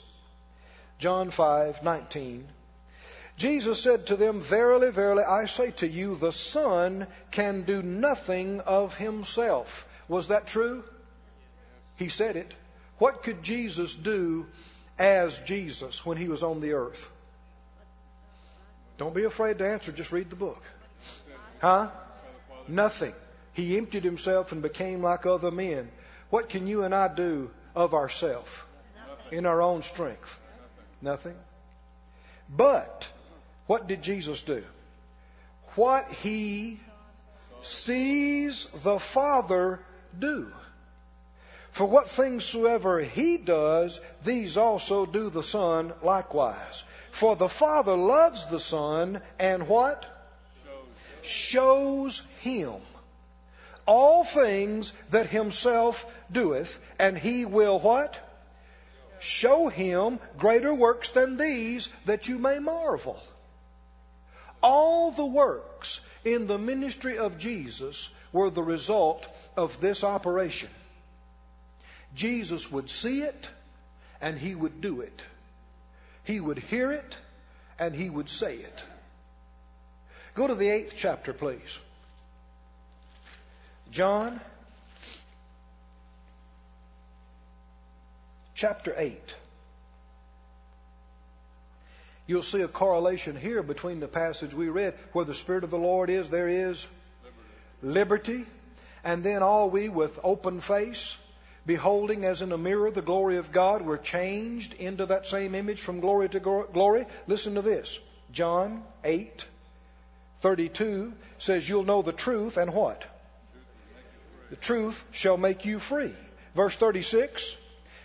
John 1.04 1.32
5:19. 1.32 2.46
Jesus 3.36 3.84
said 3.84 4.08
to 4.08 4.16
them, 4.16 4.40
Verily, 4.40 4.90
verily, 4.90 5.26
I 5.26 5.48
say 5.48 5.72
to 5.72 5.86
you, 5.86 6.16
the 6.16 6.32
Son 6.32 7.08
can 7.30 7.64
do 7.64 7.82
nothing 7.84 8.62
of 8.62 8.96
himself. 8.96 9.86
Was 10.08 10.30
that 10.30 10.48
true? 10.48 10.82
He 11.98 12.08
said 12.08 12.38
it. 12.38 12.56
What 13.00 13.22
could 13.22 13.44
Jesus 13.44 13.94
do 13.94 14.48
as 14.98 15.40
Jesus 15.40 16.06
when 16.06 16.16
he 16.16 16.30
was 16.30 16.42
on 16.42 16.62
the 16.62 16.72
earth? 16.72 17.12
Don't 18.98 19.14
be 19.14 19.26
afraid 19.26 19.58
to 19.58 19.68
answer, 19.70 19.92
just 19.92 20.14
read 20.14 20.30
the 20.30 20.38
book. 20.38 20.64
Huh? 21.60 21.90
Nothing. 22.70 23.14
He 23.52 23.78
emptied 23.78 24.06
himself 24.06 24.54
and 24.54 24.62
became 24.62 25.04
like 25.04 25.26
other 25.26 25.52
men. 25.52 25.92
What 26.30 26.48
can 26.48 26.66
you 26.66 26.84
and 26.84 26.96
I 26.96 27.10
do 27.10 27.52
of 27.76 27.94
ourselves 27.94 28.50
in 29.34 29.46
our 29.46 29.62
own 29.62 29.82
strength? 29.82 30.40
Nothing. 31.04 31.36
But 32.50 33.12
what 33.68 33.88
did 33.88 34.02
Jesus 34.02 34.42
do? 34.42 34.64
What 35.76 36.08
he 36.24 36.80
sees 37.62 38.70
the 38.70 39.00
Father 39.00 39.82
do. 40.18 40.52
For 41.72 41.86
what 41.86 42.08
things 42.08 42.46
soever 42.46 43.00
he 43.00 43.36
does, 43.38 44.00
these 44.24 44.56
also 44.56 45.06
do 45.06 45.30
the 45.30 45.44
Son 45.44 45.92
likewise. 46.02 46.84
For 47.12 47.36
the 47.36 47.50
Father 47.50 47.98
loves 47.98 48.46
the 48.48 48.62
Son 48.62 49.22
and 49.38 49.68
what? 49.68 50.06
Shows 51.22 52.26
him 52.40 52.76
all 53.86 54.24
things 54.24 54.94
that 55.10 55.28
himself 55.28 56.06
doeth, 56.32 56.80
and 56.98 57.18
he 57.18 57.44
will 57.44 57.78
what? 57.80 58.18
Show 59.24 59.70
him 59.70 60.20
greater 60.38 60.74
works 60.74 61.08
than 61.08 61.38
these 61.38 61.88
that 62.04 62.28
you 62.28 62.38
may 62.38 62.60
marvel. 62.60 63.18
All 64.62 65.12
the 65.12 65.26
works 65.26 66.02
in 66.26 66.46
the 66.46 66.58
ministry 66.58 67.18
of 67.18 67.38
Jesus 67.38 68.10
were 68.34 68.50
the 68.50 68.62
result 68.62 69.26
of 69.56 69.80
this 69.80 70.04
operation. 70.04 70.68
Jesus 72.16 72.70
would 72.70 72.90
see 72.90 73.22
it 73.22 73.50
and 74.20 74.38
he 74.38 74.56
would 74.56 74.82
do 74.82 75.00
it. 75.00 75.24
He 76.26 76.42
would 76.42 76.60
hear 76.60 76.92
it 76.92 77.18
and 77.80 77.96
he 77.96 78.10
would 78.10 78.28
say 78.28 78.58
it. 78.58 78.84
Go 80.34 80.48
to 80.48 80.56
the 80.56 80.68
eighth 80.68 80.96
chapter, 80.98 81.32
please. 81.32 81.80
John 83.90 84.42
chapter 88.56 88.94
8. 88.96 89.36
You'll 92.26 92.42
see 92.42 92.62
a 92.62 92.68
correlation 92.68 93.36
here 93.36 93.62
between 93.64 94.00
the 94.00 94.08
passage 94.08 94.54
we 94.54 94.70
read, 94.70 94.94
where 95.12 95.26
the 95.26 95.36
Spirit 95.36 95.64
of 95.64 95.72
the 95.72 95.78
Lord 95.78 96.10
is, 96.10 96.30
there 96.30 96.48
is 96.48 96.88
liberty. 97.82 98.46
And 99.04 99.24
then 99.24 99.44
all 99.44 99.70
we 99.70 99.90
with 99.90 100.18
open 100.24 100.62
face, 100.62 101.18
beholding 101.66 102.24
as 102.24 102.42
in 102.42 102.54
a 102.54 102.58
mirror 102.58 102.92
the 102.92 103.02
glory 103.02 103.38
of 103.38 103.52
God, 103.52 103.82
we're 103.82 103.98
changed 103.98 104.74
into 104.76 105.08
that 105.08 105.28
same 105.28 105.54
image 105.56 105.82
from 105.82 106.00
glory 106.00 106.30
to 106.30 106.40
glory. 106.40 107.06
Listen 107.28 107.56
to 107.56 107.62
this. 107.62 108.00
John 108.32 108.84
8, 109.04 109.46
32 110.40 111.14
says, 111.40 111.68
You'll 111.68 111.84
know 111.84 112.02
the 112.02 112.14
truth 112.14 112.56
and 112.56 112.74
what? 112.74 113.06
The 114.50 114.56
truth 114.56 115.04
shall 115.12 115.36
make 115.36 115.66
you 115.66 115.80
free. 115.80 116.14
Verse 116.56 116.76
36 116.76 117.58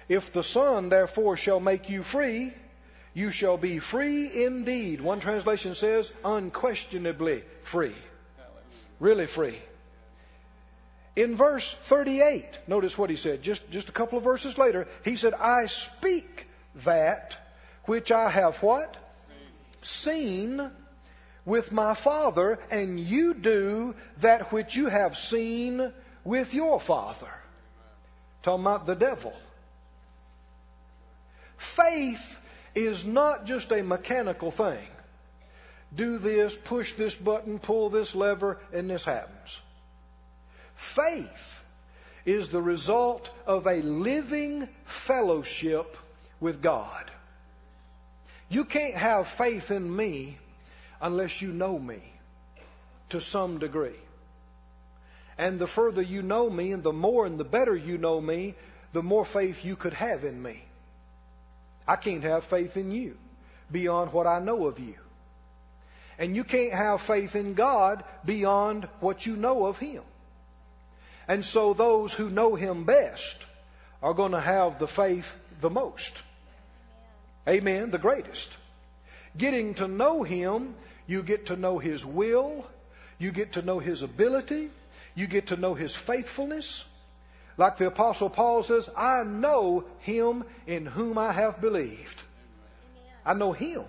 If 0.09 0.33
the 0.33 0.43
Son 0.43 0.89
therefore 0.89 1.37
shall 1.37 1.61
make 1.61 1.91
you 1.91 2.03
free, 2.03 2.53
you 3.15 3.31
shall 3.31 3.57
be 3.57 3.79
free 3.79 4.45
indeed. 4.45 5.01
One 5.01 5.21
translation 5.21 5.75
says, 5.75 6.13
unquestionably 6.25 7.43
free. 7.63 7.95
Really 9.01 9.27
free. 9.27 9.59
In 11.15 11.37
verse 11.37 11.75
38, 11.85 12.47
notice 12.69 12.97
what 12.97 13.11
he 13.11 13.17
said, 13.17 13.43
just, 13.43 13.71
just 13.71 13.89
a 13.89 13.93
couple 13.93 14.19
of 14.19 14.25
verses 14.25 14.57
later, 14.57 14.87
he 15.05 15.17
said, 15.17 15.35
I 15.35 15.67
speak 15.67 16.47
that 16.85 17.37
which 17.85 18.13
I 18.13 18.31
have 18.31 18.63
what? 18.63 18.97
Seen, 19.83 20.59
Seen 20.59 20.71
with 21.45 21.73
my 21.73 21.95
Father, 21.95 22.59
and 22.71 23.01
you 23.01 23.35
do 23.35 23.95
that 24.19 24.53
which 24.53 24.77
you 24.77 24.87
have 24.87 25.17
seen 25.17 25.93
with 26.23 26.55
your 26.55 26.79
father. 26.79 27.33
Talking 28.43 28.65
about 28.65 28.87
the 28.87 28.95
devil. 28.95 29.35
Faith 31.59 32.41
is 32.75 33.05
not 33.05 33.45
just 33.45 33.71
a 33.73 33.83
mechanical 33.83 34.51
thing. 34.51 34.87
Do 35.95 36.19
this, 36.19 36.55
push 36.55 36.93
this 36.93 37.15
button, 37.15 37.59
pull 37.59 37.91
this 37.91 38.15
lever, 38.15 38.59
and 38.73 38.89
this 38.89 39.05
happens. 39.05 39.61
Faith 40.75 41.65
is 42.25 42.49
the 42.49 42.63
result 42.63 43.31
of 43.47 43.67
a 43.67 43.83
living 43.83 44.69
fellowship 44.85 45.97
with 46.41 46.63
God. 46.63 47.11
You 48.49 48.65
can't 48.65 48.95
have 48.95 49.27
faith 49.27 49.71
in 49.71 49.95
me 49.95 50.39
unless 51.01 51.43
you 51.43 51.53
know 51.53 51.79
me 51.79 52.01
to 53.11 53.21
some 53.21 53.59
degree. 53.59 53.99
And 55.37 55.59
the 55.59 55.67
further 55.67 56.03
you 56.03 56.23
know 56.23 56.49
me 56.49 56.73
and 56.73 56.83
the 56.83 56.93
more 56.93 57.27
and 57.27 57.39
the 57.39 57.45
better 57.45 57.75
you 57.75 57.99
know 57.99 58.21
me, 58.21 58.55
the 58.93 59.03
more 59.03 59.25
faith 59.25 59.65
you 59.65 59.77
could 59.77 59.95
have 59.95 60.25
in 60.25 60.41
me. 60.41 60.65
I 61.89 61.97
can't 61.97 62.23
have 62.23 62.45
faith 62.45 62.77
in 62.77 62.93
you 62.93 63.17
beyond 63.73 64.13
what 64.13 64.27
I 64.27 64.41
know 64.41 64.67
of 64.67 64.79
you. 64.79 64.95
And 66.19 66.37
you 66.37 66.45
can't 66.45 66.75
have 66.75 67.01
faith 67.01 67.35
in 67.35 67.55
God 67.55 68.05
beyond 68.25 68.87
what 69.01 69.25
you 69.25 69.37
know 69.37 69.67
of 69.67 69.79
Him. 69.79 70.03
And 71.27 71.45
so 71.45 71.75
those 71.75 72.13
who 72.13 72.29
know 72.29 72.55
Him 72.55 72.85
best 72.85 73.37
are 74.03 74.15
going 74.15 74.33
to 74.33 74.41
have 74.41 74.79
the 74.79 74.89
faith 74.89 75.39
the 75.61 75.71
most. 75.71 76.17
Amen. 77.49 77.91
The 77.91 77.99
greatest. 77.99 78.57
Getting 79.37 79.75
to 79.75 79.89
know 79.89 80.23
Him, 80.23 80.75
you 81.07 81.23
get 81.23 81.47
to 81.47 81.57
know 81.57 81.79
His 81.79 82.05
will, 82.05 82.67
you 83.19 83.33
get 83.33 83.53
to 83.53 83.63
know 83.63 83.79
His 83.79 84.03
ability, 84.03 84.71
you 85.15 85.27
get 85.27 85.49
to 85.49 85.57
know 85.57 85.75
His 85.75 85.95
faithfulness. 85.95 86.85
Like 87.59 87.77
the 87.77 87.89
Apostle 87.89 88.31
Paul 88.31 88.63
says, 88.63 88.89
I 88.97 89.25
know 89.25 89.85
Him 89.99 90.45
in 90.67 90.87
whom 90.87 91.19
I 91.19 91.33
have 91.33 91.61
believed. 91.61 92.23
I 93.27 93.35
know 93.35 93.53
Him. 93.53 93.83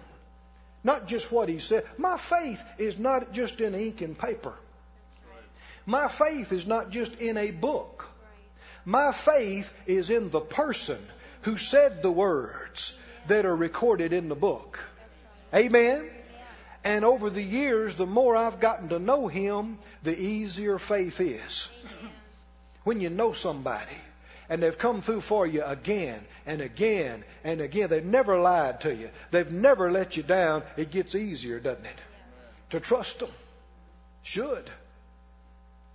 Not 0.83 1.07
just 1.07 1.31
what 1.31 1.49
He 1.49 1.59
said. 1.59 1.85
My 1.97 2.17
faith 2.17 2.63
is 2.79 2.97
not 2.97 3.31
just 3.31 3.61
in 3.61 3.75
ink 3.75 4.01
and 4.01 4.17
paper. 4.17 4.53
My 5.85 6.07
faith 6.07 6.51
is 6.51 6.65
not 6.65 6.89
just 6.89 7.21
in 7.21 7.37
a 7.37 7.51
book. 7.51 8.09
My 8.85 9.11
faith 9.11 9.71
is 9.85 10.09
in 10.09 10.31
the 10.31 10.41
person 10.41 10.97
who 11.41 11.57
said 11.57 12.01
the 12.01 12.11
words 12.11 12.95
that 13.27 13.45
are 13.45 13.55
recorded 13.55 14.13
in 14.13 14.29
the 14.29 14.35
book. 14.35 14.79
Amen? 15.53 16.09
And 16.83 17.05
over 17.05 17.29
the 17.29 17.43
years, 17.43 17.95
the 17.95 18.07
more 18.07 18.35
I've 18.35 18.59
gotten 18.59 18.89
to 18.89 18.99
know 18.99 19.27
Him, 19.27 19.77
the 20.01 20.19
easier 20.19 20.79
faith 20.79 21.19
is. 21.21 21.69
When 22.83 23.01
you 23.01 23.09
know 23.09 23.33
somebody 23.33 23.97
and 24.49 24.63
they've 24.63 24.77
come 24.77 25.01
through 25.01 25.21
for 25.21 25.45
you 25.45 25.63
again 25.63 26.19
and 26.45 26.61
again 26.61 27.23
and 27.43 27.61
again, 27.61 27.89
they've 27.89 28.03
never 28.03 28.39
lied 28.39 28.81
to 28.81 28.93
you, 28.93 29.09
they've 29.31 29.51
never 29.51 29.91
let 29.91 30.17
you 30.17 30.23
down, 30.23 30.63
it 30.77 30.91
gets 30.91 31.15
easier, 31.15 31.59
doesn't 31.59 31.85
it? 31.85 32.01
To 32.71 32.79
trust 32.79 33.19
them. 33.19 33.31
Should. 34.23 34.69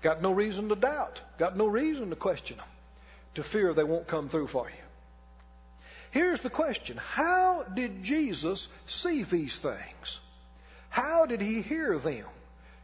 Got 0.02 0.20
no 0.20 0.32
reason 0.32 0.68
to 0.68 0.76
doubt, 0.76 1.20
got 1.38 1.56
no 1.56 1.66
reason 1.66 2.10
to 2.10 2.16
question 2.16 2.58
them, 2.58 2.66
to 3.34 3.42
fear 3.42 3.72
they 3.72 3.84
won't 3.84 4.06
come 4.06 4.28
through 4.28 4.48
for 4.48 4.68
you. 4.68 4.84
Here's 6.10 6.40
the 6.40 6.50
question 6.50 6.96
How 6.96 7.64
did 7.64 8.04
Jesus 8.04 8.68
see 8.86 9.24
these 9.24 9.58
things? 9.58 10.20
How 10.90 11.26
did 11.26 11.40
he 11.40 11.60
hear 11.60 11.98
them? 11.98 12.26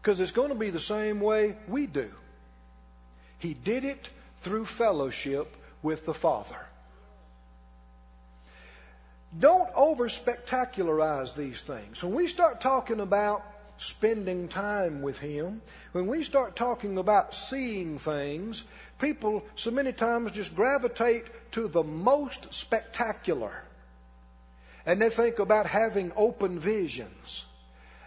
Because 0.03 0.19
it's 0.19 0.33
going 0.33 0.49
to 0.49 0.57
be 0.57 0.71
the 0.71 0.81
same 0.81 1.21
way 1.21 1.57
we 1.69 1.87
do. 1.87 2.11
He 3.41 3.55
did 3.55 3.85
it 3.85 4.09
through 4.43 4.67
fellowship 4.67 5.55
with 5.83 6.07
the 6.07 6.15
Father. 6.15 6.57
Don't 9.39 9.71
over 9.75 10.09
spectacularize 10.09 11.35
these 11.35 11.61
things. 11.61 12.03
When 12.03 12.15
we 12.15 12.27
start 12.27 12.61
talking 12.61 13.01
about 13.01 13.43
spending 13.79 14.49
time 14.49 15.03
with 15.03 15.19
Him, 15.19 15.63
when 15.93 16.07
we 16.07 16.23
start 16.25 16.55
talking 16.55 16.99
about 16.99 17.35
seeing 17.35 17.99
things, 17.99 18.63
people 18.99 19.43
so 19.55 19.71
many 19.71 19.93
times 19.93 20.33
just 20.33 20.55
gravitate 20.55 21.25
to 21.53 21.69
the 21.69 21.83
most 21.83 22.53
spectacular. 22.53 23.53
And 24.85 25.01
they 25.01 25.11
think 25.11 25.39
about 25.39 25.67
having 25.67 26.13
open 26.17 26.59
visions 26.59 27.47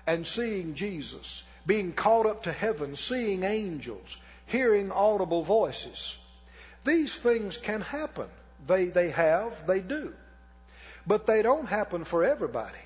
and 0.06 0.28
seeing 0.28 0.76
Jesus, 0.76 1.44
being 1.66 1.94
caught 1.94 2.26
up 2.26 2.44
to 2.44 2.52
heaven, 2.52 2.96
seeing 2.96 3.44
angels, 3.44 4.18
hearing 4.46 4.92
audible 4.92 5.44
voices. 5.44 6.18
These 6.86 7.16
things 7.16 7.58
can 7.58 7.82
happen. 7.82 8.28
They, 8.68 8.86
they 8.86 9.10
have, 9.12 9.68
they 9.68 9.82
do. 9.82 10.14
But 11.06 11.26
they 11.26 11.42
don't 11.42 11.68
happen 11.68 12.04
for 12.04 12.24
everybody. 12.24 12.80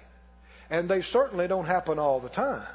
And 0.69 0.89
they 0.89 1.01
certainly 1.01 1.47
don't 1.47 1.65
happen 1.65 1.99
all 1.99 2.19
the 2.19 2.29
time. 2.29 2.65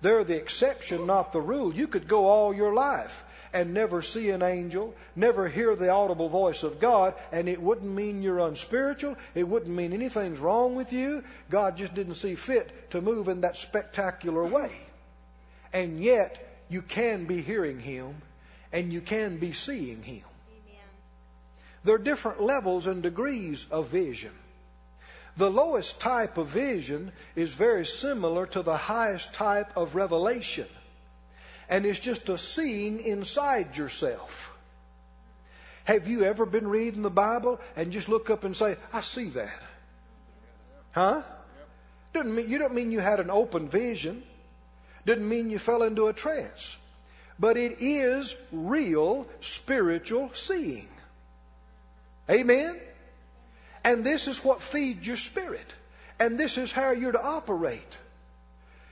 They're 0.00 0.24
the 0.24 0.36
exception, 0.36 1.06
not 1.06 1.32
the 1.32 1.40
rule. 1.40 1.74
You 1.74 1.86
could 1.86 2.08
go 2.08 2.26
all 2.26 2.54
your 2.54 2.72
life 2.72 3.24
and 3.52 3.74
never 3.74 4.00
see 4.00 4.30
an 4.30 4.42
angel, 4.42 4.94
never 5.16 5.48
hear 5.48 5.74
the 5.74 5.90
audible 5.90 6.28
voice 6.28 6.62
of 6.62 6.78
God, 6.78 7.14
and 7.32 7.48
it 7.48 7.60
wouldn't 7.60 7.92
mean 7.92 8.22
you're 8.22 8.38
unspiritual. 8.38 9.16
It 9.34 9.46
wouldn't 9.46 9.74
mean 9.74 9.92
anything's 9.92 10.38
wrong 10.38 10.76
with 10.76 10.92
you. 10.92 11.24
God 11.50 11.76
just 11.76 11.94
didn't 11.94 12.14
see 12.14 12.36
fit 12.36 12.90
to 12.92 13.00
move 13.00 13.28
in 13.28 13.42
that 13.42 13.56
spectacular 13.56 14.44
way. 14.44 14.70
And 15.72 16.02
yet, 16.02 16.49
you 16.70 16.80
can 16.80 17.26
be 17.26 17.42
hearing 17.42 17.78
Him 17.78 18.14
and 18.72 18.92
you 18.92 19.02
can 19.02 19.36
be 19.36 19.52
seeing 19.52 20.02
Him. 20.02 20.24
Amen. 20.48 20.86
There 21.84 21.96
are 21.96 21.98
different 21.98 22.40
levels 22.40 22.86
and 22.86 23.02
degrees 23.02 23.66
of 23.70 23.88
vision. 23.88 24.32
The 25.36 25.50
lowest 25.50 26.00
type 26.00 26.38
of 26.38 26.46
vision 26.46 27.12
is 27.36 27.54
very 27.54 27.84
similar 27.84 28.46
to 28.46 28.62
the 28.62 28.76
highest 28.76 29.34
type 29.34 29.76
of 29.76 29.94
revelation 29.94 30.66
and 31.70 31.86
it's 31.86 32.00
just 32.00 32.28
a 32.28 32.36
seeing 32.36 33.00
inside 33.00 33.76
yourself. 33.76 34.52
Have 35.84 36.08
you 36.08 36.24
ever 36.24 36.44
been 36.44 36.68
reading 36.68 37.02
the 37.02 37.10
Bible 37.10 37.60
and 37.76 37.92
just 37.92 38.08
look 38.08 38.28
up 38.28 38.44
and 38.44 38.56
say, 38.56 38.76
I 38.92 39.00
see 39.00 39.26
that? 39.30 39.62
Huh? 40.92 41.22
Doesn't 42.12 42.34
mean, 42.34 42.48
you 42.48 42.58
don't 42.58 42.74
mean 42.74 42.90
you 42.90 42.98
had 42.98 43.20
an 43.20 43.30
open 43.30 43.68
vision. 43.68 44.24
Didn't 45.06 45.28
mean 45.28 45.50
you 45.50 45.58
fell 45.58 45.82
into 45.82 46.08
a 46.08 46.12
trance. 46.12 46.76
But 47.38 47.56
it 47.56 47.76
is 47.80 48.36
real 48.52 49.26
spiritual 49.40 50.30
seeing. 50.34 50.88
Amen? 52.28 52.76
And 53.82 54.04
this 54.04 54.28
is 54.28 54.44
what 54.44 54.60
feeds 54.60 55.06
your 55.06 55.16
spirit. 55.16 55.74
And 56.18 56.38
this 56.38 56.58
is 56.58 56.70
how 56.70 56.90
you're 56.90 57.12
to 57.12 57.22
operate. 57.22 57.98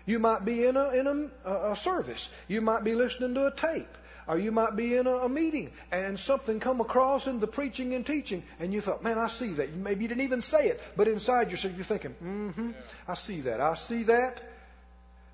You 0.06 0.18
might 0.18 0.44
be 0.46 0.64
in 0.64 0.78
a, 0.78 0.88
in 0.90 1.30
a, 1.44 1.72
a 1.72 1.76
service. 1.76 2.30
You 2.48 2.62
might 2.62 2.84
be 2.84 2.94
listening 2.94 3.34
to 3.34 3.46
a 3.46 3.54
tape. 3.54 3.98
Or 4.26 4.38
you 4.38 4.52
might 4.52 4.76
be 4.76 4.94
in 4.94 5.06
a, 5.06 5.16
a 5.16 5.28
meeting 5.28 5.70
and 5.90 6.18
something 6.18 6.60
come 6.60 6.80
across 6.80 7.26
in 7.26 7.40
the 7.40 7.46
preaching 7.46 7.94
and 7.94 8.04
teaching 8.04 8.42
and 8.60 8.74
you 8.74 8.82
thought, 8.82 9.02
man, 9.02 9.18
I 9.18 9.28
see 9.28 9.52
that. 9.52 9.74
Maybe 9.74 10.02
you 10.02 10.08
didn't 10.08 10.24
even 10.24 10.42
say 10.42 10.68
it, 10.68 10.82
but 10.96 11.08
inside 11.08 11.50
yourself 11.50 11.74
you're 11.76 11.84
thinking, 11.84 12.14
mm-hmm, 12.22 12.70
I 13.06 13.14
see 13.14 13.40
that. 13.42 13.60
I 13.60 13.74
see 13.74 14.02
that. 14.04 14.42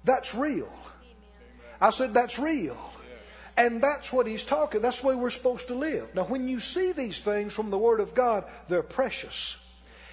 That's 0.04 0.34
real. 0.34 0.68
I 1.80 1.90
said, 1.90 2.14
that's 2.14 2.38
real. 2.38 2.76
And 3.56 3.80
that's 3.80 4.12
what 4.12 4.26
he's 4.26 4.44
talking. 4.44 4.80
That's 4.80 5.00
the 5.00 5.08
way 5.08 5.14
we're 5.14 5.30
supposed 5.30 5.68
to 5.68 5.74
live. 5.74 6.14
Now, 6.14 6.24
when 6.24 6.48
you 6.48 6.60
see 6.60 6.92
these 6.92 7.18
things 7.18 7.54
from 7.54 7.70
the 7.70 7.78
Word 7.78 8.00
of 8.00 8.14
God, 8.14 8.44
they're 8.68 8.82
precious. 8.82 9.56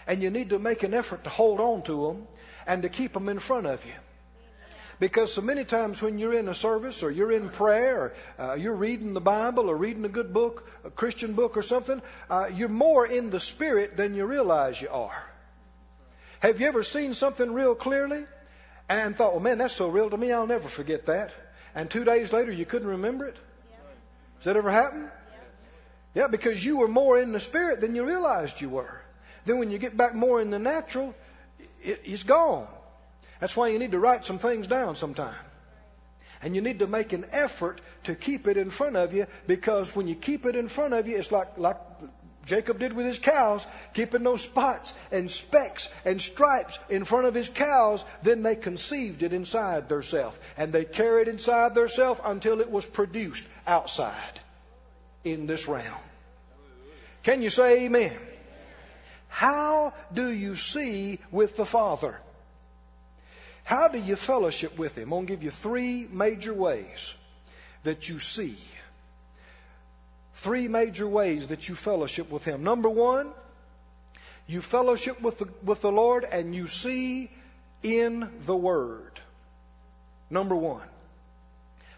And 0.06 0.22
you 0.22 0.30
need 0.30 0.50
to 0.50 0.60
make 0.60 0.84
an 0.84 0.94
effort 0.94 1.24
to 1.24 1.30
hold 1.30 1.60
on 1.60 1.82
to 1.84 2.08
them 2.08 2.28
and 2.68 2.84
to 2.84 2.90
keep 2.90 3.14
them 3.14 3.30
in 3.30 3.40
front 3.40 3.68
of 3.68 3.86
you. 3.86 3.94
Because 5.00 5.34
so 5.34 5.42
many 5.42 5.66
times 5.66 6.00
when 6.00 6.20
you're 6.20 6.34
in 6.34 6.48
a 6.48 6.54
service 6.54 7.02
or 7.02 7.10
you're 7.10 7.32
in 7.32 7.50
prayer 7.50 8.14
or 8.38 8.46
uh, 8.46 8.54
you're 8.54 8.76
reading 8.76 9.16
the 9.16 9.22
Bible 9.22 9.68
or 9.68 9.76
reading 9.76 10.06
a 10.06 10.10
good 10.10 10.32
book, 10.32 10.70
a 10.84 10.92
Christian 10.92 11.34
book 11.34 11.58
or 11.58 11.64
something, 11.64 12.04
uh, 12.30 12.50
you're 12.54 12.70
more 12.70 13.08
in 13.08 13.32
the 13.32 13.40
Spirit 13.40 13.98
than 13.98 14.14
you 14.14 14.28
realize 14.28 14.80
you 14.80 14.90
are. 14.90 15.24
Have 16.40 16.62
you 16.62 16.68
ever 16.68 16.84
seen 16.84 17.16
something 17.16 17.52
real 17.52 17.74
clearly 17.74 18.26
and 18.90 19.16
thought, 19.16 19.34
well, 19.34 19.42
man, 19.42 19.58
that's 19.58 19.76
so 19.76 19.90
real 19.90 20.10
to 20.10 20.18
me, 20.18 20.32
I'll 20.32 20.48
never 20.48 20.68
forget 20.68 21.06
that? 21.06 21.34
And 21.74 21.90
two 21.90 22.04
days 22.04 22.34
later, 22.34 22.52
you 22.52 22.66
couldn't 22.66 22.90
remember 22.90 23.26
it? 23.26 23.36
Does 24.40 24.46
that 24.46 24.58
ever 24.58 24.72
happen? 24.72 25.10
Yeah, 26.14 26.28
because 26.28 26.64
you 26.64 26.78
were 26.78 26.88
more 26.88 27.20
in 27.20 27.32
the 27.32 27.40
Spirit 27.40 27.80
than 27.80 27.96
you 27.96 28.06
realized 28.06 28.60
you 28.60 28.70
were. 28.70 29.02
Then 29.46 29.60
when 29.60 29.72
you 29.72 29.78
get 29.78 29.96
back 29.96 30.14
more 30.14 30.42
in 30.42 30.52
the 30.52 30.60
natural, 30.60 31.16
it, 31.84 32.02
it's 32.04 32.24
gone. 32.24 32.68
That's 33.40 33.56
why 33.56 33.70
you 33.70 33.80
need 33.80 33.92
to 33.92 34.00
write 34.00 34.26
some 34.26 34.38
things 34.38 34.68
down 34.68 34.96
sometime. 34.96 35.46
And 36.42 36.56
you 36.56 36.62
need 36.62 36.80
to 36.80 36.88
make 36.88 37.14
an 37.14 37.26
effort 37.32 37.80
to 38.04 38.16
keep 38.16 38.48
it 38.48 38.58
in 38.58 38.72
front 38.72 38.96
of 38.96 39.14
you 39.14 39.28
because 39.48 39.96
when 39.96 40.08
you 40.08 40.16
keep 40.16 40.46
it 40.46 40.56
in 40.56 40.68
front 40.68 40.94
of 40.94 41.08
you, 41.08 41.18
it's 41.18 41.32
like, 41.32 41.58
like 41.58 41.78
Jacob 42.46 42.80
did 42.80 42.94
with 42.94 43.06
his 43.06 43.20
cows, 43.20 43.66
keeping 43.94 44.24
those 44.24 44.42
spots 44.42 44.94
and 45.12 45.30
specks 45.30 45.90
and 46.06 46.22
stripes 46.22 46.80
in 46.90 47.06
front 47.06 47.28
of 47.28 47.36
his 47.36 47.50
cows, 47.50 48.04
then 48.24 48.42
they 48.42 48.56
conceived 48.56 49.22
it 49.24 49.32
inside 49.32 49.90
theirself. 49.90 50.40
And 50.58 50.74
they 50.74 50.86
carried 50.86 51.28
inside 51.28 51.76
theirself 51.76 52.20
until 52.24 52.62
it 52.62 52.72
was 52.72 52.86
produced 52.86 53.48
outside 53.68 54.40
in 55.24 55.46
this 55.46 55.68
realm. 55.68 56.02
Can 57.24 57.44
you 57.44 57.50
say 57.50 57.86
amen? 57.86 58.18
How 59.28 59.94
do 60.14 60.28
you 60.28 60.56
see 60.56 61.20
with 61.32 61.56
the 61.56 61.66
Father? 61.66 62.20
How 63.64 63.88
do 63.88 64.00
you 64.00 64.16
fellowship 64.16 64.78
with 64.78 64.98
Him? 64.98 65.04
I'm 65.04 65.10
going 65.10 65.28
to 65.28 65.34
give 65.34 65.44
you 65.44 65.52
three 65.52 66.08
major 66.12 66.54
ways 66.54 67.14
that 67.84 68.10
you 68.10 68.20
see. 68.20 68.58
Three 70.42 70.68
major 70.68 71.08
ways 71.08 71.48
that 71.48 71.70
you 71.70 71.76
fellowship 71.76 72.32
with 72.32 72.44
Him. 72.44 72.64
Number 72.64 72.90
one, 72.90 73.32
you 74.48 74.60
fellowship 74.60 75.22
with 75.22 75.38
the, 75.38 75.48
with 75.64 75.82
the 75.82 75.92
Lord 75.92 76.24
and 76.24 76.56
you 76.56 76.66
see 76.66 77.30
in 77.84 78.28
the 78.48 78.56
Word. 78.56 79.20
Number 80.32 80.56
one. 80.56 80.88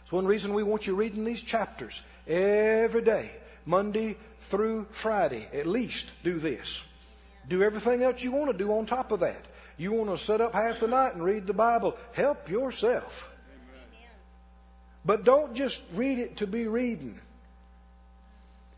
It's 0.04 0.12
one 0.12 0.26
reason 0.26 0.54
we 0.54 0.64
want 0.64 0.86
you 0.88 0.94
reading 0.94 1.24
these 1.24 1.42
chapters 1.42 2.02
every 2.28 3.02
day, 3.02 3.32
Monday 3.66 4.18
through 4.40 4.88
Friday. 4.92 5.48
At 5.54 5.66
least 5.66 6.10
do 6.26 6.38
this. 6.38 6.84
Do 7.48 7.64
everything 7.64 8.04
else 8.04 8.22
you 8.26 8.34
want 8.34 8.52
to 8.52 8.58
do 8.58 8.74
on 8.74 8.88
top 8.88 9.14
of 9.14 9.22
that. 9.22 9.42
You 9.78 9.94
want 9.94 10.10
to 10.10 10.18
sit 10.18 10.42
up 10.42 10.54
half 10.54 10.82
the 10.82 10.90
night 10.90 11.14
and 11.14 11.24
read 11.24 11.48
the 11.48 11.54
Bible. 11.54 11.96
Help 12.12 12.50
yourself. 12.50 13.34
But 15.06 15.24
don't 15.24 15.56
just 15.56 15.82
read 15.94 16.20
it 16.20 16.38
to 16.38 16.48
be 16.48 16.68
reading. 16.68 17.18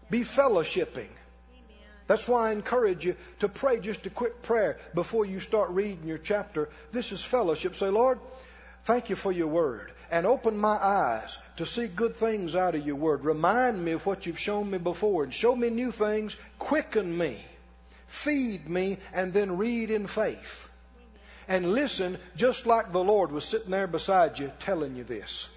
Be 0.09 0.21
fellowshipping. 0.21 1.09
That's 2.07 2.27
why 2.27 2.49
I 2.49 2.51
encourage 2.51 3.05
you 3.05 3.15
to 3.39 3.49
pray 3.49 3.79
just 3.79 4.05
a 4.05 4.11
quick 4.11 4.43
prayer 4.43 4.77
before 4.93 5.25
you 5.25 5.39
start 5.39 5.71
reading 5.71 6.07
your 6.07 6.19
chapter. 6.19 6.69
This 6.91 7.11
is 7.11 7.23
fellowship. 7.23 7.75
Say, 7.75 7.89
Lord, 7.89 8.19
thank 8.83 9.09
you 9.09 9.15
for 9.15 9.31
your 9.31 9.47
word. 9.47 9.91
And 10.11 10.27
open 10.27 10.55
my 10.55 10.75
eyes 10.75 11.37
to 11.57 11.65
see 11.65 11.87
good 11.87 12.15
things 12.15 12.55
out 12.55 12.75
of 12.75 12.85
your 12.85 12.95
word. 12.95 13.25
Remind 13.25 13.83
me 13.83 13.93
of 13.93 14.05
what 14.05 14.27
you've 14.27 14.39
shown 14.39 14.69
me 14.69 14.77
before 14.77 15.23
and 15.23 15.33
show 15.33 15.55
me 15.55 15.71
new 15.71 15.91
things. 15.91 16.37
Quicken 16.59 17.17
me. 17.17 17.43
Feed 18.07 18.69
me 18.69 18.99
and 19.13 19.33
then 19.33 19.57
read 19.57 19.89
in 19.89 20.05
faith. 20.05 20.69
And 21.47 21.73
listen 21.73 22.17
just 22.35 22.67
like 22.67 22.91
the 22.91 23.03
Lord 23.03 23.31
was 23.31 23.45
sitting 23.45 23.71
there 23.71 23.87
beside 23.87 24.37
you 24.37 24.51
telling 24.59 24.95
you 24.95 25.03
this. 25.03 25.49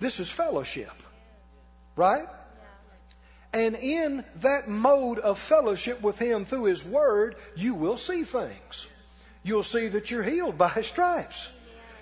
This 0.00 0.18
is 0.18 0.28
fellowship. 0.30 0.92
Right? 1.94 2.26
And 3.52 3.74
in 3.74 4.24
that 4.36 4.68
mode 4.68 5.18
of 5.18 5.38
fellowship 5.38 6.02
with 6.02 6.18
Him 6.18 6.44
through 6.44 6.64
His 6.64 6.84
Word, 6.84 7.34
you 7.56 7.74
will 7.74 7.96
see 7.96 8.22
things. 8.22 8.86
You'll 9.42 9.64
see 9.64 9.88
that 9.88 10.10
you're 10.10 10.22
healed 10.22 10.56
by 10.56 10.68
His 10.68 10.86
stripes. 10.86 11.48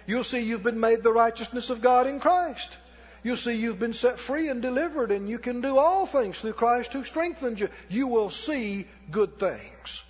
You'll 0.07 0.25
see 0.25 0.41
you've 0.41 0.63
been 0.63 0.81
made 0.81 1.03
the 1.03 1.13
righteousness 1.13 1.71
of 1.71 1.81
God 1.81 2.07
in 2.07 2.21
Christ. 2.21 2.77
You'll 3.23 3.37
see 3.37 3.55
you've 3.55 3.79
been 3.79 3.95
set 3.95 4.19
free 4.19 4.49
and 4.49 4.63
delivered, 4.63 5.11
and 5.11 5.29
you 5.29 5.39
can 5.39 5.61
do 5.61 5.79
all 5.79 6.07
things 6.07 6.39
through 6.39 6.53
Christ 6.53 6.93
who 6.93 7.05
strengthens 7.05 7.61
you. 7.61 7.69
You 7.89 8.07
will 8.07 8.31
see 8.31 8.87
good 9.11 9.39
things. 9.39 10.03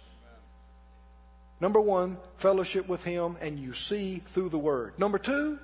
Number 1.61 1.81
one, 1.81 2.19
fellowship 2.37 2.89
with 2.89 3.03
Him, 3.05 3.37
and 3.41 3.59
you 3.59 3.75
see 3.75 4.23
through 4.29 4.51
the 4.51 4.59
Word. 4.59 4.99
Number 4.99 5.19
two, 5.19 5.59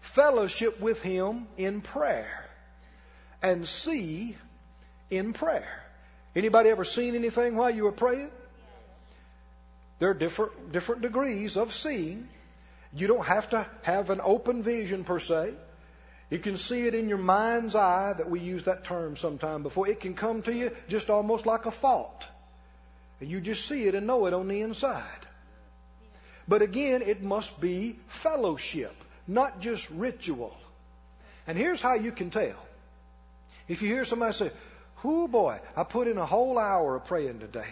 fellowship 0.00 0.80
with 0.80 1.02
Him 1.02 1.46
in 1.56 1.80
prayer, 1.80 2.44
and 3.42 3.66
see 3.66 4.36
in 5.10 5.32
prayer. 5.32 5.82
Anybody 6.36 6.70
ever 6.70 6.84
seen 6.84 7.14
anything 7.14 7.56
while 7.56 7.70
you 7.70 7.84
were 7.84 7.92
praying? 7.92 8.30
There 9.98 10.10
are 10.10 10.14
different, 10.14 10.72
different 10.72 11.02
degrees 11.02 11.56
of 11.56 11.72
seeing. 11.72 12.28
You 12.94 13.06
don't 13.06 13.26
have 13.26 13.50
to 13.50 13.66
have 13.82 14.10
an 14.10 14.20
open 14.22 14.62
vision 14.62 15.04
per 15.04 15.18
se. 15.18 15.54
You 16.30 16.38
can 16.38 16.56
see 16.56 16.86
it 16.86 16.94
in 16.94 17.08
your 17.08 17.18
mind's 17.18 17.74
eye, 17.74 18.12
that 18.12 18.28
we 18.28 18.40
use 18.40 18.64
that 18.64 18.84
term 18.84 19.16
sometime 19.16 19.62
before. 19.62 19.88
It 19.88 20.00
can 20.00 20.14
come 20.14 20.42
to 20.42 20.52
you 20.52 20.70
just 20.88 21.08
almost 21.10 21.46
like 21.46 21.66
a 21.66 21.70
thought. 21.70 22.28
And 23.20 23.30
you 23.30 23.40
just 23.40 23.66
see 23.66 23.86
it 23.88 23.94
and 23.94 24.06
know 24.06 24.26
it 24.26 24.34
on 24.34 24.46
the 24.46 24.60
inside. 24.60 25.26
But 26.46 26.62
again, 26.62 27.02
it 27.02 27.22
must 27.22 27.60
be 27.60 27.96
fellowship, 28.06 28.94
not 29.26 29.60
just 29.60 29.90
ritual. 29.90 30.56
And 31.46 31.58
here's 31.58 31.80
how 31.80 31.94
you 31.94 32.12
can 32.12 32.30
tell. 32.30 32.56
If 33.66 33.82
you 33.82 33.88
hear 33.88 34.04
somebody 34.04 34.32
say, 34.32 34.50
Whoo 35.02 35.28
boy, 35.28 35.60
I 35.76 35.84
put 35.84 36.08
in 36.08 36.18
a 36.18 36.26
whole 36.26 36.58
hour 36.58 36.96
of 36.96 37.04
praying 37.04 37.40
today. 37.40 37.68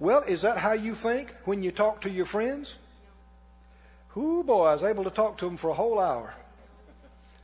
Well, 0.00 0.22
is 0.22 0.42
that 0.42 0.58
how 0.58 0.72
you 0.72 0.94
think 0.94 1.32
when 1.44 1.62
you 1.62 1.70
talk 1.70 2.02
to 2.02 2.10
your 2.10 2.26
friends? 2.26 2.76
Whoo 4.14 4.42
boy, 4.42 4.64
I 4.66 4.72
was 4.72 4.82
able 4.82 5.04
to 5.04 5.10
talk 5.10 5.38
to 5.38 5.44
them 5.44 5.56
for 5.56 5.70
a 5.70 5.74
whole 5.74 6.00
hour. 6.00 6.34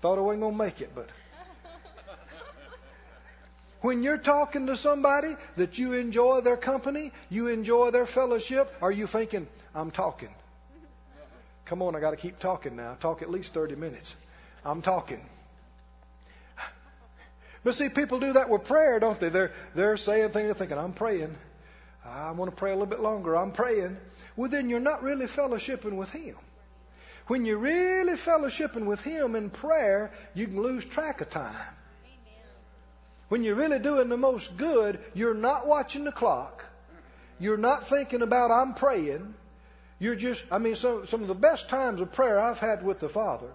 Thought 0.00 0.18
I 0.18 0.20
wasn't 0.22 0.42
going 0.42 0.54
to 0.54 0.58
make 0.58 0.80
it, 0.80 0.90
but. 0.94 1.08
When 3.80 4.02
you're 4.02 4.18
talking 4.18 4.66
to 4.66 4.76
somebody 4.76 5.36
that 5.56 5.78
you 5.78 5.94
enjoy 5.94 6.42
their 6.42 6.56
company, 6.56 7.12
you 7.30 7.48
enjoy 7.48 7.90
their 7.90 8.04
fellowship, 8.04 8.74
are 8.82 8.92
you 8.92 9.06
thinking, 9.06 9.46
I'm 9.74 9.90
talking? 9.90 10.28
Come 11.64 11.82
on, 11.82 11.96
I 11.96 12.00
got 12.00 12.10
to 12.10 12.16
keep 12.16 12.38
talking 12.38 12.76
now. 12.76 12.96
Talk 13.00 13.22
at 13.22 13.30
least 13.30 13.54
30 13.54 13.76
minutes. 13.76 14.14
I'm 14.64 14.82
talking. 14.82 15.24
But 17.62 17.74
see, 17.74 17.88
people 17.88 18.20
do 18.20 18.32
that 18.34 18.48
with 18.48 18.64
prayer, 18.64 18.98
don't 19.00 19.18
they? 19.20 19.28
They're, 19.28 19.52
they're 19.74 19.96
saying 19.96 20.30
things, 20.30 20.46
they're 20.46 20.54
thinking, 20.54 20.78
I'm 20.78 20.94
praying. 20.94 21.36
I 22.04 22.30
want 22.32 22.50
to 22.50 22.56
pray 22.56 22.70
a 22.70 22.74
little 22.74 22.86
bit 22.86 23.00
longer. 23.00 23.36
I'm 23.36 23.52
praying. 23.52 23.98
Well, 24.34 24.48
then 24.48 24.70
you're 24.70 24.80
not 24.80 25.02
really 25.02 25.26
fellowshipping 25.26 25.96
with 25.96 26.10
Him. 26.10 26.36
When 27.26 27.44
you're 27.44 27.58
really 27.58 28.14
fellowshipping 28.14 28.86
with 28.86 29.02
Him 29.02 29.36
in 29.36 29.50
prayer, 29.50 30.10
you 30.34 30.46
can 30.46 30.60
lose 30.60 30.84
track 30.84 31.20
of 31.20 31.30
time. 31.30 31.54
When 33.28 33.44
you're 33.44 33.54
really 33.54 33.78
doing 33.78 34.08
the 34.08 34.16
most 34.16 34.56
good, 34.56 34.98
you're 35.14 35.34
not 35.34 35.66
watching 35.66 36.04
the 36.04 36.12
clock. 36.12 36.64
You're 37.38 37.58
not 37.58 37.86
thinking 37.86 38.22
about, 38.22 38.50
I'm 38.50 38.74
praying. 38.74 39.34
You're 39.98 40.16
just, 40.16 40.44
I 40.50 40.58
mean, 40.58 40.74
some, 40.74 41.06
some 41.06 41.22
of 41.22 41.28
the 41.28 41.34
best 41.34 41.68
times 41.68 42.00
of 42.00 42.12
prayer 42.12 42.40
I've 42.40 42.58
had 42.58 42.82
with 42.82 43.00
the 43.00 43.08
Father 43.08 43.50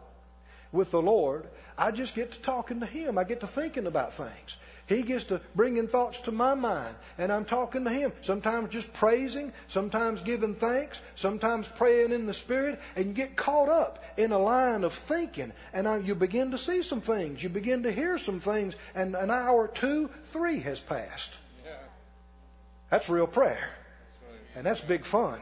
with 0.72 0.92
the 0.92 1.02
Lord, 1.02 1.46
I 1.78 1.92
just 1.92 2.16
get 2.16 2.32
to 2.34 2.42
talking 2.42 2.80
to 2.80 2.86
Him. 2.86 3.18
I 3.18 3.24
get 3.24 3.42
to 3.42 3.48
thinking 3.48 3.88
about 3.88 4.14
things. 4.14 4.58
He 4.88 5.02
gets 5.02 5.26
to 5.26 5.42
bringing 5.56 5.88
thoughts 5.88 6.22
to 6.22 6.32
my 6.32 6.54
mind, 6.54 6.96
and 7.18 7.32
I'm 7.32 7.46
talking 7.46 7.86
to 7.86 7.90
Him. 7.90 8.14
Sometimes 8.22 8.70
just 8.70 8.94
praising, 8.94 9.52
sometimes 9.68 10.22
giving 10.22 10.54
thanks, 10.54 11.02
sometimes 11.16 11.68
praying 11.68 12.12
in 12.12 12.28
the 12.28 12.34
Spirit, 12.34 12.80
and 12.96 13.08
you 13.08 13.14
get 13.14 13.36
caught 13.36 13.68
up 13.68 14.04
in 14.16 14.32
a 14.32 14.38
line 14.38 14.84
of 14.84 14.94
thinking, 14.94 15.52
and 15.74 15.88
I, 15.88 15.98
you 15.98 16.14
begin 16.14 16.52
to 16.52 16.60
see 16.60 16.84
some 16.84 17.02
things, 17.02 17.42
you 17.42 17.50
begin 17.50 17.84
to 17.84 17.92
hear 17.92 18.20
some 18.20 18.40
things, 18.40 18.76
and 18.94 19.16
an 19.16 19.32
hour, 19.32 19.68
two, 19.68 20.12
three 20.26 20.60
has 20.60 20.80
passed. 20.80 21.34
That's 22.92 23.10
real 23.10 23.28
prayer, 23.28 23.68
and 24.56 24.68
that's 24.68 24.82
big 24.82 25.04
fun. 25.04 25.40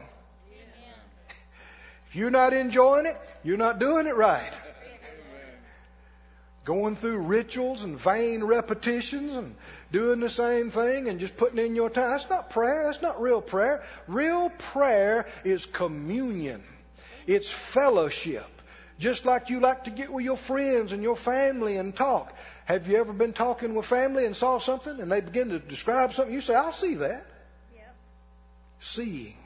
If 2.06 2.16
you're 2.16 2.30
not 2.30 2.54
enjoying 2.54 3.04
it, 3.04 3.16
you're 3.42 3.58
not 3.58 3.78
doing 3.78 4.06
it 4.06 4.16
right 4.16 4.58
going 6.64 6.96
through 6.96 7.18
rituals 7.18 7.84
and 7.84 7.98
vain 7.98 8.42
repetitions 8.42 9.34
and 9.34 9.54
doing 9.92 10.20
the 10.20 10.30
same 10.30 10.70
thing 10.70 11.08
and 11.08 11.20
just 11.20 11.36
putting 11.36 11.58
in 11.58 11.76
your 11.76 11.90
time. 11.90 12.10
That's 12.10 12.30
not 12.30 12.50
prayer. 12.50 12.84
That's 12.84 13.02
not 13.02 13.20
real 13.20 13.42
prayer. 13.42 13.82
Real 14.08 14.50
prayer 14.50 15.26
is 15.44 15.66
communion. 15.66 16.62
It's 17.26 17.50
fellowship. 17.50 18.46
Just 18.98 19.26
like 19.26 19.50
you 19.50 19.60
like 19.60 19.84
to 19.84 19.90
get 19.90 20.12
with 20.12 20.24
your 20.24 20.36
friends 20.36 20.92
and 20.92 21.02
your 21.02 21.16
family 21.16 21.76
and 21.76 21.94
talk. 21.94 22.34
Have 22.64 22.88
you 22.88 22.96
ever 22.96 23.12
been 23.12 23.32
talking 23.34 23.74
with 23.74 23.84
family 23.84 24.24
and 24.24 24.34
saw 24.34 24.58
something 24.58 25.00
and 25.00 25.12
they 25.12 25.20
begin 25.20 25.50
to 25.50 25.58
describe 25.58 26.12
something? 26.14 26.32
You 26.32 26.40
say, 26.40 26.54
I'll 26.54 26.72
see 26.72 26.94
that. 26.94 27.26
Yep. 27.74 27.96
Seeing. 28.80 29.43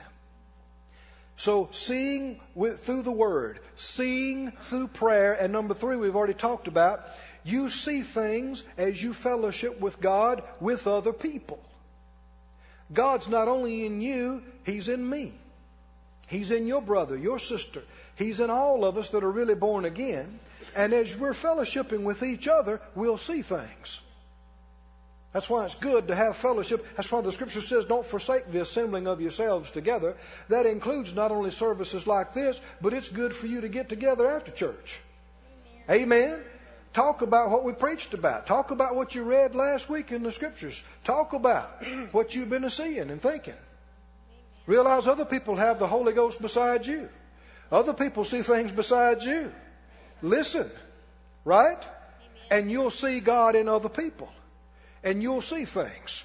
So 1.38 1.68
seeing 1.70 2.40
with, 2.56 2.84
through 2.84 3.02
the 3.02 3.12
Word, 3.12 3.60
seeing 3.76 4.50
through 4.50 4.88
prayer, 4.88 5.34
and 5.34 5.52
number 5.52 5.72
three, 5.72 5.94
we've 5.94 6.16
already 6.16 6.34
talked 6.34 6.66
about, 6.66 7.06
you 7.44 7.68
see 7.68 8.02
things 8.02 8.64
as 8.76 9.00
you 9.00 9.14
fellowship 9.14 9.80
with 9.80 10.00
God 10.00 10.42
with 10.60 10.88
other 10.88 11.12
people. 11.12 11.60
God's 12.92 13.28
not 13.28 13.46
only 13.46 13.86
in 13.86 14.00
you, 14.00 14.42
He's 14.66 14.88
in 14.88 15.08
me. 15.08 15.32
He's 16.26 16.50
in 16.50 16.66
your 16.66 16.82
brother, 16.82 17.16
your 17.16 17.38
sister. 17.38 17.84
He's 18.16 18.40
in 18.40 18.50
all 18.50 18.84
of 18.84 18.98
us 18.98 19.10
that 19.10 19.22
are 19.22 19.30
really 19.30 19.54
born 19.54 19.84
again. 19.84 20.40
And 20.74 20.92
as 20.92 21.16
we're 21.16 21.34
fellowshipping 21.34 22.02
with 22.02 22.24
each 22.24 22.48
other, 22.48 22.80
we'll 22.96 23.16
see 23.16 23.42
things. 23.42 24.00
That's 25.32 25.48
why 25.48 25.66
it's 25.66 25.74
good 25.74 26.08
to 26.08 26.14
have 26.14 26.36
fellowship. 26.36 26.86
That's 26.96 27.12
why 27.12 27.20
the 27.20 27.32
scripture 27.32 27.60
says, 27.60 27.84
don't 27.84 28.06
forsake 28.06 28.50
the 28.50 28.62
assembling 28.62 29.06
of 29.06 29.20
yourselves 29.20 29.70
together. 29.70 30.16
That 30.48 30.64
includes 30.64 31.14
not 31.14 31.30
only 31.30 31.50
services 31.50 32.06
like 32.06 32.32
this, 32.32 32.60
but 32.80 32.94
it's 32.94 33.10
good 33.10 33.34
for 33.34 33.46
you 33.46 33.60
to 33.60 33.68
get 33.68 33.88
together 33.90 34.26
after 34.26 34.50
church. 34.50 34.98
Amen. 35.90 36.02
Amen. 36.02 36.40
Talk 36.94 37.20
about 37.20 37.50
what 37.50 37.64
we 37.64 37.74
preached 37.74 38.14
about. 38.14 38.46
Talk 38.46 38.70
about 38.70 38.96
what 38.96 39.14
you 39.14 39.22
read 39.22 39.54
last 39.54 39.90
week 39.90 40.10
in 40.12 40.22
the 40.22 40.32
scriptures. 40.32 40.82
Talk 41.04 41.34
about 41.34 41.84
what 42.12 42.34
you've 42.34 42.48
been 42.48 42.68
seeing 42.70 43.10
and 43.10 43.20
thinking. 43.20 43.54
Realize 44.66 45.06
other 45.06 45.26
people 45.26 45.56
have 45.56 45.78
the 45.78 45.86
Holy 45.86 46.12
Ghost 46.14 46.40
beside 46.40 46.86
you. 46.86 47.08
Other 47.70 47.92
people 47.92 48.24
see 48.24 48.40
things 48.40 48.72
besides 48.72 49.24
you. 49.24 49.52
Listen, 50.22 50.70
right? 51.44 51.86
And 52.50 52.70
you'll 52.70 52.90
see 52.90 53.20
God 53.20 53.56
in 53.56 53.68
other 53.68 53.90
people. 53.90 54.30
And 55.02 55.22
you'll 55.22 55.42
see 55.42 55.64
things. 55.64 56.24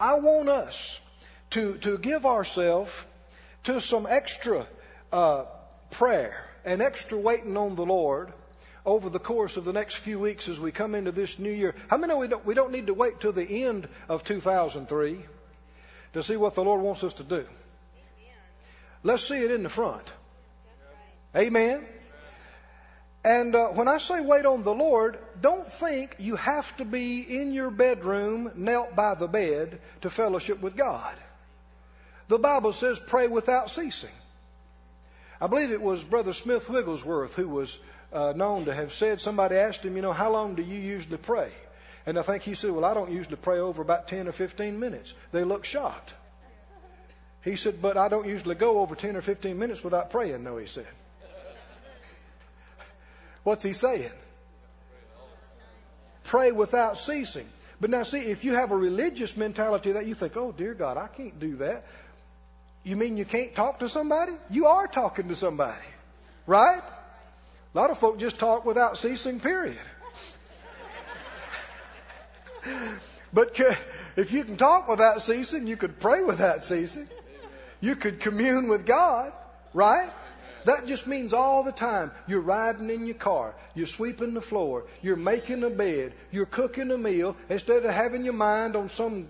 I 0.00 0.14
want 0.20 0.48
us 0.48 1.00
to, 1.50 1.76
to 1.78 1.98
give 1.98 2.24
ourselves 2.26 2.92
to 3.64 3.80
some 3.80 4.06
extra 4.08 4.66
uh, 5.12 5.44
prayer 5.90 6.44
and 6.64 6.82
extra 6.82 7.18
waiting 7.18 7.56
on 7.56 7.74
the 7.74 7.84
Lord 7.84 8.32
over 8.86 9.10
the 9.10 9.18
course 9.18 9.56
of 9.56 9.64
the 9.64 9.72
next 9.72 9.96
few 9.96 10.18
weeks 10.18 10.48
as 10.48 10.60
we 10.60 10.72
come 10.72 10.94
into 10.94 11.12
this 11.12 11.38
new 11.38 11.50
year. 11.50 11.74
How 11.88 11.96
many 11.96 12.12
know 12.12 12.18
we 12.18 12.28
don't, 12.28 12.46
we 12.46 12.54
don't 12.54 12.72
need 12.72 12.86
to 12.86 12.94
wait 12.94 13.20
till 13.20 13.32
the 13.32 13.64
end 13.64 13.88
of 14.08 14.24
2003 14.24 15.18
to 16.14 16.22
see 16.22 16.36
what 16.36 16.54
the 16.54 16.64
Lord 16.64 16.80
wants 16.80 17.04
us 17.04 17.14
to 17.14 17.24
do? 17.24 17.44
Let's 19.02 19.26
see 19.26 19.38
it 19.44 19.50
in 19.50 19.62
the 19.62 19.68
front. 19.68 20.12
Amen. 21.36 21.84
And 23.24 23.54
uh, 23.54 23.68
when 23.68 23.88
I 23.88 23.98
say 23.98 24.20
wait 24.20 24.46
on 24.46 24.62
the 24.62 24.74
Lord, 24.74 25.18
don't 25.40 25.66
think 25.66 26.16
you 26.18 26.36
have 26.36 26.76
to 26.76 26.84
be 26.84 27.20
in 27.20 27.52
your 27.52 27.70
bedroom, 27.70 28.52
knelt 28.54 28.94
by 28.94 29.14
the 29.14 29.26
bed, 29.26 29.80
to 30.02 30.10
fellowship 30.10 30.60
with 30.60 30.76
God. 30.76 31.14
The 32.28 32.38
Bible 32.38 32.72
says 32.72 32.98
pray 32.98 33.26
without 33.26 33.70
ceasing. 33.70 34.14
I 35.40 35.46
believe 35.46 35.72
it 35.72 35.82
was 35.82 36.02
Brother 36.04 36.32
Smith 36.32 36.68
Wigglesworth 36.68 37.34
who 37.34 37.48
was 37.48 37.78
uh, 38.12 38.32
known 38.34 38.66
to 38.66 38.74
have 38.74 38.92
said, 38.92 39.20
somebody 39.20 39.56
asked 39.56 39.84
him, 39.84 39.96
you 39.96 40.02
know, 40.02 40.12
how 40.12 40.32
long 40.32 40.54
do 40.54 40.62
you 40.62 40.78
usually 40.78 41.18
pray? 41.18 41.50
And 42.06 42.18
I 42.18 42.22
think 42.22 42.42
he 42.42 42.54
said, 42.54 42.70
well, 42.70 42.84
I 42.84 42.94
don't 42.94 43.10
usually 43.10 43.36
pray 43.36 43.58
over 43.58 43.82
about 43.82 44.08
10 44.08 44.28
or 44.28 44.32
15 44.32 44.80
minutes. 44.80 45.14
They 45.32 45.44
looked 45.44 45.66
shocked. 45.66 46.14
He 47.44 47.56
said, 47.56 47.80
but 47.82 47.96
I 47.96 48.08
don't 48.08 48.26
usually 48.26 48.54
go 48.54 48.78
over 48.80 48.94
10 48.94 49.16
or 49.16 49.22
15 49.22 49.58
minutes 49.58 49.84
without 49.84 50.10
praying, 50.10 50.44
though, 50.44 50.58
he 50.58 50.66
said. 50.66 50.86
What's 53.48 53.64
he 53.64 53.72
saying? 53.72 54.12
Pray 56.24 56.52
without 56.52 56.98
ceasing. 56.98 57.48
But 57.80 57.88
now, 57.88 58.02
see, 58.02 58.18
if 58.18 58.44
you 58.44 58.52
have 58.52 58.72
a 58.72 58.76
religious 58.76 59.38
mentality 59.38 59.92
that 59.92 60.04
you 60.04 60.14
think, 60.14 60.36
oh, 60.36 60.52
dear 60.52 60.74
God, 60.74 60.98
I 60.98 61.06
can't 61.06 61.40
do 61.40 61.56
that. 61.56 61.86
You 62.84 62.96
mean 62.96 63.16
you 63.16 63.24
can't 63.24 63.54
talk 63.54 63.78
to 63.78 63.88
somebody? 63.88 64.32
You 64.50 64.66
are 64.66 64.86
talking 64.86 65.28
to 65.28 65.34
somebody, 65.34 65.88
right? 66.46 66.82
A 67.74 67.78
lot 67.78 67.90
of 67.90 67.96
folk 67.96 68.18
just 68.18 68.38
talk 68.38 68.66
without 68.66 68.98
ceasing, 68.98 69.40
period. 69.40 69.80
but 73.32 73.58
if 74.16 74.30
you 74.30 74.44
can 74.44 74.58
talk 74.58 74.88
without 74.88 75.22
ceasing, 75.22 75.66
you 75.66 75.78
could 75.78 75.98
pray 75.98 76.22
without 76.22 76.64
ceasing. 76.64 77.08
You 77.80 77.96
could 77.96 78.20
commune 78.20 78.68
with 78.68 78.84
God, 78.84 79.32
right? 79.72 80.10
That 80.64 80.86
just 80.86 81.06
means 81.06 81.32
all 81.32 81.62
the 81.62 81.72
time 81.72 82.10
you're 82.26 82.40
riding 82.40 82.90
in 82.90 83.06
your 83.06 83.14
car, 83.14 83.54
you're 83.74 83.86
sweeping 83.86 84.34
the 84.34 84.40
floor, 84.40 84.84
you're 85.02 85.16
making 85.16 85.62
a 85.64 85.70
bed, 85.70 86.12
you're 86.30 86.46
cooking 86.46 86.90
a 86.90 86.98
meal. 86.98 87.36
Instead 87.48 87.84
of 87.84 87.92
having 87.92 88.24
your 88.24 88.34
mind 88.34 88.76
on 88.76 88.88
some, 88.88 89.28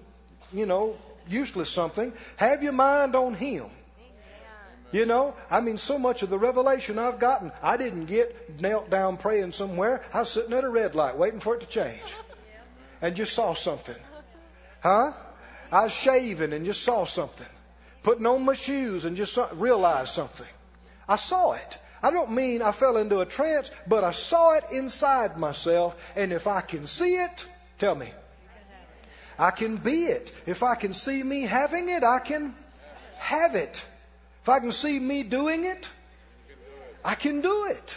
you 0.53 0.67
know, 0.67 0.97
useless 1.29 1.71
something, 1.71 2.13
have 2.37 2.63
your 2.63 2.73
mind 2.73 3.15
on 3.15 3.35
Him. 3.35 3.67
You 4.91 5.05
know, 5.05 5.35
I 5.51 5.61
mean, 5.61 5.77
so 5.77 5.99
much 5.99 6.23
of 6.23 6.31
the 6.31 6.39
revelation 6.39 6.99
I've 6.99 7.19
gotten, 7.19 7.53
I 7.63 7.77
didn't 7.77 8.07
get 8.07 8.61
knelt 8.61 8.89
down 8.89 9.19
praying 9.19 9.53
somewhere. 9.53 10.03
I 10.15 10.21
was 10.21 10.31
sitting 10.31 10.55
at 10.55 10.65
a 10.65 10.69
red 10.69 10.95
light 10.95 11.19
waiting 11.19 11.41
for 11.41 11.57
it 11.57 11.61
to 11.61 11.67
change 11.67 12.15
and 13.03 13.15
just 13.15 13.35
saw 13.35 13.55
something. 13.55 13.97
Huh? 14.81 15.13
I 15.71 15.85
was 15.85 15.93
shaving 15.93 16.55
and 16.55 16.65
just 16.65 16.83
saw 16.83 17.05
something. 17.05 17.47
Putting 18.03 18.25
on 18.25 18.47
my 18.47 18.55
shoes 18.55 19.05
and 19.05 19.17
just 19.17 19.35
saw, 19.35 19.49
realized 19.53 20.15
something. 20.15 20.47
I 21.09 21.17
saw 21.17 21.53
it. 21.53 21.79
I 22.03 22.11
don't 22.11 22.33
mean 22.33 22.63
I 22.63 22.73
fell 22.73 22.97
into 22.97 23.21
a 23.21 23.27
trance, 23.27 23.71
but 23.87 24.05
I 24.05 24.13
saw 24.13 24.55
it 24.55 24.65
inside 24.73 25.37
myself. 25.37 25.97
And 26.15 26.33
if 26.33 26.47
I 26.47 26.61
can 26.61 26.87
see 26.87 27.17
it, 27.17 27.47
tell 27.79 27.95
me, 27.95 28.13
I 29.39 29.51
can 29.51 29.77
be 29.77 30.05
it. 30.05 30.33
If 30.47 30.63
I 30.63 30.75
can 30.75 30.93
see 30.93 31.23
me 31.23 31.43
having 31.43 31.89
it, 31.89 32.05
I 32.05 32.19
can 32.19 32.55
have 33.17 33.55
it. 33.55 33.85
If 34.43 34.49
I 34.49 34.61
can 34.61 34.73
see 34.73 34.99
me 34.99 35.23
doing 35.23 35.65
it, 35.65 35.89
I 37.05 37.15
can 37.15 37.41
do 37.41 37.67
it. 37.67 37.97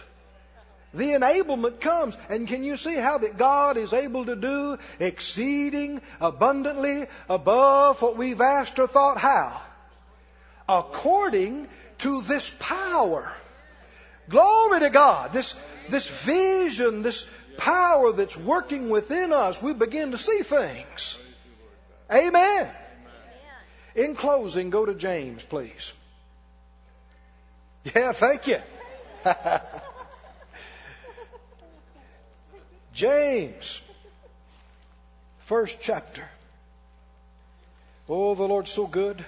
The 0.94 1.12
enablement 1.12 1.80
comes. 1.80 2.18
And 2.30 2.48
can 2.48 2.64
you 2.64 2.76
see 2.76 2.96
how 2.96 3.18
that 3.20 3.38
God 3.38 3.78
is 3.78 3.94
able 3.94 4.26
to 4.26 4.36
do 4.36 4.78
exceeding 5.00 6.02
abundantly 6.20 7.06
above 7.30 8.02
what 8.02 8.18
we've 8.18 8.42
asked 8.42 8.80
or 8.80 8.88
thought? 8.88 9.18
How? 9.18 9.62
According 10.68 11.68
to 12.02 12.22
this 12.22 12.50
power. 12.60 13.32
Glory 14.30 14.80
to 14.82 14.90
God. 14.90 15.34
This, 15.34 15.56
this 15.90 16.08
vision, 16.08 17.02
this 17.02 17.28
power 17.58 18.12
that's 18.12 18.38
working 18.38 18.90
within 18.90 19.34
us, 19.34 19.62
we 19.62 19.74
begin 19.74 20.12
to 20.12 20.18
see 20.18 20.40
things. 20.40 21.18
Amen. 22.12 22.70
In 23.96 24.16
closing, 24.16 24.70
go 24.70 24.86
to 24.86 24.94
James, 24.94 25.44
please. 25.44 25.94
Yeah, 27.96 28.12
thank 28.12 28.48
you. 28.48 28.58
James, 32.94 33.82
first 35.46 35.82
chapter. 35.82 36.28
Oh, 38.08 38.36
the 38.36 38.48
Lord's 38.48 38.72
so 38.72 38.88
good. 38.88 39.24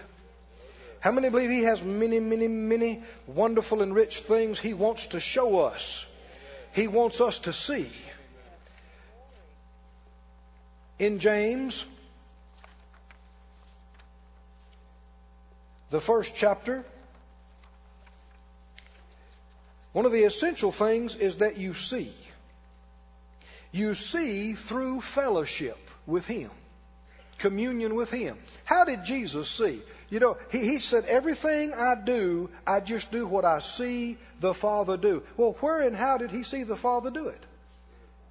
How 1.03 1.11
many 1.11 1.27
believe 1.27 1.49
He 1.49 1.63
has 1.63 1.83
many, 1.83 2.21
many, 2.21 2.47
many 2.47 3.03
wonderful 3.27 3.81
and 3.81 3.93
rich 3.93 4.19
things 4.19 4.57
He 4.57 4.73
wants 4.73 5.07
to 5.07 5.19
show 5.19 5.65
us? 5.65 6.05
He 6.73 6.87
wants 6.87 7.19
us 7.19 7.39
to 7.39 7.51
see. 7.51 7.91
In 10.99 11.19
James, 11.19 11.83
the 15.89 15.99
first 15.99 16.37
chapter, 16.37 16.85
one 19.91 20.05
of 20.05 20.13
the 20.13 20.23
essential 20.23 20.71
things 20.71 21.17
is 21.17 21.35
that 21.39 21.57
you 21.57 21.73
see. 21.73 22.13
You 23.73 23.93
see 23.93 24.53
through 24.53 25.01
fellowship 25.01 25.77
with 26.07 26.25
Him, 26.25 26.49
communion 27.43 27.93
with 27.95 28.09
Him. 28.09 28.37
How 28.65 28.85
did 28.85 29.03
Jesus 29.05 29.49
see? 29.49 29.81
You 30.09 30.19
know, 30.19 30.37
he, 30.51 30.59
he 30.59 30.79
said, 30.79 31.05
Everything 31.05 31.73
I 31.73 31.95
do, 31.95 32.49
I 32.65 32.79
just 32.79 33.11
do 33.11 33.27
what 33.27 33.45
I 33.45 33.59
see 33.59 34.17
the 34.39 34.53
Father 34.53 34.97
do. 34.97 35.21
Well, 35.37 35.51
where 35.59 35.81
and 35.81 35.95
how 35.95 36.17
did 36.17 36.31
He 36.31 36.43
see 36.43 36.63
the 36.63 36.75
Father 36.75 37.11
do 37.11 37.27
it? 37.27 37.45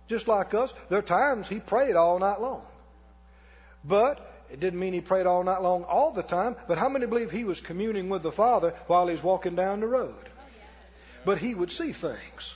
Just 0.09 0.29
like 0.29 0.55
us, 0.55 0.75
there 0.89 0.99
are 0.99 1.03
times 1.03 1.49
He 1.49 1.61
prayed 1.61 1.95
all 1.95 2.19
night 2.19 2.41
long. 2.41 2.63
But 3.85 4.19
it 4.51 4.61
didn't 4.61 4.81
mean 4.81 4.95
He 4.95 5.03
prayed 5.03 5.27
all 5.27 5.45
night 5.45 5.63
long 5.63 5.85
all 5.85 6.11
the 6.11 6.23
time. 6.23 6.57
But 6.67 6.79
how 6.79 6.89
many 6.89 7.07
believe 7.07 7.31
He 7.31 7.45
was 7.45 7.61
communing 7.61 8.09
with 8.09 8.23
the 8.23 8.33
Father 8.33 8.75
while 8.87 9.07
He's 9.07 9.23
walking 9.23 9.55
down 9.55 9.81
the 9.81 9.87
road? 9.87 10.15
but 11.25 11.39
he 11.39 11.55
would 11.55 11.71
see 11.71 11.93
things. 11.93 12.55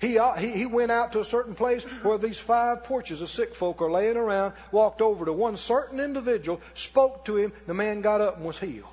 He, 0.00 0.18
uh, 0.18 0.34
he, 0.34 0.52
he 0.52 0.66
went 0.66 0.92
out 0.92 1.12
to 1.12 1.20
a 1.20 1.24
certain 1.24 1.54
place 1.54 1.84
where 2.02 2.18
these 2.18 2.38
five 2.38 2.84
porches 2.84 3.22
of 3.22 3.30
sick 3.30 3.54
folk 3.54 3.80
are 3.80 3.90
laying 3.90 4.16
around, 4.16 4.52
walked 4.70 5.00
over 5.00 5.24
to 5.24 5.32
one 5.32 5.56
certain 5.56 6.00
individual, 6.00 6.60
spoke 6.74 7.24
to 7.26 7.36
him, 7.36 7.52
the 7.66 7.74
man 7.74 8.02
got 8.02 8.20
up 8.20 8.36
and 8.36 8.44
was 8.44 8.58
healed. 8.58 8.84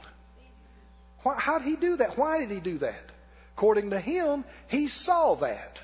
Why, 1.23 1.35
how 1.37 1.59
did 1.59 1.67
he 1.67 1.75
do 1.75 1.97
that? 1.97 2.17
Why 2.17 2.39
did 2.39 2.51
he 2.51 2.59
do 2.59 2.77
that? 2.79 3.03
According 3.55 3.89
to 3.89 3.99
him, 3.99 4.45
he 4.67 4.87
saw 4.87 5.35
that. 5.35 5.81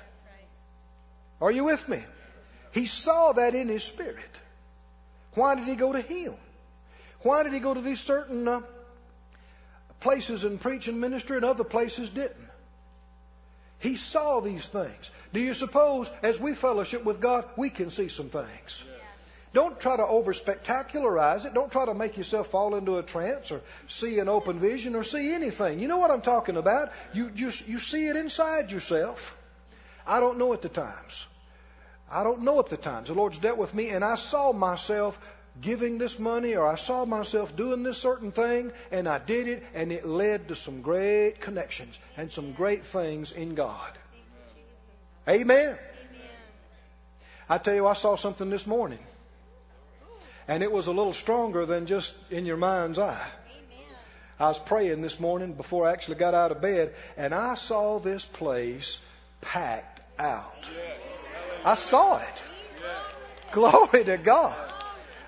Are 1.40 1.50
you 1.50 1.64
with 1.64 1.88
me? 1.88 2.02
He 2.72 2.86
saw 2.86 3.32
that 3.32 3.54
in 3.54 3.68
his 3.68 3.84
spirit. 3.84 4.40
Why 5.34 5.54
did 5.54 5.64
he 5.64 5.74
go 5.74 5.92
to 5.92 6.00
him? 6.00 6.34
Why 7.22 7.42
did 7.42 7.52
he 7.52 7.60
go 7.60 7.74
to 7.74 7.80
these 7.80 8.00
certain 8.00 8.48
uh, 8.48 8.60
places 10.00 10.44
and 10.44 10.60
preach 10.60 10.88
and 10.88 11.00
minister 11.00 11.36
and 11.36 11.44
other 11.44 11.64
places 11.64 12.10
didn't? 12.10 12.49
He 13.80 13.96
saw 13.96 14.40
these 14.40 14.68
things. 14.68 15.10
Do 15.32 15.40
you 15.40 15.54
suppose, 15.54 16.10
as 16.22 16.38
we 16.38 16.54
fellowship 16.54 17.04
with 17.04 17.20
God, 17.20 17.44
we 17.56 17.70
can 17.70 17.90
see 17.90 18.08
some 18.08 18.28
things? 18.28 18.84
Don't 19.52 19.80
try 19.80 19.96
to 19.96 20.06
over 20.06 20.32
spectacularize 20.32 21.44
it. 21.44 21.54
Don't 21.54 21.72
try 21.72 21.86
to 21.86 21.94
make 21.94 22.16
yourself 22.16 22.48
fall 22.48 22.76
into 22.76 22.98
a 22.98 23.02
trance 23.02 23.50
or 23.50 23.62
see 23.88 24.20
an 24.20 24.28
open 24.28 24.60
vision 24.60 24.94
or 24.94 25.02
see 25.02 25.32
anything. 25.32 25.80
You 25.80 25.88
know 25.88 25.98
what 25.98 26.12
I'm 26.12 26.20
talking 26.20 26.56
about? 26.56 26.92
You 27.12 27.30
just 27.30 27.66
you 27.68 27.80
see 27.80 28.06
it 28.06 28.16
inside 28.16 28.70
yourself. 28.70 29.36
I 30.06 30.20
don't 30.20 30.38
know 30.38 30.52
at 30.52 30.62
the 30.62 30.68
times. 30.68 31.26
I 32.10 32.22
don't 32.22 32.42
know 32.42 32.58
at 32.60 32.68
the 32.68 32.76
times. 32.76 33.08
The 33.08 33.14
Lord's 33.14 33.38
dealt 33.38 33.58
with 33.58 33.74
me, 33.74 33.90
and 33.90 34.04
I 34.04 34.16
saw 34.16 34.52
myself 34.52 35.18
giving 35.60 35.98
this 35.98 36.18
money 36.18 36.56
or 36.56 36.66
I 36.66 36.76
saw 36.76 37.04
myself 37.04 37.54
doing 37.56 37.82
this 37.82 37.98
certain 37.98 38.32
thing 38.32 38.72
and 38.90 39.08
I 39.08 39.18
did 39.18 39.48
it 39.48 39.64
and 39.74 39.92
it 39.92 40.06
led 40.06 40.48
to 40.48 40.56
some 40.56 40.82
great 40.82 41.40
connections 41.40 41.98
and 42.16 42.32
some 42.32 42.52
great 42.52 42.84
things 42.84 43.32
in 43.32 43.54
God. 43.54 43.90
Amen. 45.28 45.78
I 47.48 47.58
tell 47.58 47.74
you, 47.74 47.86
I 47.86 47.94
saw 47.94 48.16
something 48.16 48.48
this 48.48 48.66
morning. 48.66 49.00
And 50.46 50.62
it 50.62 50.70
was 50.70 50.86
a 50.86 50.92
little 50.92 51.12
stronger 51.12 51.66
than 51.66 51.86
just 51.86 52.14
in 52.30 52.46
your 52.46 52.56
mind's 52.56 52.98
eye. 52.98 53.26
I 54.38 54.48
was 54.48 54.58
praying 54.58 55.02
this 55.02 55.20
morning 55.20 55.52
before 55.52 55.86
I 55.86 55.92
actually 55.92 56.14
got 56.14 56.32
out 56.32 56.50
of 56.50 56.62
bed, 56.62 56.94
and 57.16 57.34
I 57.34 57.56
saw 57.56 57.98
this 57.98 58.24
place 58.24 58.98
packed 59.42 60.00
out. 60.18 60.70
I 61.64 61.74
saw 61.74 62.18
it. 62.18 62.42
Glory 63.52 64.04
to 64.04 64.16
God. 64.16 64.69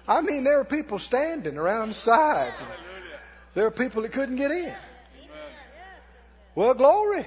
I 0.08 0.20
mean, 0.20 0.44
there 0.44 0.58
were 0.58 0.64
people 0.64 0.98
standing 0.98 1.56
around 1.58 1.90
the 1.90 1.94
sides. 1.94 2.64
There 3.54 3.64
were 3.64 3.70
people 3.70 4.02
that 4.02 4.12
couldn't 4.12 4.36
get 4.36 4.50
in. 4.50 4.74
Well, 6.54 6.74
glory. 6.74 7.24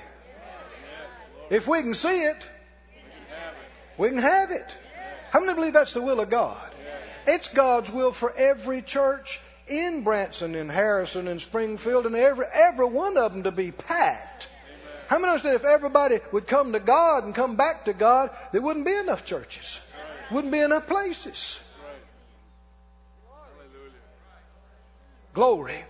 If 1.49 1.67
we 1.67 1.82
can 1.82 1.93
see 1.93 2.23
it, 2.23 2.47
we 3.97 4.09
can 4.09 4.17
have 4.17 4.51
it. 4.51 4.78
How 5.32 5.39
many 5.39 5.53
believe 5.53 5.73
that's 5.73 5.93
the 5.93 6.01
will 6.01 6.19
of 6.19 6.30
God? 6.30 6.57
It's 7.28 7.49
God's 7.49 7.91
will 7.91 8.11
for 8.11 8.34
every 8.36 8.82
church 8.82 9.39
in 9.67 10.03
Branson 10.03 10.55
and 10.55 10.69
Harrison 10.69 11.28
and 11.28 11.41
Springfield 11.41 12.05
and 12.05 12.15
every 12.15 12.45
every 12.53 12.86
one 12.86 13.17
of 13.17 13.32
them 13.32 13.43
to 13.43 13.51
be 13.51 13.71
packed. 13.71 14.47
How 15.07 15.17
many 15.17 15.30
understand 15.30 15.55
if 15.55 15.65
everybody 15.65 16.19
would 16.32 16.47
come 16.47 16.73
to 16.73 16.80
God 16.80 17.23
and 17.23 17.34
come 17.34 17.55
back 17.55 17.86
to 17.86 17.93
God, 17.93 18.32
there 18.51 18.61
wouldn't 18.61 18.86
be 18.86 18.93
enough 18.95 19.26
churches, 19.26 19.80
wouldn't 20.32 20.51
be 20.51 20.59
enough 20.59 20.88
places. 20.88 21.59
Glory. 25.36 25.83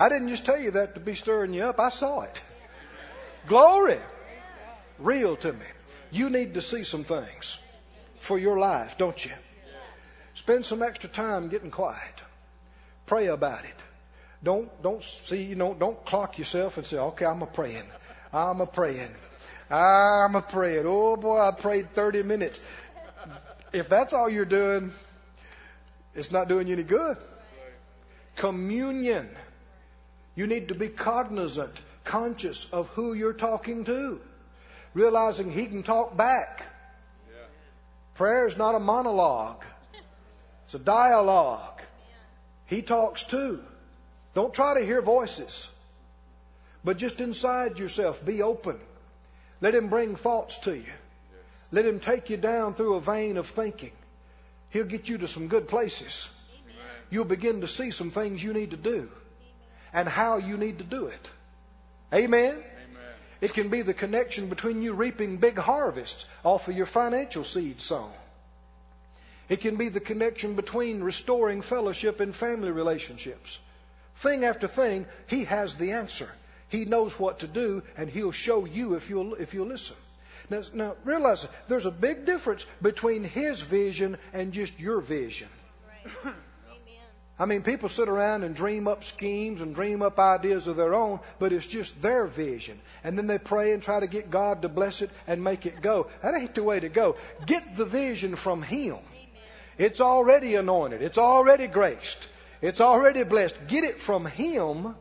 I 0.00 0.08
didn't 0.08 0.30
just 0.30 0.46
tell 0.46 0.58
you 0.58 0.72
that 0.72 0.94
to 0.94 1.00
be 1.00 1.14
stirring 1.14 1.52
you 1.52 1.64
up. 1.64 1.78
I 1.78 1.90
saw 1.90 2.22
it. 2.22 2.42
Glory. 3.46 3.98
Real 4.98 5.36
to 5.36 5.52
me. 5.52 5.66
You 6.10 6.30
need 6.30 6.54
to 6.54 6.62
see 6.62 6.84
some 6.84 7.04
things 7.04 7.58
for 8.20 8.38
your 8.38 8.58
life, 8.58 8.96
don't 8.98 9.24
you? 9.24 9.30
Spend 10.34 10.64
some 10.64 10.82
extra 10.82 11.10
time 11.10 11.48
getting 11.48 11.70
quiet. 11.70 12.22
Pray 13.06 13.26
about 13.26 13.64
it. 13.64 13.84
Don't 14.42 14.70
don't 14.82 15.02
see 15.02 15.42
you 15.42 15.54
know 15.54 15.74
don't 15.74 16.02
clock 16.04 16.38
yourself 16.38 16.78
and 16.78 16.86
say, 16.86 16.98
okay, 16.98 17.26
I'm 17.26 17.42
a 17.42 17.46
praying. 17.46 17.84
I'm 18.32 18.60
a 18.62 18.66
praying. 18.66 19.14
I'm 19.70 20.34
a 20.34 20.42
praying. 20.42 20.84
Oh 20.86 21.16
boy, 21.16 21.38
I 21.38 21.50
prayed 21.52 21.92
30 21.92 22.22
minutes. 22.22 22.58
If 23.72 23.88
that's 23.88 24.14
all 24.14 24.30
you're 24.30 24.44
doing, 24.46 24.92
it's 26.14 26.32
not 26.32 26.48
doing 26.48 26.66
you 26.66 26.74
any 26.74 26.82
good. 26.82 27.18
Communion. 28.36 29.28
You 30.34 30.46
need 30.46 30.68
to 30.68 30.74
be 30.74 30.88
cognizant, 30.88 31.80
conscious 32.04 32.68
of 32.72 32.88
who 32.90 33.12
you're 33.12 33.32
talking 33.32 33.84
to, 33.84 34.20
realizing 34.94 35.50
He 35.50 35.66
can 35.66 35.82
talk 35.82 36.16
back. 36.16 36.66
Prayer 38.14 38.46
is 38.46 38.56
not 38.56 38.74
a 38.74 38.80
monologue, 38.80 39.64
it's 40.66 40.74
a 40.74 40.78
dialogue. 40.78 41.80
He 42.66 42.82
talks 42.82 43.24
too. 43.24 43.62
Don't 44.34 44.54
try 44.54 44.78
to 44.78 44.84
hear 44.84 45.02
voices, 45.02 45.68
but 46.84 46.96
just 46.96 47.20
inside 47.20 47.78
yourself, 47.78 48.24
be 48.24 48.42
open. 48.42 48.78
Let 49.60 49.74
Him 49.74 49.88
bring 49.88 50.16
thoughts 50.16 50.58
to 50.60 50.74
you. 50.74 50.92
Let 51.70 51.86
Him 51.86 52.00
take 52.00 52.30
you 52.30 52.36
down 52.36 52.74
through 52.74 52.94
a 52.94 53.00
vein 53.00 53.36
of 53.36 53.46
thinking. 53.46 53.92
He'll 54.70 54.84
get 54.84 55.08
you 55.08 55.18
to 55.18 55.28
some 55.28 55.48
good 55.48 55.68
places. 55.68 56.28
You'll 57.12 57.26
begin 57.26 57.60
to 57.60 57.68
see 57.68 57.90
some 57.90 58.10
things 58.10 58.42
you 58.42 58.54
need 58.54 58.70
to 58.70 58.78
do 58.78 59.10
and 59.92 60.08
how 60.08 60.38
you 60.38 60.56
need 60.56 60.78
to 60.78 60.84
do 60.84 61.08
it. 61.08 61.30
Amen? 62.10 62.52
Amen? 62.54 62.62
It 63.42 63.52
can 63.52 63.68
be 63.68 63.82
the 63.82 63.92
connection 63.92 64.48
between 64.48 64.80
you 64.80 64.94
reaping 64.94 65.36
big 65.36 65.58
harvests 65.58 66.24
off 66.42 66.68
of 66.68 66.74
your 66.74 66.86
financial 66.86 67.44
seed 67.44 67.82
sown. 67.82 68.10
It 69.50 69.60
can 69.60 69.76
be 69.76 69.90
the 69.90 70.00
connection 70.00 70.54
between 70.54 71.02
restoring 71.02 71.60
fellowship 71.60 72.20
and 72.20 72.34
family 72.34 72.70
relationships. 72.70 73.58
Thing 74.14 74.46
after 74.46 74.66
thing, 74.66 75.04
He 75.26 75.44
has 75.44 75.74
the 75.74 75.92
answer. 75.92 76.30
He 76.70 76.86
knows 76.86 77.18
what 77.20 77.40
to 77.40 77.46
do, 77.46 77.82
and 77.98 78.08
He'll 78.08 78.32
show 78.32 78.64
you 78.64 78.94
if 78.94 79.10
you'll, 79.10 79.34
if 79.34 79.52
you'll 79.52 79.66
listen. 79.66 79.96
Now, 80.48 80.62
now 80.72 80.96
realize 81.04 81.46
there's 81.68 81.84
a 81.84 81.90
big 81.90 82.24
difference 82.24 82.64
between 82.80 83.22
His 83.22 83.60
vision 83.60 84.16
and 84.32 84.54
just 84.54 84.80
your 84.80 85.02
vision. 85.02 85.48
Right. 86.24 86.34
I 87.42 87.44
mean, 87.44 87.62
people 87.62 87.88
sit 87.88 88.08
around 88.08 88.44
and 88.44 88.54
dream 88.54 88.86
up 88.86 89.02
schemes 89.02 89.62
and 89.62 89.74
dream 89.74 90.00
up 90.00 90.16
ideas 90.20 90.68
of 90.68 90.76
their 90.76 90.94
own, 90.94 91.18
but 91.40 91.52
it's 91.52 91.66
just 91.66 92.00
their 92.00 92.24
vision. 92.24 92.78
And 93.02 93.18
then 93.18 93.26
they 93.26 93.38
pray 93.38 93.72
and 93.72 93.82
try 93.82 93.98
to 93.98 94.06
get 94.06 94.30
God 94.30 94.62
to 94.62 94.68
bless 94.68 95.02
it 95.02 95.10
and 95.26 95.42
make 95.42 95.66
it 95.66 95.82
go. 95.82 96.06
That 96.22 96.36
ain't 96.36 96.54
the 96.54 96.62
way 96.62 96.78
to 96.78 96.88
go. 96.88 97.16
Get 97.44 97.74
the 97.74 97.84
vision 97.84 98.36
from 98.36 98.62
Him. 98.62 98.98
It's 99.76 100.00
already 100.00 100.54
anointed. 100.54 101.02
It's 101.02 101.18
already 101.18 101.66
graced. 101.66 102.28
It's 102.60 102.80
already 102.80 103.24
blessed. 103.24 103.66
Get 103.66 103.82
it 103.82 104.00
from 104.00 104.24
Him, 104.24 104.94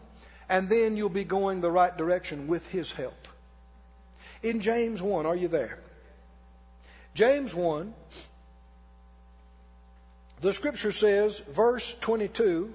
and 0.50 0.68
then 0.68 0.98
you'll 0.98 1.10
be 1.10 1.24
going 1.24 1.62
the 1.62 1.70
right 1.70 1.96
direction 1.96 2.48
with 2.48 2.68
His 2.72 2.92
help. 2.92 3.28
In 4.42 4.62
James 4.62 5.00
1, 5.00 5.28
are 5.28 5.36
you 5.36 5.48
there? 5.48 5.78
James 7.14 7.54
1, 7.54 7.94
the 10.42 10.54
scripture 10.54 10.92
says, 10.92 11.40
verse 11.40 11.96
22. 12.02 12.74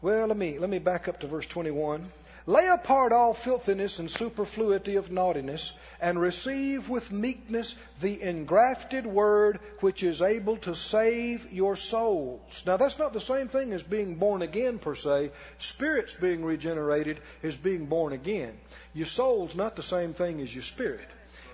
Well, 0.00 0.26
let 0.26 0.36
me, 0.36 0.58
let 0.58 0.70
me 0.70 0.78
back 0.78 1.08
up 1.08 1.20
to 1.20 1.26
verse 1.26 1.46
21. 1.46 2.06
Lay 2.46 2.66
apart 2.66 3.12
all 3.12 3.34
filthiness 3.34 3.98
and 3.98 4.10
superfluity 4.10 4.96
of 4.96 5.12
naughtiness, 5.12 5.72
and 6.00 6.18
receive 6.18 6.88
with 6.88 7.12
meekness 7.12 7.76
the 8.00 8.22
engrafted 8.22 9.06
word 9.06 9.60
which 9.80 10.02
is 10.02 10.22
able 10.22 10.56
to 10.56 10.74
save 10.74 11.52
your 11.52 11.76
souls. 11.76 12.62
Now, 12.64 12.78
that's 12.78 12.98
not 12.98 13.12
the 13.12 13.20
same 13.20 13.48
thing 13.48 13.74
as 13.74 13.82
being 13.82 14.14
born 14.14 14.40
again, 14.40 14.78
per 14.78 14.94
se. 14.94 15.30
Spirits 15.58 16.14
being 16.14 16.42
regenerated 16.42 17.20
is 17.42 17.54
being 17.54 17.84
born 17.84 18.14
again. 18.14 18.56
Your 18.94 19.06
soul's 19.06 19.54
not 19.54 19.76
the 19.76 19.82
same 19.82 20.14
thing 20.14 20.40
as 20.40 20.54
your 20.54 20.62
spirit. 20.62 21.08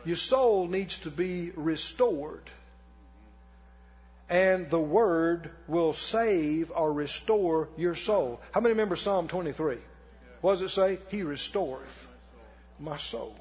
Your 0.04 0.16
soul 0.16 0.68
needs 0.68 1.00
to 1.00 1.10
be 1.10 1.50
restored. 1.56 2.48
And 4.28 4.70
the 4.70 4.80
word 4.80 5.50
will 5.66 5.92
save 5.92 6.72
or 6.74 6.92
restore 6.92 7.68
your 7.76 7.94
soul. 7.94 8.40
How 8.52 8.60
many 8.60 8.72
remember 8.72 8.96
Psalm 8.96 9.28
23? 9.28 9.76
What 10.40 10.52
does 10.52 10.62
it 10.62 10.70
say? 10.70 10.98
He 11.10 11.22
restoreth 11.22 12.08
my 12.78 12.96
soul. 12.96 13.36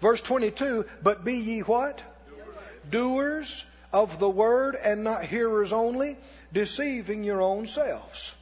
Verse 0.00 0.20
22, 0.20 0.86
but 1.02 1.24
be 1.24 1.34
ye 1.34 1.60
what? 1.60 2.02
Doers. 2.90 3.64
Of 3.92 4.18
the 4.18 4.28
word 4.28 4.74
and 4.74 5.04
not 5.04 5.24
hearers 5.24 5.72
only, 5.72 6.18
deceiving 6.52 7.24
your 7.24 7.40
own 7.40 7.66
selves. 7.66 8.34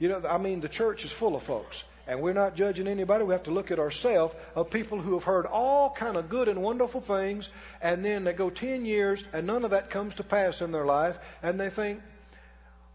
You 0.00 0.08
know, 0.08 0.22
I 0.28 0.38
mean, 0.38 0.60
the 0.60 0.68
church 0.68 1.04
is 1.04 1.12
full 1.12 1.36
of 1.36 1.42
folks. 1.42 1.84
And 2.08 2.22
we're 2.22 2.32
not 2.32 2.56
judging 2.56 2.88
anybody. 2.88 3.22
We 3.22 3.34
have 3.34 3.42
to 3.44 3.50
look 3.50 3.70
at 3.70 3.78
ourselves 3.78 4.34
of 4.56 4.70
people 4.70 4.98
who 4.98 5.12
have 5.12 5.24
heard 5.24 5.44
all 5.44 5.90
kind 5.90 6.16
of 6.16 6.30
good 6.30 6.48
and 6.48 6.62
wonderful 6.62 7.02
things, 7.02 7.50
and 7.82 8.02
then 8.02 8.24
they 8.24 8.32
go 8.32 8.48
10 8.48 8.86
years 8.86 9.22
and 9.34 9.46
none 9.46 9.62
of 9.62 9.72
that 9.72 9.90
comes 9.90 10.14
to 10.14 10.24
pass 10.24 10.62
in 10.62 10.72
their 10.72 10.86
life, 10.86 11.18
and 11.42 11.60
they 11.60 11.68
think, 11.68 12.00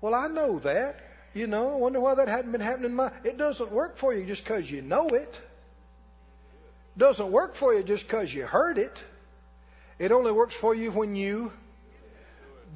well, 0.01 0.15
I 0.15 0.27
know 0.27 0.57
that. 0.59 0.99
You 1.35 1.47
know, 1.47 1.73
I 1.73 1.75
wonder 1.75 1.99
why 1.99 2.15
that 2.15 2.27
hadn't 2.27 2.51
been 2.51 2.61
happening 2.61 2.91
in 2.91 2.95
my. 2.95 3.11
It 3.23 3.37
doesn't 3.37 3.71
work 3.71 3.97
for 3.97 4.13
you 4.13 4.25
just 4.25 4.43
because 4.43 4.69
you 4.69 4.81
know 4.81 5.07
it. 5.07 5.41
Doesn't 6.97 7.31
work 7.31 7.55
for 7.55 7.73
you 7.73 7.83
just 7.83 8.07
because 8.07 8.33
you 8.33 8.45
heard 8.45 8.77
it. 8.77 9.03
It 9.99 10.11
only 10.11 10.31
works 10.31 10.55
for 10.55 10.75
you 10.75 10.91
when 10.91 11.15
you 11.15 11.51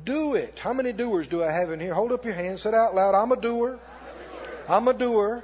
do 0.06 0.36
it. 0.36 0.58
How 0.60 0.74
many 0.74 0.92
doers 0.92 1.28
do 1.28 1.44
I 1.44 1.52
have 1.52 1.72
in 1.72 1.80
here? 1.80 1.94
Hold 1.94 2.12
up 2.12 2.26
your 2.26 2.34
hand. 2.34 2.60
Say 2.60 2.70
it 2.70 2.76
out 2.76 2.96
loud. 2.96 3.14
I'm 3.14 3.32
a 3.32 3.36
doer. 3.36 3.78
I'm 3.78 3.78
a 3.78 4.40
doer. 4.40 4.66
I'm 4.70 4.88
a 4.88 4.94
doer 4.94 5.44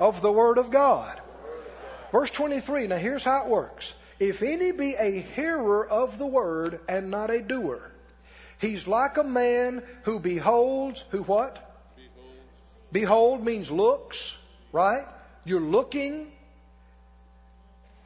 of 0.00 0.22
the 0.22 0.32
Word 0.32 0.58
of 0.58 0.70
God. 0.70 1.20
Verse 2.12 2.30
23. 2.30 2.86
Now 2.86 2.96
here's 2.96 3.24
how 3.24 3.44
it 3.44 3.48
works. 3.48 3.92
If 4.18 4.42
any 4.42 4.72
be 4.72 4.94
a 4.94 5.20
hearer 5.20 5.86
of 5.86 6.18
the 6.18 6.26
Word 6.26 6.80
and 6.88 7.10
not 7.10 7.30
a 7.30 7.42
doer, 7.42 7.90
He's 8.58 8.88
like 8.88 9.18
a 9.18 9.24
man 9.24 9.82
who 10.04 10.18
beholds, 10.18 11.04
who 11.10 11.22
what? 11.22 11.62
Behold, 11.96 12.34
Behold 12.92 13.44
means 13.44 13.70
looks, 13.70 14.36
right? 14.72 15.04
You're 15.44 15.60
looking, 15.60 16.32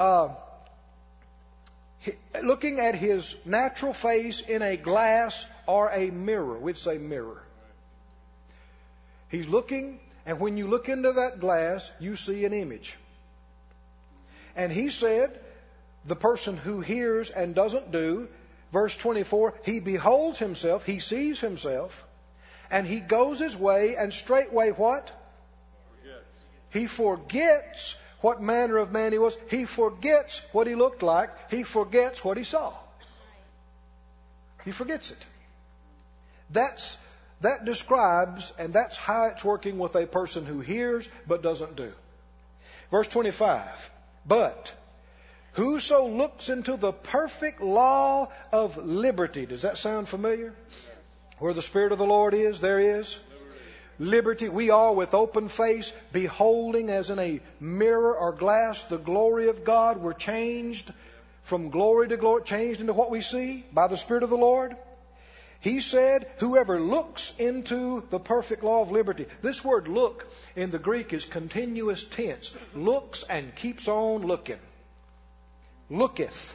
uh, 0.00 0.30
looking 2.42 2.80
at 2.80 2.96
his 2.96 3.36
natural 3.44 3.92
face 3.92 4.40
in 4.40 4.62
a 4.62 4.76
glass 4.76 5.46
or 5.66 5.88
a 5.90 6.10
mirror. 6.10 6.58
We'd 6.58 6.78
say 6.78 6.98
mirror. 6.98 7.42
He's 9.28 9.48
looking, 9.48 10.00
and 10.26 10.40
when 10.40 10.56
you 10.56 10.66
look 10.66 10.88
into 10.88 11.12
that 11.12 11.40
glass, 11.40 11.90
you 12.00 12.16
see 12.16 12.44
an 12.44 12.52
image. 12.52 12.96
And 14.56 14.72
he 14.72 14.90
said, 14.90 15.38
the 16.04 16.16
person 16.16 16.56
who 16.56 16.80
hears 16.80 17.30
and 17.30 17.54
doesn't 17.54 17.92
do 17.92 18.28
Verse 18.72 18.96
24, 18.96 19.54
he 19.64 19.80
beholds 19.80 20.38
himself, 20.38 20.84
he 20.84 21.00
sees 21.00 21.40
himself, 21.40 22.06
and 22.70 22.86
he 22.86 23.00
goes 23.00 23.40
his 23.40 23.56
way, 23.56 23.96
and 23.96 24.14
straightway 24.14 24.70
what? 24.70 25.10
Forgets. 25.98 26.26
He 26.70 26.86
forgets 26.86 27.98
what 28.20 28.40
manner 28.40 28.76
of 28.76 28.92
man 28.92 29.10
he 29.10 29.18
was. 29.18 29.36
He 29.50 29.64
forgets 29.64 30.44
what 30.52 30.68
he 30.68 30.76
looked 30.76 31.02
like. 31.02 31.30
He 31.50 31.64
forgets 31.64 32.24
what 32.24 32.36
he 32.36 32.44
saw. 32.44 32.72
He 34.64 34.70
forgets 34.70 35.10
it. 35.10 35.18
That's, 36.50 36.96
that 37.40 37.64
describes, 37.64 38.52
and 38.58 38.72
that's 38.72 38.96
how 38.96 39.24
it's 39.24 39.44
working 39.44 39.78
with 39.78 39.96
a 39.96 40.06
person 40.06 40.44
who 40.44 40.60
hears 40.60 41.08
but 41.26 41.42
doesn't 41.42 41.76
do. 41.76 41.92
Verse 42.90 43.08
25. 43.08 43.90
But 44.26 44.74
whoso 45.52 46.08
looks 46.08 46.48
into 46.48 46.76
the 46.76 46.92
perfect 46.92 47.60
law 47.60 48.28
of 48.52 48.76
liberty. 48.76 49.46
Does 49.46 49.62
that 49.62 49.78
sound 49.78 50.08
familiar? 50.08 50.52
Where 51.38 51.54
the 51.54 51.62
Spirit 51.62 51.92
of 51.92 51.98
the 51.98 52.04
Lord 52.06 52.34
is, 52.34 52.60
there 52.60 52.78
is 52.78 53.18
liberty. 53.98 54.48
We 54.48 54.70
are 54.70 54.92
with 54.92 55.14
open 55.14 55.48
face, 55.48 55.92
beholding 56.12 56.90
as 56.90 57.10
in 57.10 57.18
a 57.18 57.40
mirror 57.60 58.14
or 58.14 58.32
glass 58.32 58.84
the 58.84 58.98
glory 58.98 59.48
of 59.48 59.64
God. 59.64 59.98
We're 59.98 60.12
changed 60.12 60.92
from 61.42 61.70
glory 61.70 62.08
to 62.08 62.16
glory, 62.16 62.42
changed 62.42 62.80
into 62.80 62.92
what 62.92 63.10
we 63.10 63.22
see 63.22 63.64
by 63.72 63.88
the 63.88 63.96
Spirit 63.96 64.22
of 64.22 64.30
the 64.30 64.36
Lord. 64.36 64.76
He 65.60 65.80
said, 65.80 66.26
Whoever 66.38 66.80
looks 66.80 67.36
into 67.38 68.02
the 68.08 68.18
perfect 68.18 68.62
law 68.64 68.80
of 68.80 68.92
liberty. 68.92 69.26
This 69.42 69.62
word 69.62 69.88
look 69.88 70.26
in 70.56 70.70
the 70.70 70.78
Greek 70.78 71.12
is 71.12 71.26
continuous 71.26 72.04
tense. 72.04 72.56
Looks 72.74 73.24
and 73.24 73.54
keeps 73.54 73.86
on 73.86 74.22
looking. 74.22 74.58
Looketh 75.90 76.54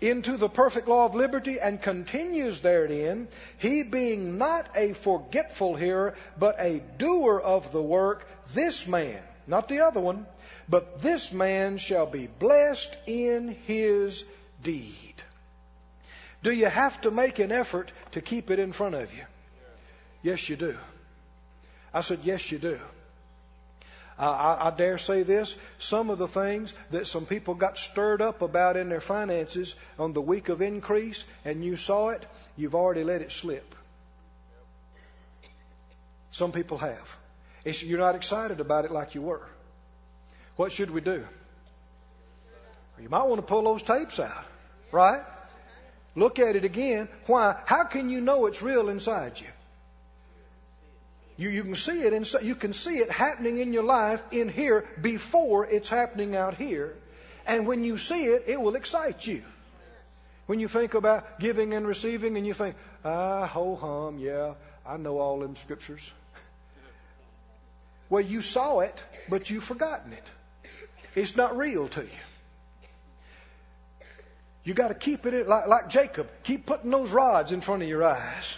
into 0.00 0.36
the 0.36 0.48
perfect 0.48 0.88
law 0.88 1.06
of 1.06 1.14
liberty 1.14 1.58
and 1.58 1.80
continues 1.80 2.60
therein, 2.60 3.28
he 3.58 3.82
being 3.82 4.36
not 4.36 4.66
a 4.74 4.92
forgetful 4.92 5.76
hearer, 5.76 6.14
but 6.38 6.56
a 6.58 6.82
doer 6.98 7.40
of 7.40 7.72
the 7.72 7.82
work, 7.82 8.26
this 8.52 8.86
man, 8.86 9.22
not 9.46 9.68
the 9.68 9.80
other 9.80 10.00
one, 10.00 10.26
but 10.68 11.00
this 11.00 11.32
man 11.32 11.78
shall 11.78 12.06
be 12.06 12.26
blessed 12.26 12.94
in 13.06 13.56
his 13.66 14.24
deed. 14.62 15.14
Do 16.44 16.52
you 16.52 16.66
have 16.66 17.00
to 17.00 17.10
make 17.10 17.38
an 17.38 17.50
effort 17.50 17.90
to 18.12 18.20
keep 18.20 18.50
it 18.50 18.58
in 18.58 18.72
front 18.72 18.94
of 18.94 19.12
you? 19.16 19.24
Yes, 20.22 20.46
you 20.50 20.56
do. 20.56 20.76
I 21.92 22.02
said, 22.02 22.20
Yes, 22.22 22.52
you 22.52 22.58
do. 22.58 22.78
I, 24.18 24.68
I, 24.68 24.70
dare 24.70 24.98
say 24.98 25.22
this 25.24 25.56
some 25.78 26.10
of 26.10 26.18
the 26.18 26.28
things 26.28 26.72
that 26.90 27.08
some 27.08 27.26
people 27.26 27.54
got 27.54 27.78
stirred 27.78 28.22
up 28.22 28.42
about 28.42 28.76
in 28.76 28.88
their 28.90 29.00
finances 29.00 29.74
on 29.98 30.12
the 30.12 30.20
week 30.20 30.50
of 30.50 30.62
increase, 30.62 31.24
and 31.44 31.64
you 31.64 31.76
saw 31.76 32.10
it, 32.10 32.24
you've 32.56 32.76
already 32.76 33.02
let 33.04 33.22
it 33.22 33.32
slip. 33.32 33.74
Some 36.30 36.52
people 36.52 36.78
have. 36.78 37.16
It's, 37.64 37.82
you're 37.82 37.98
not 37.98 38.14
excited 38.16 38.60
about 38.60 38.84
it 38.84 38.92
like 38.92 39.14
you 39.14 39.22
were. 39.22 39.48
What 40.56 40.72
should 40.72 40.90
we 40.90 41.00
do? 41.00 41.26
You 43.00 43.08
might 43.08 43.24
want 43.24 43.40
to 43.40 43.46
pull 43.46 43.62
those 43.62 43.82
tapes 43.82 44.20
out, 44.20 44.44
right? 44.92 45.24
Look 46.14 46.38
at 46.38 46.56
it 46.56 46.64
again. 46.64 47.08
Why? 47.26 47.60
How 47.66 47.84
can 47.84 48.08
you 48.08 48.20
know 48.20 48.46
it's 48.46 48.62
real 48.62 48.88
inside 48.88 49.40
you? 49.40 49.46
You, 51.36 51.50
you 51.50 51.62
can 51.64 51.74
see 51.74 52.02
it 52.02 52.12
inside, 52.12 52.44
you 52.44 52.54
can 52.54 52.72
see 52.72 52.98
it 52.98 53.10
happening 53.10 53.58
in 53.58 53.72
your 53.72 53.82
life 53.82 54.22
in 54.30 54.48
here 54.48 54.84
before 55.00 55.66
it's 55.66 55.88
happening 55.88 56.36
out 56.36 56.54
here. 56.54 56.94
And 57.44 57.66
when 57.66 57.82
you 57.82 57.98
see 57.98 58.26
it, 58.26 58.44
it 58.46 58.60
will 58.60 58.76
excite 58.76 59.26
you. 59.26 59.42
When 60.46 60.60
you 60.60 60.68
think 60.68 60.94
about 60.94 61.40
giving 61.40 61.74
and 61.74 61.86
receiving 61.86 62.36
and 62.36 62.46
you 62.46 62.54
think, 62.54 62.76
ah, 63.04 63.46
ho 63.46 63.74
hum, 63.74 64.18
yeah, 64.18 64.54
I 64.86 64.96
know 64.96 65.18
all 65.18 65.40
them 65.40 65.56
scriptures. 65.56 66.10
Well, 68.08 68.22
you 68.22 68.42
saw 68.42 68.80
it, 68.80 69.02
but 69.28 69.50
you've 69.50 69.64
forgotten 69.64 70.12
it. 70.12 70.30
It's 71.14 71.36
not 71.36 71.56
real 71.56 71.88
to 71.88 72.02
you. 72.02 72.08
You 74.64 74.72
got 74.74 74.88
to 74.88 74.94
keep 74.94 75.26
it 75.26 75.46
like, 75.46 75.66
like 75.66 75.88
Jacob. 75.88 76.28
Keep 76.42 76.66
putting 76.66 76.90
those 76.90 77.10
rods 77.10 77.52
in 77.52 77.60
front 77.60 77.82
of 77.82 77.88
your 77.88 78.02
eyes. 78.02 78.56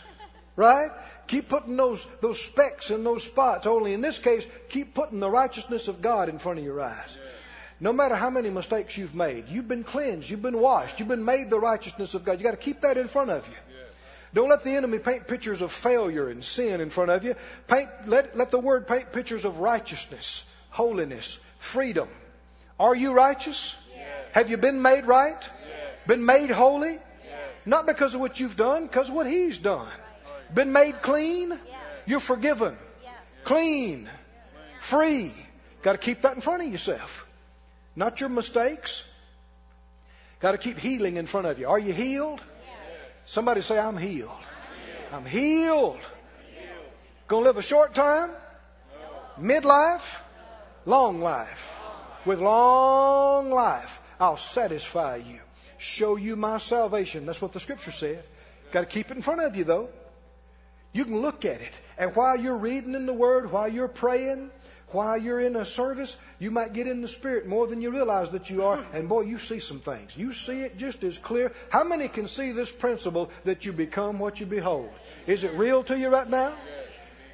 Right? 0.55 0.91
Keep 1.27 1.49
putting 1.49 1.77
those, 1.77 2.07
those 2.23 2.41
specks 2.41 2.91
and 2.91 3.05
those 3.05 3.25
spots. 3.25 3.67
Only 3.67 3.93
in 3.93 4.01
this 4.01 4.19
case, 4.19 4.47
keep 4.69 4.95
putting 4.95 5.21
the 5.21 5.31
righteousness 5.31 5.89
of 5.89 6.01
God 6.01 6.29
in 6.29 6.39
front 6.39 6.59
of 6.59 6.65
your 6.65 6.81
eyes. 6.81 7.19
No 7.79 7.93
matter 7.93 8.15
how 8.15 8.31
many 8.31 8.49
mistakes 8.49 8.97
you've 8.97 9.15
made, 9.15 9.49
you've 9.51 9.69
been 9.69 9.85
cleansed, 9.85 10.31
you've 10.31 10.41
been 10.41 10.59
washed, 10.59 10.99
you've 10.99 11.09
been 11.09 11.27
made 11.27 11.51
the 11.51 11.61
righteousness 11.61 12.15
of 12.15 12.25
God. 12.25 12.39
You 12.39 12.45
got 12.45 12.53
to 12.53 12.57
keep 12.57 12.81
that 12.81 12.97
in 12.97 13.09
front 13.09 13.31
of 13.31 13.47
you. 13.47 13.55
Don't 14.33 14.49
let 14.49 14.65
the 14.65 14.71
enemy 14.77 14.99
paint 14.99 15.29
pictures 15.29 15.63
of 15.63 15.73
failure 15.73 16.29
and 16.29 16.45
sin 16.45 16.81
in 16.81 16.91
front 16.91 17.11
of 17.11 17.25
you. 17.25 17.35
Paint, 17.69 17.89
let, 18.07 18.37
let 18.37 18.51
the 18.51 18.59
word 18.59 18.87
paint 18.87 19.13
pictures 19.13 19.45
of 19.45 19.59
righteousness, 19.59 20.45
holiness, 20.71 21.39
freedom. 21.59 22.09
Are 22.79 22.95
you 22.95 23.13
righteous? 23.13 23.77
Yes. 23.95 24.07
Have 24.33 24.51
you 24.51 24.57
been 24.57 24.83
made 24.83 25.07
right? 25.07 25.49
Yes. 26.07 26.09
Been 26.09 26.25
made 26.25 26.51
holy? 26.51 26.93
Yes. 26.93 27.03
Not 27.65 27.87
because 27.87 28.15
of 28.15 28.21
what 28.21 28.39
you've 28.39 28.57
done, 28.57 28.87
because 28.87 29.09
of 29.09 29.15
what 29.15 29.27
He's 29.27 29.59
done. 29.59 29.89
Been 30.55 30.73
made 30.73 31.03
clean? 31.03 31.59
You're 32.07 32.21
forgiven. 32.21 32.77
Clean. 33.45 34.09
Free. 34.81 35.33
Got 35.83 35.93
to 35.93 35.99
keep 35.99 36.23
that 36.23 36.35
in 36.35 36.41
front 36.41 36.63
of 36.63 36.71
yourself. 36.71 37.27
Not 37.95 38.21
your 38.21 38.29
mistakes. 38.29 39.05
Got 40.41 40.53
to 40.53 40.59
keep 40.59 40.79
healing 40.79 41.17
in 41.17 41.27
front 41.27 41.47
of 41.47 41.59
you. 41.59 41.69
Are 41.69 41.79
you 41.79 41.93
healed? 41.93 42.41
Somebody 43.25 43.61
say, 43.61 43.79
I'm 43.79 43.97
healed. 43.97 44.31
I'm 45.13 45.25
healed. 45.25 45.99
Gonna 47.27 47.45
live 47.45 47.57
a 47.57 47.63
short 47.63 47.95
time? 47.95 48.31
Midlife? 49.41 50.23
Long 50.85 51.21
life. 51.21 51.81
With 52.25 52.41
long 52.41 53.51
life, 53.51 54.01
I'll 54.21 54.37
satisfy 54.37 55.17
you. 55.17 55.41
Show 55.87 56.16
you 56.16 56.34
my 56.34 56.59
salvation. 56.59 57.26
That's 57.26 57.41
what 57.41 57.53
the 57.53 57.61
scripture 57.61 57.93
said. 57.93 58.22
Got 58.72 58.80
to 58.80 58.87
keep 58.87 59.11
it 59.11 59.16
in 59.16 59.22
front 59.22 59.41
of 59.41 59.55
you, 59.57 59.62
though. 59.62 59.89
You 60.93 61.05
can 61.05 61.20
look 61.20 61.45
at 61.45 61.61
it. 61.61 61.72
And 61.97 62.14
while 62.16 62.37
you're 62.39 62.59
reading 62.59 62.95
in 62.95 63.07
the 63.07 63.12
Word, 63.12 63.53
while 63.53 63.68
you're 63.68 63.87
praying, 63.87 64.51
while 64.89 65.16
you're 65.16 65.41
in 65.41 65.55
a 65.55 65.64
service, 65.64 66.18
you 66.41 66.51
might 66.51 66.72
get 66.72 66.89
in 66.89 67.03
the 67.03 67.09
Spirit 67.09 67.47
more 67.47 67.68
than 67.68 67.80
you 67.80 67.93
realize 67.93 68.30
that 68.30 68.51
you 68.51 68.64
are. 68.64 68.84
And 68.95 69.09
boy, 69.09 69.22
you 69.22 69.39
see 69.39 69.61
some 69.61 69.78
things. 69.78 70.16
You 70.16 70.32
see 70.32 70.62
it 70.62 70.76
just 70.76 71.05
as 71.05 71.18
clear. 71.18 71.53
How 71.70 71.84
many 71.84 72.09
can 72.09 72.26
see 72.26 72.51
this 72.51 72.72
principle 72.72 73.30
that 73.45 73.64
you 73.64 73.72
become 73.72 74.18
what 74.18 74.41
you 74.41 74.47
behold? 74.47 74.91
Is 75.28 75.45
it 75.45 75.53
real 75.53 75.84
to 75.84 75.97
you 75.97 76.09
right 76.09 76.28
now? 76.28 76.53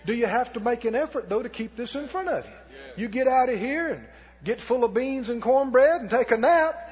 Do 0.04 0.14
you 0.14 0.26
have 0.26 0.52
to 0.52 0.60
make 0.60 0.84
an 0.84 0.94
effort, 0.94 1.30
though, 1.30 1.42
to 1.42 1.48
keep 1.48 1.74
this 1.74 1.94
in 1.94 2.06
front 2.06 2.28
of 2.28 2.44
you? 2.46 3.04
You 3.04 3.08
get 3.08 3.28
out 3.28 3.48
of 3.48 3.58
here 3.58 3.88
and 3.88 4.04
get 4.44 4.60
full 4.60 4.84
of 4.84 4.92
beans 4.92 5.30
and 5.30 5.40
cornbread 5.40 6.02
and 6.02 6.10
take 6.10 6.32
a 6.32 6.36
nap. 6.36 6.90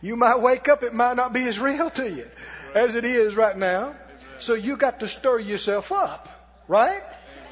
You 0.00 0.16
might 0.16 0.40
wake 0.40 0.68
up, 0.68 0.82
it 0.82 0.94
might 0.94 1.16
not 1.16 1.32
be 1.32 1.44
as 1.44 1.58
real 1.58 1.90
to 1.90 2.08
you 2.08 2.24
as 2.74 2.94
it 2.94 3.04
is 3.04 3.36
right 3.36 3.56
now. 3.56 3.94
So 4.38 4.54
you 4.54 4.76
got 4.76 5.00
to 5.00 5.08
stir 5.08 5.40
yourself 5.40 5.90
up, 5.90 6.28
right? 6.68 7.02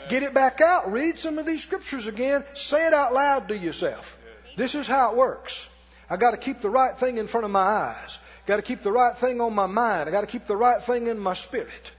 Get 0.09 0.23
it 0.23 0.33
back 0.33 0.61
out. 0.61 0.93
Read 0.93 1.19
some 1.19 1.39
of 1.39 1.47
these 1.47 1.65
scriptures 1.65 2.07
again. 2.07 2.45
Say 2.55 2.87
it 2.87 2.93
out 2.93 3.13
loud 3.13 3.49
to 3.49 3.59
yourself. 3.59 4.19
This 4.57 4.77
is 4.77 4.87
how 4.87 5.11
it 5.11 5.17
works. 5.17 5.67
I 6.09 6.17
got 6.17 6.31
to 6.31 6.37
keep 6.37 6.61
the 6.61 6.71
right 6.71 6.97
thing 6.97 7.19
in 7.19 7.27
front 7.27 7.45
of 7.45 7.51
my 7.51 7.61
eyes. 7.61 8.19
Got 8.47 8.57
to 8.57 8.63
keep 8.63 8.83
the 8.83 8.93
right 8.93 9.17
thing 9.17 9.41
on 9.41 9.55
my 9.55 9.67
mind. 9.67 10.09
I 10.09 10.13
got 10.13 10.21
to 10.21 10.29
keep 10.29 10.45
the 10.45 10.57
right 10.57 10.81
thing 10.81 11.09
in 11.09 11.19
my 11.19 11.35
spirit. 11.35 11.93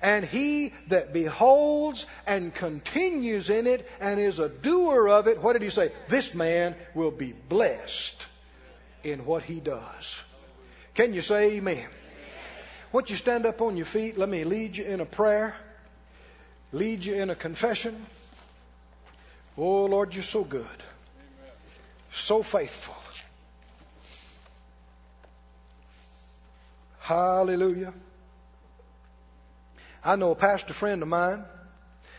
And 0.00 0.24
he 0.24 0.72
that 0.88 1.12
beholds 1.12 2.06
and 2.26 2.54
continues 2.54 3.50
in 3.50 3.66
it 3.66 3.86
and 4.00 4.18
is 4.18 4.38
a 4.38 4.48
doer 4.48 5.06
of 5.08 5.28
it, 5.28 5.42
what 5.42 5.52
did 5.52 5.60
he 5.60 5.68
say? 5.68 5.92
This 6.08 6.34
man 6.34 6.74
will 6.94 7.10
be 7.10 7.32
blessed 7.32 8.26
in 9.04 9.24
what 9.24 9.42
he 9.42 9.60
does. 9.60 10.22
Can 10.94 11.14
you 11.14 11.20
say 11.20 11.56
amen? 11.56 11.86
Won't 12.92 13.10
you 13.10 13.16
stand 13.16 13.46
up 13.46 13.60
on 13.62 13.76
your 13.76 13.86
feet? 13.86 14.18
Let 14.18 14.28
me 14.28 14.44
lead 14.44 14.76
you 14.76 14.84
in 14.84 15.00
a 15.00 15.06
prayer, 15.06 15.54
lead 16.72 17.04
you 17.04 17.14
in 17.14 17.30
a 17.30 17.34
confession. 17.34 17.94
Oh, 19.56 19.86
Lord, 19.86 20.14
you're 20.14 20.24
so 20.24 20.42
good, 20.42 20.66
so 22.10 22.42
faithful. 22.42 22.96
Hallelujah. 27.00 27.92
I 30.04 30.16
know 30.16 30.30
a 30.30 30.36
pastor 30.36 30.72
friend 30.72 31.02
of 31.02 31.08
mine, 31.08 31.44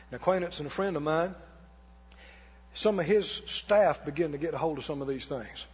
an 0.09 0.15
acquaintance 0.15 0.59
and 0.59 0.67
a 0.67 0.69
friend 0.69 0.95
of 0.95 1.03
mine. 1.03 1.33
Some 2.73 2.99
of 2.99 3.05
his 3.05 3.29
staff 3.47 4.05
begin 4.05 4.33
to 4.33 4.37
get 4.37 4.53
a 4.53 4.57
hold 4.57 4.77
of 4.77 4.85
some 4.85 5.01
of 5.01 5.07
these 5.07 5.25
things. 5.25 5.65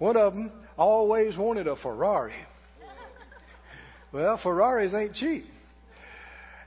One 0.00 0.16
of 0.16 0.34
them 0.34 0.50
always 0.78 1.36
wanted 1.36 1.66
a 1.66 1.76
Ferrari. 1.76 2.32
Well, 4.12 4.38
Ferraris 4.38 4.94
ain't 4.94 5.12
cheap. 5.12 5.46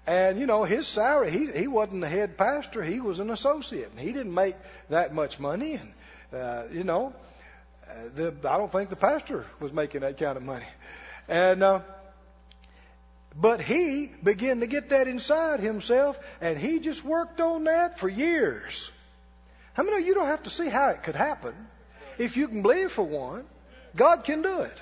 And 0.06 0.40
you 0.40 0.46
know 0.46 0.66
his 0.66 0.88
salary, 0.88 1.32
he 1.32 1.52
he 1.52 1.68
wasn't 1.68 2.02
the 2.02 2.08
head 2.08 2.38
pastor; 2.38 2.84
he 2.84 3.00
was 3.00 3.20
an 3.20 3.32
associate, 3.32 3.90
and 3.90 4.00
he 4.00 4.14
didn't 4.14 4.36
make 4.36 4.56
that 4.90 5.16
much 5.16 5.40
money. 5.40 5.80
And 5.80 5.94
uh, 6.32 6.64
you 6.72 6.84
know, 6.84 7.12
uh, 7.90 7.94
the 8.14 8.34
I 8.48 8.58
don't 8.58 8.72
think 8.72 8.90
the 8.90 8.96
pastor 8.96 9.46
was 9.60 9.74
making 9.74 10.02
that 10.02 10.20
kind 10.20 10.38
of 10.38 10.44
money. 10.44 10.68
And 11.28 11.64
uh, 11.64 11.80
but 13.36 13.62
he 13.62 14.12
began 14.22 14.60
to 14.60 14.68
get 14.68 14.90
that 14.90 15.08
inside 15.08 15.60
himself, 15.60 16.20
and 16.40 16.60
he 16.60 16.80
just 16.80 17.04
worked 17.04 17.42
on 17.42 17.64
that 17.64 17.98
for 17.98 18.08
years. 18.08 18.92
How 19.74 19.82
many 19.82 19.98
of 19.98 20.06
you 20.06 20.14
don't 20.14 20.28
have 20.28 20.44
to 20.44 20.52
see 20.52 20.70
how 20.70 20.90
it 20.90 21.02
could 21.02 21.16
happen? 21.16 21.56
If 22.18 22.38
you 22.38 22.48
can 22.48 22.61
believe 22.61 22.91
for 22.91 23.03
one, 23.03 23.45
God 23.95 24.23
can 24.23 24.41
do 24.41 24.61
it. 24.61 24.81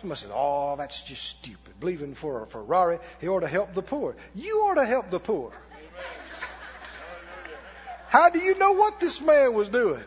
Somebody 0.00 0.20
says, 0.20 0.30
"Oh, 0.32 0.76
that's 0.76 1.00
just 1.02 1.22
stupid. 1.24 1.78
Believing 1.78 2.14
for 2.14 2.42
a 2.42 2.46
Ferrari, 2.46 2.98
he 3.20 3.28
ought 3.28 3.40
to 3.40 3.48
help 3.48 3.72
the 3.72 3.82
poor. 3.82 4.16
You 4.34 4.62
ought 4.62 4.74
to 4.74 4.84
help 4.84 5.10
the 5.10 5.20
poor." 5.20 5.52
How 8.08 8.28
do 8.28 8.38
you 8.38 8.58
know 8.58 8.72
what 8.72 9.00
this 9.00 9.20
man 9.20 9.54
was 9.54 9.68
doing? 9.68 10.04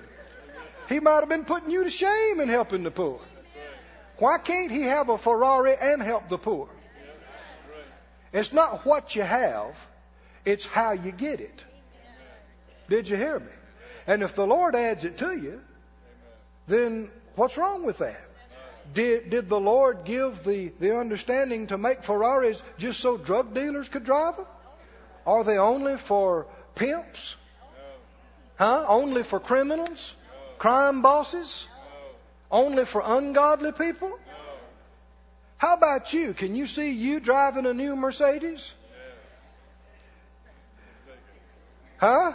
He 0.90 1.00
might 1.00 1.22
have 1.22 1.30
been 1.30 1.46
putting 1.46 1.72
you 1.72 1.84
to 1.86 1.90
shame 1.90 2.40
in 2.40 2.50
helping 2.50 2.84
the 2.84 2.92
poor. 2.92 3.20
Why 4.18 4.38
can't 4.38 4.72
he 4.72 4.84
have 4.84 5.10
a 5.10 5.18
Ferrari 5.18 5.76
and 5.76 6.04
help 6.04 6.30
the 6.30 6.38
poor? 6.38 6.70
It's 8.32 8.54
not 8.54 8.86
what 8.86 9.16
you 9.16 9.24
have, 9.24 9.76
it's 10.46 10.66
how 10.66 10.92
you 10.92 11.12
get 11.12 11.40
it. 11.40 11.66
Did 12.90 13.10
you 13.10 13.18
hear 13.18 13.40
me? 13.40 13.52
And 14.08 14.22
if 14.22 14.36
the 14.36 14.46
Lord 14.46 14.76
adds 14.76 15.04
it 15.04 15.18
to 15.18 15.36
you, 15.36 15.62
then 16.68 17.10
what's 17.36 17.58
wrong 17.58 17.86
with 17.86 18.00
that? 18.00 18.22
Did, 18.94 19.30
did 19.30 19.50
the 19.50 19.60
Lord 19.60 20.06
give 20.06 20.44
the, 20.44 20.72
the 20.80 20.98
understanding 20.98 21.68
to 21.68 21.78
make 21.78 22.04
Ferraris 22.04 22.62
just 22.78 23.00
so 23.00 23.18
drug 23.18 23.54
dealers 23.54 23.90
could 23.90 24.04
drive 24.04 24.38
them? 24.38 24.46
Are 25.26 25.44
they 25.44 25.58
only 25.58 25.98
for 25.98 26.46
pimps? 26.76 27.36
Huh? 28.58 28.86
Only 28.88 29.24
for 29.24 29.40
criminals? 29.40 30.16
Crime 30.60 31.02
bosses? 31.02 31.68
Only 32.52 32.86
for 32.86 33.02
ungodly 33.04 33.72
people? 33.72 34.18
How 35.58 35.76
about 35.76 36.14
you? 36.14 36.34
Can 36.34 36.56
you 36.56 36.68
see 36.68 36.92
you 36.92 37.20
driving 37.20 37.66
a 37.66 37.74
new 37.74 37.96
Mercedes? 37.96 38.74
Huh? 41.98 42.34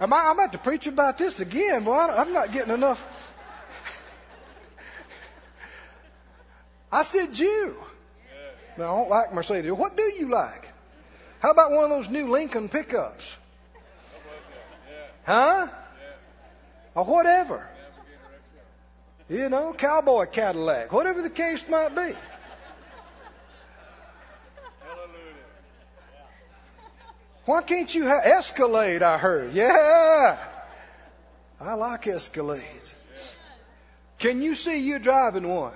Am 0.00 0.12
I, 0.12 0.26
I'm 0.26 0.38
about 0.38 0.52
to 0.52 0.58
preach 0.58 0.86
about 0.86 1.18
this 1.18 1.40
again. 1.40 1.84
Boy, 1.84 1.96
I'm 1.96 2.32
not 2.32 2.52
getting 2.52 2.72
enough. 2.72 3.34
I 6.96 7.02
said 7.02 7.34
Jew. 7.34 7.76
No, 8.78 8.84
I 8.84 8.86
don't 8.86 9.10
like 9.10 9.34
Mercedes. 9.34 9.70
What 9.70 9.98
do 9.98 10.04
you 10.18 10.30
like? 10.30 10.72
How 11.40 11.50
about 11.50 11.70
one 11.72 11.84
of 11.84 11.90
those 11.90 12.08
new 12.08 12.30
Lincoln 12.30 12.70
pickups? 12.70 13.36
Huh? 15.26 15.68
Or 16.94 17.04
whatever. 17.04 17.68
You 19.28 19.50
know, 19.50 19.74
cowboy 19.74 20.24
Cadillac, 20.24 20.90
whatever 20.90 21.20
the 21.20 21.28
case 21.28 21.68
might 21.68 21.94
be. 21.94 22.14
Why 27.44 27.60
can't 27.60 27.94
you 27.94 28.06
have 28.06 28.24
Escalade? 28.24 29.02
I 29.02 29.18
heard. 29.18 29.52
Yeah, 29.52 30.38
I 31.60 31.74
like 31.74 32.04
Escalades. 32.04 32.94
Can 34.18 34.40
you 34.40 34.54
see 34.54 34.78
you 34.78 34.98
driving 34.98 35.46
one? 35.46 35.74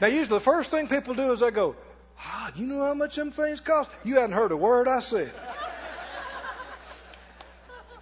Now, 0.00 0.08
usually 0.08 0.38
the 0.38 0.40
first 0.40 0.70
thing 0.70 0.88
people 0.88 1.14
do 1.14 1.32
is 1.32 1.40
they 1.40 1.50
go, 1.50 1.74
"Ah, 2.20 2.52
you 2.54 2.66
know 2.66 2.84
how 2.84 2.94
much 2.94 3.16
them 3.16 3.30
things 3.30 3.60
cost?" 3.60 3.90
You 4.04 4.16
hadn't 4.16 4.32
heard 4.32 4.52
a 4.52 4.56
word 4.56 4.88
I 4.88 5.00
said. 5.00 5.32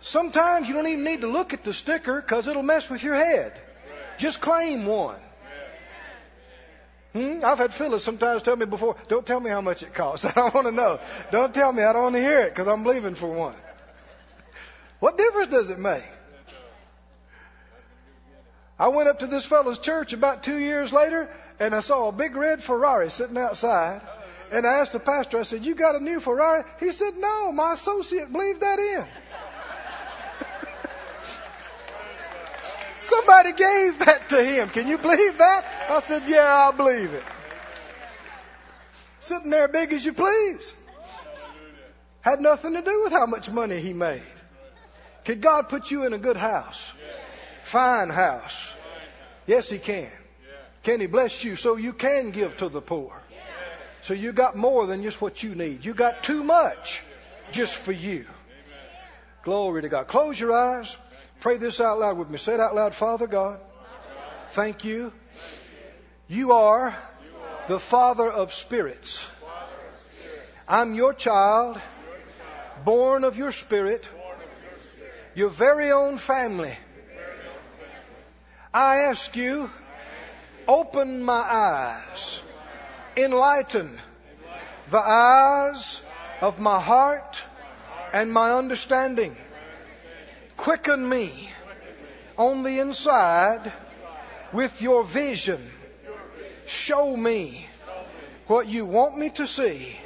Sometimes 0.00 0.68
you 0.68 0.74
don't 0.74 0.86
even 0.86 1.04
need 1.04 1.22
to 1.22 1.28
look 1.28 1.54
at 1.54 1.64
the 1.64 1.72
sticker 1.72 2.20
because 2.20 2.46
it'll 2.46 2.62
mess 2.62 2.90
with 2.90 3.02
your 3.02 3.14
head. 3.14 3.58
Just 4.18 4.40
claim 4.40 4.84
one. 4.84 5.18
Hmm? 7.14 7.40
I've 7.44 7.58
had 7.58 7.72
Phyllis 7.72 8.02
sometimes 8.02 8.42
tell 8.42 8.56
me 8.56 8.66
before, 8.66 8.96
don't 9.06 9.24
tell 9.24 9.38
me 9.38 9.48
how 9.48 9.60
much 9.60 9.82
it 9.82 9.94
costs. 9.94 10.24
I 10.26 10.32
don't 10.32 10.52
want 10.52 10.66
to 10.66 10.72
know. 10.72 11.00
Don't 11.30 11.54
tell 11.54 11.72
me. 11.72 11.82
I 11.82 11.92
don't 11.92 12.02
want 12.02 12.14
to 12.16 12.20
hear 12.20 12.40
it 12.40 12.50
because 12.50 12.66
I'm 12.66 12.82
believing 12.82 13.14
for 13.14 13.28
one. 13.28 13.54
What 14.98 15.16
difference 15.16 15.50
does 15.50 15.70
it 15.70 15.78
make? 15.78 16.02
I 18.78 18.88
went 18.88 19.08
up 19.08 19.20
to 19.20 19.26
this 19.26 19.46
fellow's 19.46 19.78
church 19.78 20.12
about 20.12 20.42
two 20.42 20.58
years 20.58 20.92
later 20.92 21.30
and 21.64 21.74
I 21.74 21.80
saw 21.80 22.08
a 22.08 22.12
big 22.12 22.36
red 22.36 22.62
Ferrari 22.62 23.08
sitting 23.08 23.38
outside. 23.38 24.02
And 24.52 24.66
I 24.66 24.80
asked 24.80 24.92
the 24.92 25.00
pastor, 25.00 25.38
I 25.38 25.44
said, 25.44 25.64
You 25.64 25.74
got 25.74 25.94
a 25.94 26.00
new 26.00 26.20
Ferrari? 26.20 26.64
He 26.78 26.90
said, 26.90 27.14
No, 27.16 27.52
my 27.52 27.72
associate 27.72 28.30
believed 28.30 28.60
that 28.60 28.78
in. 28.78 29.06
Somebody 32.98 33.52
gave 33.52 33.98
that 34.00 34.28
to 34.28 34.44
him. 34.44 34.68
Can 34.68 34.88
you 34.88 34.98
believe 34.98 35.38
that? 35.38 35.64
I 35.88 36.00
said, 36.00 36.24
Yeah, 36.26 36.70
I 36.70 36.76
believe 36.76 37.14
it. 37.14 37.24
Sitting 39.20 39.48
there 39.48 39.68
big 39.68 39.90
as 39.94 40.04
you 40.04 40.12
please. 40.12 40.74
Had 42.20 42.42
nothing 42.42 42.74
to 42.74 42.82
do 42.82 43.04
with 43.04 43.12
how 43.12 43.24
much 43.24 43.50
money 43.50 43.80
he 43.80 43.94
made. 43.94 44.20
Could 45.24 45.40
God 45.40 45.70
put 45.70 45.90
you 45.90 46.04
in 46.04 46.12
a 46.12 46.18
good 46.18 46.36
house? 46.36 46.92
Fine 47.62 48.10
house. 48.10 48.70
Yes, 49.46 49.70
He 49.70 49.78
can. 49.78 50.10
Can 50.84 51.00
He 51.00 51.06
bless 51.06 51.44
you 51.44 51.56
so 51.56 51.76
you 51.76 51.92
can 51.92 52.30
give 52.30 52.56
to 52.58 52.68
the 52.68 52.80
poor? 52.80 53.12
So 54.02 54.12
you 54.12 54.32
got 54.32 54.54
more 54.54 54.86
than 54.86 55.02
just 55.02 55.20
what 55.20 55.42
you 55.42 55.54
need. 55.54 55.84
You 55.84 55.94
got 55.94 56.22
too 56.22 56.44
much 56.44 57.02
just 57.52 57.74
for 57.74 57.92
you. 57.92 58.26
Glory 59.44 59.82
to 59.82 59.88
God. 59.88 60.08
Close 60.08 60.38
your 60.38 60.52
eyes. 60.52 60.96
Pray 61.40 61.56
this 61.56 61.80
out 61.80 61.98
loud 61.98 62.18
with 62.18 62.30
me. 62.30 62.38
Say 62.38 62.54
it 62.54 62.60
out 62.60 62.74
loud. 62.74 62.94
Father 62.94 63.26
God, 63.26 63.58
thank 64.50 64.84
you. 64.84 65.12
You 66.28 66.52
are 66.52 66.94
the 67.66 67.78
Father 67.78 68.30
of 68.30 68.52
spirits. 68.52 69.26
I'm 70.68 70.94
your 70.94 71.12
child, 71.12 71.80
born 72.84 73.24
of 73.24 73.36
your 73.36 73.52
spirit, 73.52 74.08
your 75.34 75.50
very 75.50 75.92
own 75.92 76.18
family. 76.18 76.74
I 78.72 78.96
ask 79.02 79.36
you, 79.36 79.70
open 80.66 81.22
my 81.22 81.34
eyes, 81.34 82.42
enlighten 83.16 83.90
the 84.90 84.98
eyes 84.98 86.00
of 86.40 86.58
my 86.58 86.80
heart 86.80 87.42
and 88.12 88.32
my 88.32 88.52
understanding 88.52 89.36
quicken 90.56 91.08
me 91.08 91.48
on 92.36 92.62
the 92.62 92.80
inside 92.80 93.72
with 94.52 94.80
your 94.82 95.04
vision. 95.04 95.60
Show 96.66 97.16
me 97.16 97.66
what 98.46 98.68
you 98.68 98.84
want 98.84 99.18
me 99.18 99.30
to 99.30 99.46
see. 99.46 99.96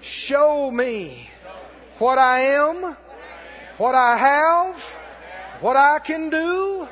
Show 0.00 0.70
me 0.70 1.28
what 1.98 2.18
I 2.18 2.40
am, 2.40 2.96
what 3.78 3.94
I 3.94 4.16
have, 4.16 4.82
what 5.60 5.76
I 5.76 5.98
can 5.98 6.30
do, 6.30 6.88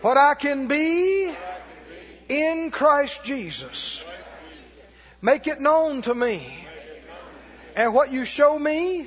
what 0.00 0.16
I 0.16 0.34
can 0.34 0.66
be 0.66 1.32
in 2.32 2.70
Christ 2.70 3.24
Jesus. 3.24 4.04
Make 5.20 5.46
it 5.46 5.60
known 5.60 6.00
to 6.02 6.14
me. 6.14 6.66
And 7.76 7.92
what 7.92 8.10
you 8.10 8.24
show 8.24 8.58
me, 8.58 9.06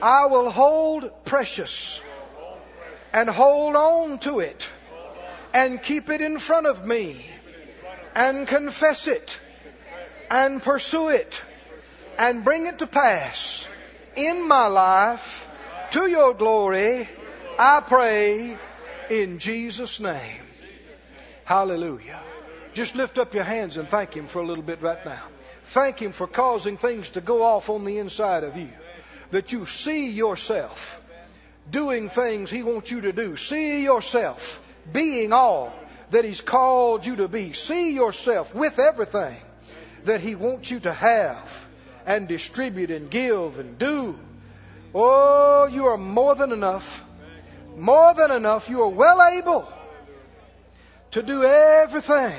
I 0.00 0.26
will 0.26 0.50
hold 0.50 1.10
precious 1.24 2.00
and 3.12 3.28
hold 3.28 3.76
on 3.76 4.18
to 4.20 4.40
it 4.40 4.68
and 5.52 5.82
keep 5.82 6.08
it 6.08 6.20
in 6.22 6.38
front 6.38 6.66
of 6.66 6.86
me 6.86 7.24
and 8.14 8.48
confess 8.48 9.08
it 9.08 9.38
and 10.30 10.62
pursue 10.62 11.08
it 11.08 11.42
and 12.18 12.44
bring 12.44 12.66
it 12.66 12.78
to 12.78 12.86
pass 12.86 13.68
in 14.16 14.48
my 14.48 14.66
life 14.68 15.48
to 15.90 16.06
your 16.08 16.32
glory. 16.32 17.08
I 17.58 17.80
pray 17.80 18.56
in 19.10 19.38
Jesus' 19.38 20.00
name. 20.00 20.45
Hallelujah. 21.46 22.18
Just 22.74 22.96
lift 22.96 23.18
up 23.18 23.32
your 23.32 23.44
hands 23.44 23.76
and 23.76 23.88
thank 23.88 24.14
Him 24.14 24.26
for 24.26 24.40
a 24.40 24.44
little 24.44 24.64
bit 24.64 24.82
right 24.82 25.02
now. 25.04 25.22
Thank 25.66 26.00
Him 26.00 26.10
for 26.10 26.26
causing 26.26 26.76
things 26.76 27.10
to 27.10 27.20
go 27.20 27.44
off 27.44 27.70
on 27.70 27.84
the 27.84 27.98
inside 27.98 28.42
of 28.42 28.56
you 28.56 28.68
that 29.30 29.52
you 29.52 29.64
see 29.64 30.10
yourself 30.10 31.00
doing 31.70 32.08
things 32.08 32.50
He 32.50 32.64
wants 32.64 32.90
you 32.90 33.02
to 33.02 33.12
do. 33.12 33.36
See 33.36 33.84
yourself 33.84 34.60
being 34.92 35.32
all 35.32 35.72
that 36.10 36.24
He's 36.24 36.40
called 36.40 37.06
you 37.06 37.14
to 37.16 37.28
be. 37.28 37.52
See 37.52 37.94
yourself 37.94 38.52
with 38.52 38.80
everything 38.80 39.36
that 40.04 40.20
He 40.20 40.34
wants 40.34 40.68
you 40.68 40.80
to 40.80 40.92
have 40.92 41.68
and 42.06 42.26
distribute 42.26 42.90
and 42.90 43.08
give 43.08 43.60
and 43.60 43.78
do. 43.78 44.18
Oh, 44.92 45.68
you 45.70 45.86
are 45.86 45.96
more 45.96 46.34
than 46.34 46.50
enough. 46.50 47.04
More 47.76 48.14
than 48.14 48.32
enough. 48.32 48.68
You 48.68 48.82
are 48.82 48.88
well 48.88 49.22
able 49.38 49.75
to 51.12 51.22
do 51.22 51.44
everything 51.44 52.34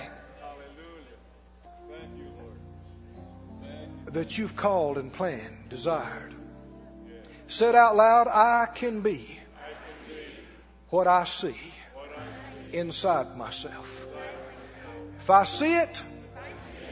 that 4.06 4.38
you've 4.38 4.56
called 4.56 4.98
and 4.98 5.11
planned, 5.11 5.69
desired. 5.69 6.34
Said 7.48 7.76
out 7.76 7.95
loud, 7.95 8.27
I 8.27 8.68
can 8.73 9.02
be 9.02 9.39
what 10.89 11.07
I 11.07 11.26
see 11.26 11.56
inside 12.72 13.38
myself. 13.38 14.07
If 15.19 15.30
I 15.30 15.44
see 15.44 15.76
it, 15.76 16.03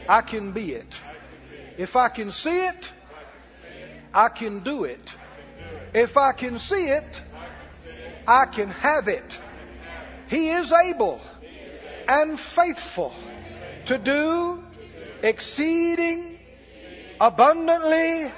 I 0.08 0.20
can 0.22 0.52
be 0.52 0.72
it. 0.72 1.00
If 1.78 1.96
I 1.96 2.08
can 2.08 2.30
see 2.30 2.66
it, 2.66 2.92
I 4.14 4.28
can 4.28 4.60
do 4.60 4.84
it. 4.84 5.14
If 5.94 6.16
I 6.16 6.32
can 6.32 6.58
see 6.58 6.86
it, 6.86 7.22
I 8.26 8.46
can 8.46 8.70
have 8.70 9.08
it. 9.08 9.40
He 10.28 10.50
is 10.50 10.72
able 10.72 11.20
and 12.08 12.38
faithful 12.38 13.14
to 13.86 13.98
do 13.98 14.62
exceeding 15.22 16.38
abundantly 17.20 18.30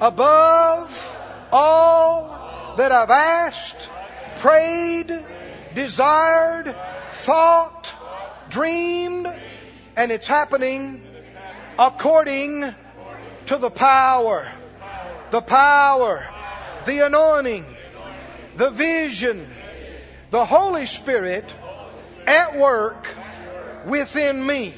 above 0.00 1.18
all 1.52 2.74
that 2.76 2.92
I've 2.92 3.10
asked, 3.10 3.88
prayed, 4.36 5.12
desired, 5.74 6.74
thought, 7.10 7.94
dreamed, 8.50 9.26
and 9.96 10.12
it's 10.12 10.26
happening 10.26 11.02
according 11.78 12.64
to 13.46 13.56
the 13.56 13.70
power, 13.70 14.50
the 15.30 15.40
power, 15.40 16.26
the 16.86 17.06
anointing, 17.06 17.64
the 18.56 18.70
vision, 18.70 19.46
the 20.30 20.44
Holy 20.44 20.86
Spirit 20.86 21.54
at 22.28 22.56
work 22.56 23.08
within 23.86 24.44
me. 24.44 24.74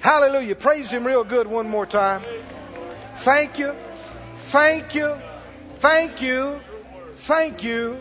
Hallelujah. 0.00 0.56
Praise 0.56 0.90
Him 0.90 1.06
real 1.06 1.24
good 1.24 1.46
one 1.46 1.68
more 1.68 1.86
time. 1.86 2.22
Thank 3.16 3.58
you. 3.58 3.74
Thank 4.36 4.94
you. 4.94 5.16
Thank 5.78 6.22
you. 6.22 6.60
Thank 7.14 7.62
you. 7.62 8.00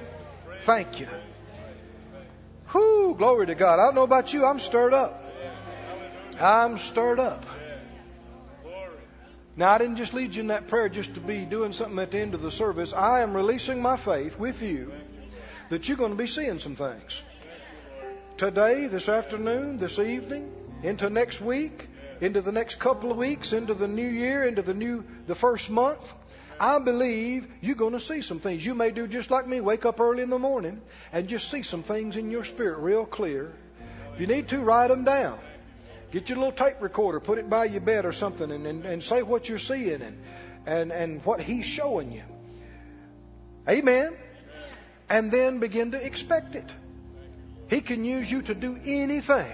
Thank 0.61 0.99
you. 0.99 1.07
Whoo, 2.73 3.15
glory 3.15 3.45
to 3.45 3.55
God. 3.55 3.79
I 3.79 3.85
don't 3.85 3.95
know 3.95 4.03
about 4.03 4.33
you. 4.33 4.45
I'm 4.45 4.59
stirred 4.59 4.93
up. 4.93 5.21
I'm 6.39 6.77
stirred 6.77 7.19
up. 7.19 7.45
Now, 9.55 9.71
I 9.71 9.77
didn't 9.77 9.95
just 9.95 10.13
lead 10.13 10.35
you 10.35 10.41
in 10.41 10.47
that 10.47 10.67
prayer 10.67 10.89
just 10.89 11.13
to 11.13 11.21
be 11.21 11.45
doing 11.45 11.71
something 11.71 11.97
at 11.99 12.11
the 12.11 12.19
end 12.19 12.33
of 12.33 12.41
the 12.41 12.51
service. 12.51 12.91
I 12.91 13.21
am 13.21 13.33
releasing 13.33 13.81
my 13.81 13.95
faith 13.95 14.37
with 14.37 14.61
you 14.61 14.91
that 15.69 15.87
you're 15.87 15.97
going 15.97 16.11
to 16.11 16.17
be 16.17 16.27
seeing 16.27 16.59
some 16.59 16.75
things. 16.75 17.23
Today, 18.37 18.87
this 18.87 19.07
afternoon, 19.07 19.77
this 19.77 19.97
evening, 19.97 20.51
into 20.83 21.09
next 21.09 21.39
week, 21.39 21.87
into 22.19 22.41
the 22.41 22.51
next 22.51 22.79
couple 22.79 23.09
of 23.09 23.15
weeks, 23.15 23.53
into 23.53 23.73
the 23.73 23.87
new 23.87 24.05
year, 24.05 24.43
into 24.43 24.61
the 24.61 24.73
new 24.73 25.05
the 25.25 25.35
first 25.35 25.69
month. 25.69 26.13
I 26.59 26.79
believe 26.79 27.47
you're 27.61 27.77
going 27.77 27.93
to 27.93 27.99
see 28.01 28.19
some 28.19 28.39
things. 28.39 28.65
You 28.65 28.75
may 28.75 28.91
do 28.91 29.07
just 29.07 29.31
like 29.31 29.47
me, 29.47 29.61
wake 29.61 29.85
up 29.85 30.01
early 30.01 30.21
in 30.21 30.29
the 30.29 30.37
morning 30.37 30.81
and 31.13 31.29
just 31.29 31.49
see 31.49 31.63
some 31.63 31.81
things 31.81 32.17
in 32.17 32.29
your 32.29 32.43
spirit 32.43 32.79
real 32.79 33.05
clear. 33.05 33.53
If 34.13 34.19
you 34.19 34.27
need 34.27 34.49
to, 34.49 34.59
write 34.59 34.89
them 34.89 35.05
down. 35.05 35.39
Get 36.11 36.27
your 36.27 36.37
little 36.37 36.51
tape 36.51 36.81
recorder, 36.81 37.21
put 37.21 37.37
it 37.37 37.49
by 37.49 37.65
your 37.65 37.79
bed 37.79 38.05
or 38.05 38.11
something, 38.11 38.51
and, 38.51 38.67
and, 38.67 38.85
and 38.85 39.01
say 39.01 39.21
what 39.21 39.47
you're 39.47 39.59
seeing 39.59 40.01
and, 40.01 40.21
and, 40.65 40.91
and 40.91 41.23
what 41.23 41.39
He's 41.39 41.65
showing 41.65 42.11
you. 42.11 42.23
Amen. 43.69 44.13
And 45.09 45.31
then 45.31 45.59
begin 45.59 45.91
to 45.91 46.05
expect 46.05 46.55
it. 46.55 46.69
He 47.69 47.81
can 47.81 48.05
use 48.05 48.29
you 48.29 48.41
to 48.43 48.55
do 48.55 48.77
anything. 48.85 49.51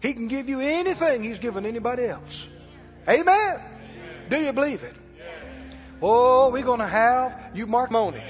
He 0.00 0.12
can 0.14 0.28
give 0.28 0.48
you 0.48 0.60
anything 0.60 1.24
He's 1.24 1.38
given 1.38 1.66
anybody 1.66 2.04
else. 2.04 2.46
Amen. 3.08 3.60
Do 4.28 4.36
you 4.36 4.52
believe 4.52 4.84
it? 4.84 4.94
Oh, 6.00 6.50
we're 6.50 6.62
going 6.62 6.80
to 6.80 6.86
have 6.86 7.50
you 7.54 7.66
Mark 7.66 7.90
Money. 7.90 8.22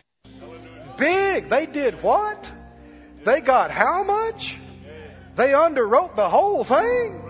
Big. 0.97 1.49
They 1.49 1.67
did 1.67 2.03
what? 2.03 2.51
They 3.25 3.41
got 3.41 3.71
how 3.71 4.05
much? 4.05 4.57
They 5.37 5.51
underwrote 5.51 6.17
the 6.17 6.29
whole 6.29 6.65
thing. 6.65 7.23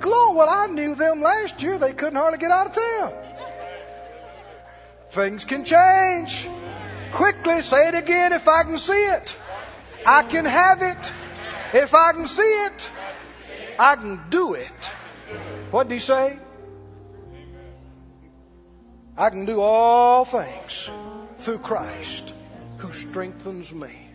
Glory. 0.00 0.36
Well, 0.36 0.48
I 0.50 0.66
knew 0.66 0.94
them 0.94 1.22
last 1.22 1.62
year. 1.62 1.78
They 1.78 1.92
couldn't 1.92 2.16
hardly 2.16 2.38
get 2.38 2.50
out 2.50 2.66
of 2.66 2.72
town. 2.72 3.14
Things 5.10 5.44
can 5.44 5.64
change. 5.64 6.46
Quickly, 7.12 7.62
say 7.62 7.88
it 7.88 7.94
again 7.94 8.32
if 8.32 8.48
I 8.48 8.64
can 8.64 8.76
see 8.76 8.92
it. 8.92 9.36
I 10.06 10.22
can 10.22 10.44
have 10.44 10.82
it. 10.82 11.12
If 11.74 11.94
I 11.94 12.12
can 12.12 12.26
see 12.26 12.42
it, 12.42 12.90
I 13.78 13.96
can 13.96 14.20
do 14.30 14.54
it. 14.54 14.84
What 15.72 15.88
did 15.88 15.94
he 15.94 16.00
say? 16.00 16.38
I 19.16 19.30
can 19.30 19.46
do 19.46 19.60
all 19.60 20.24
things 20.24 20.88
through 21.38 21.58
Christ 21.58 22.32
who 22.78 22.92
strengthens 22.92 23.72
me. 23.72 24.05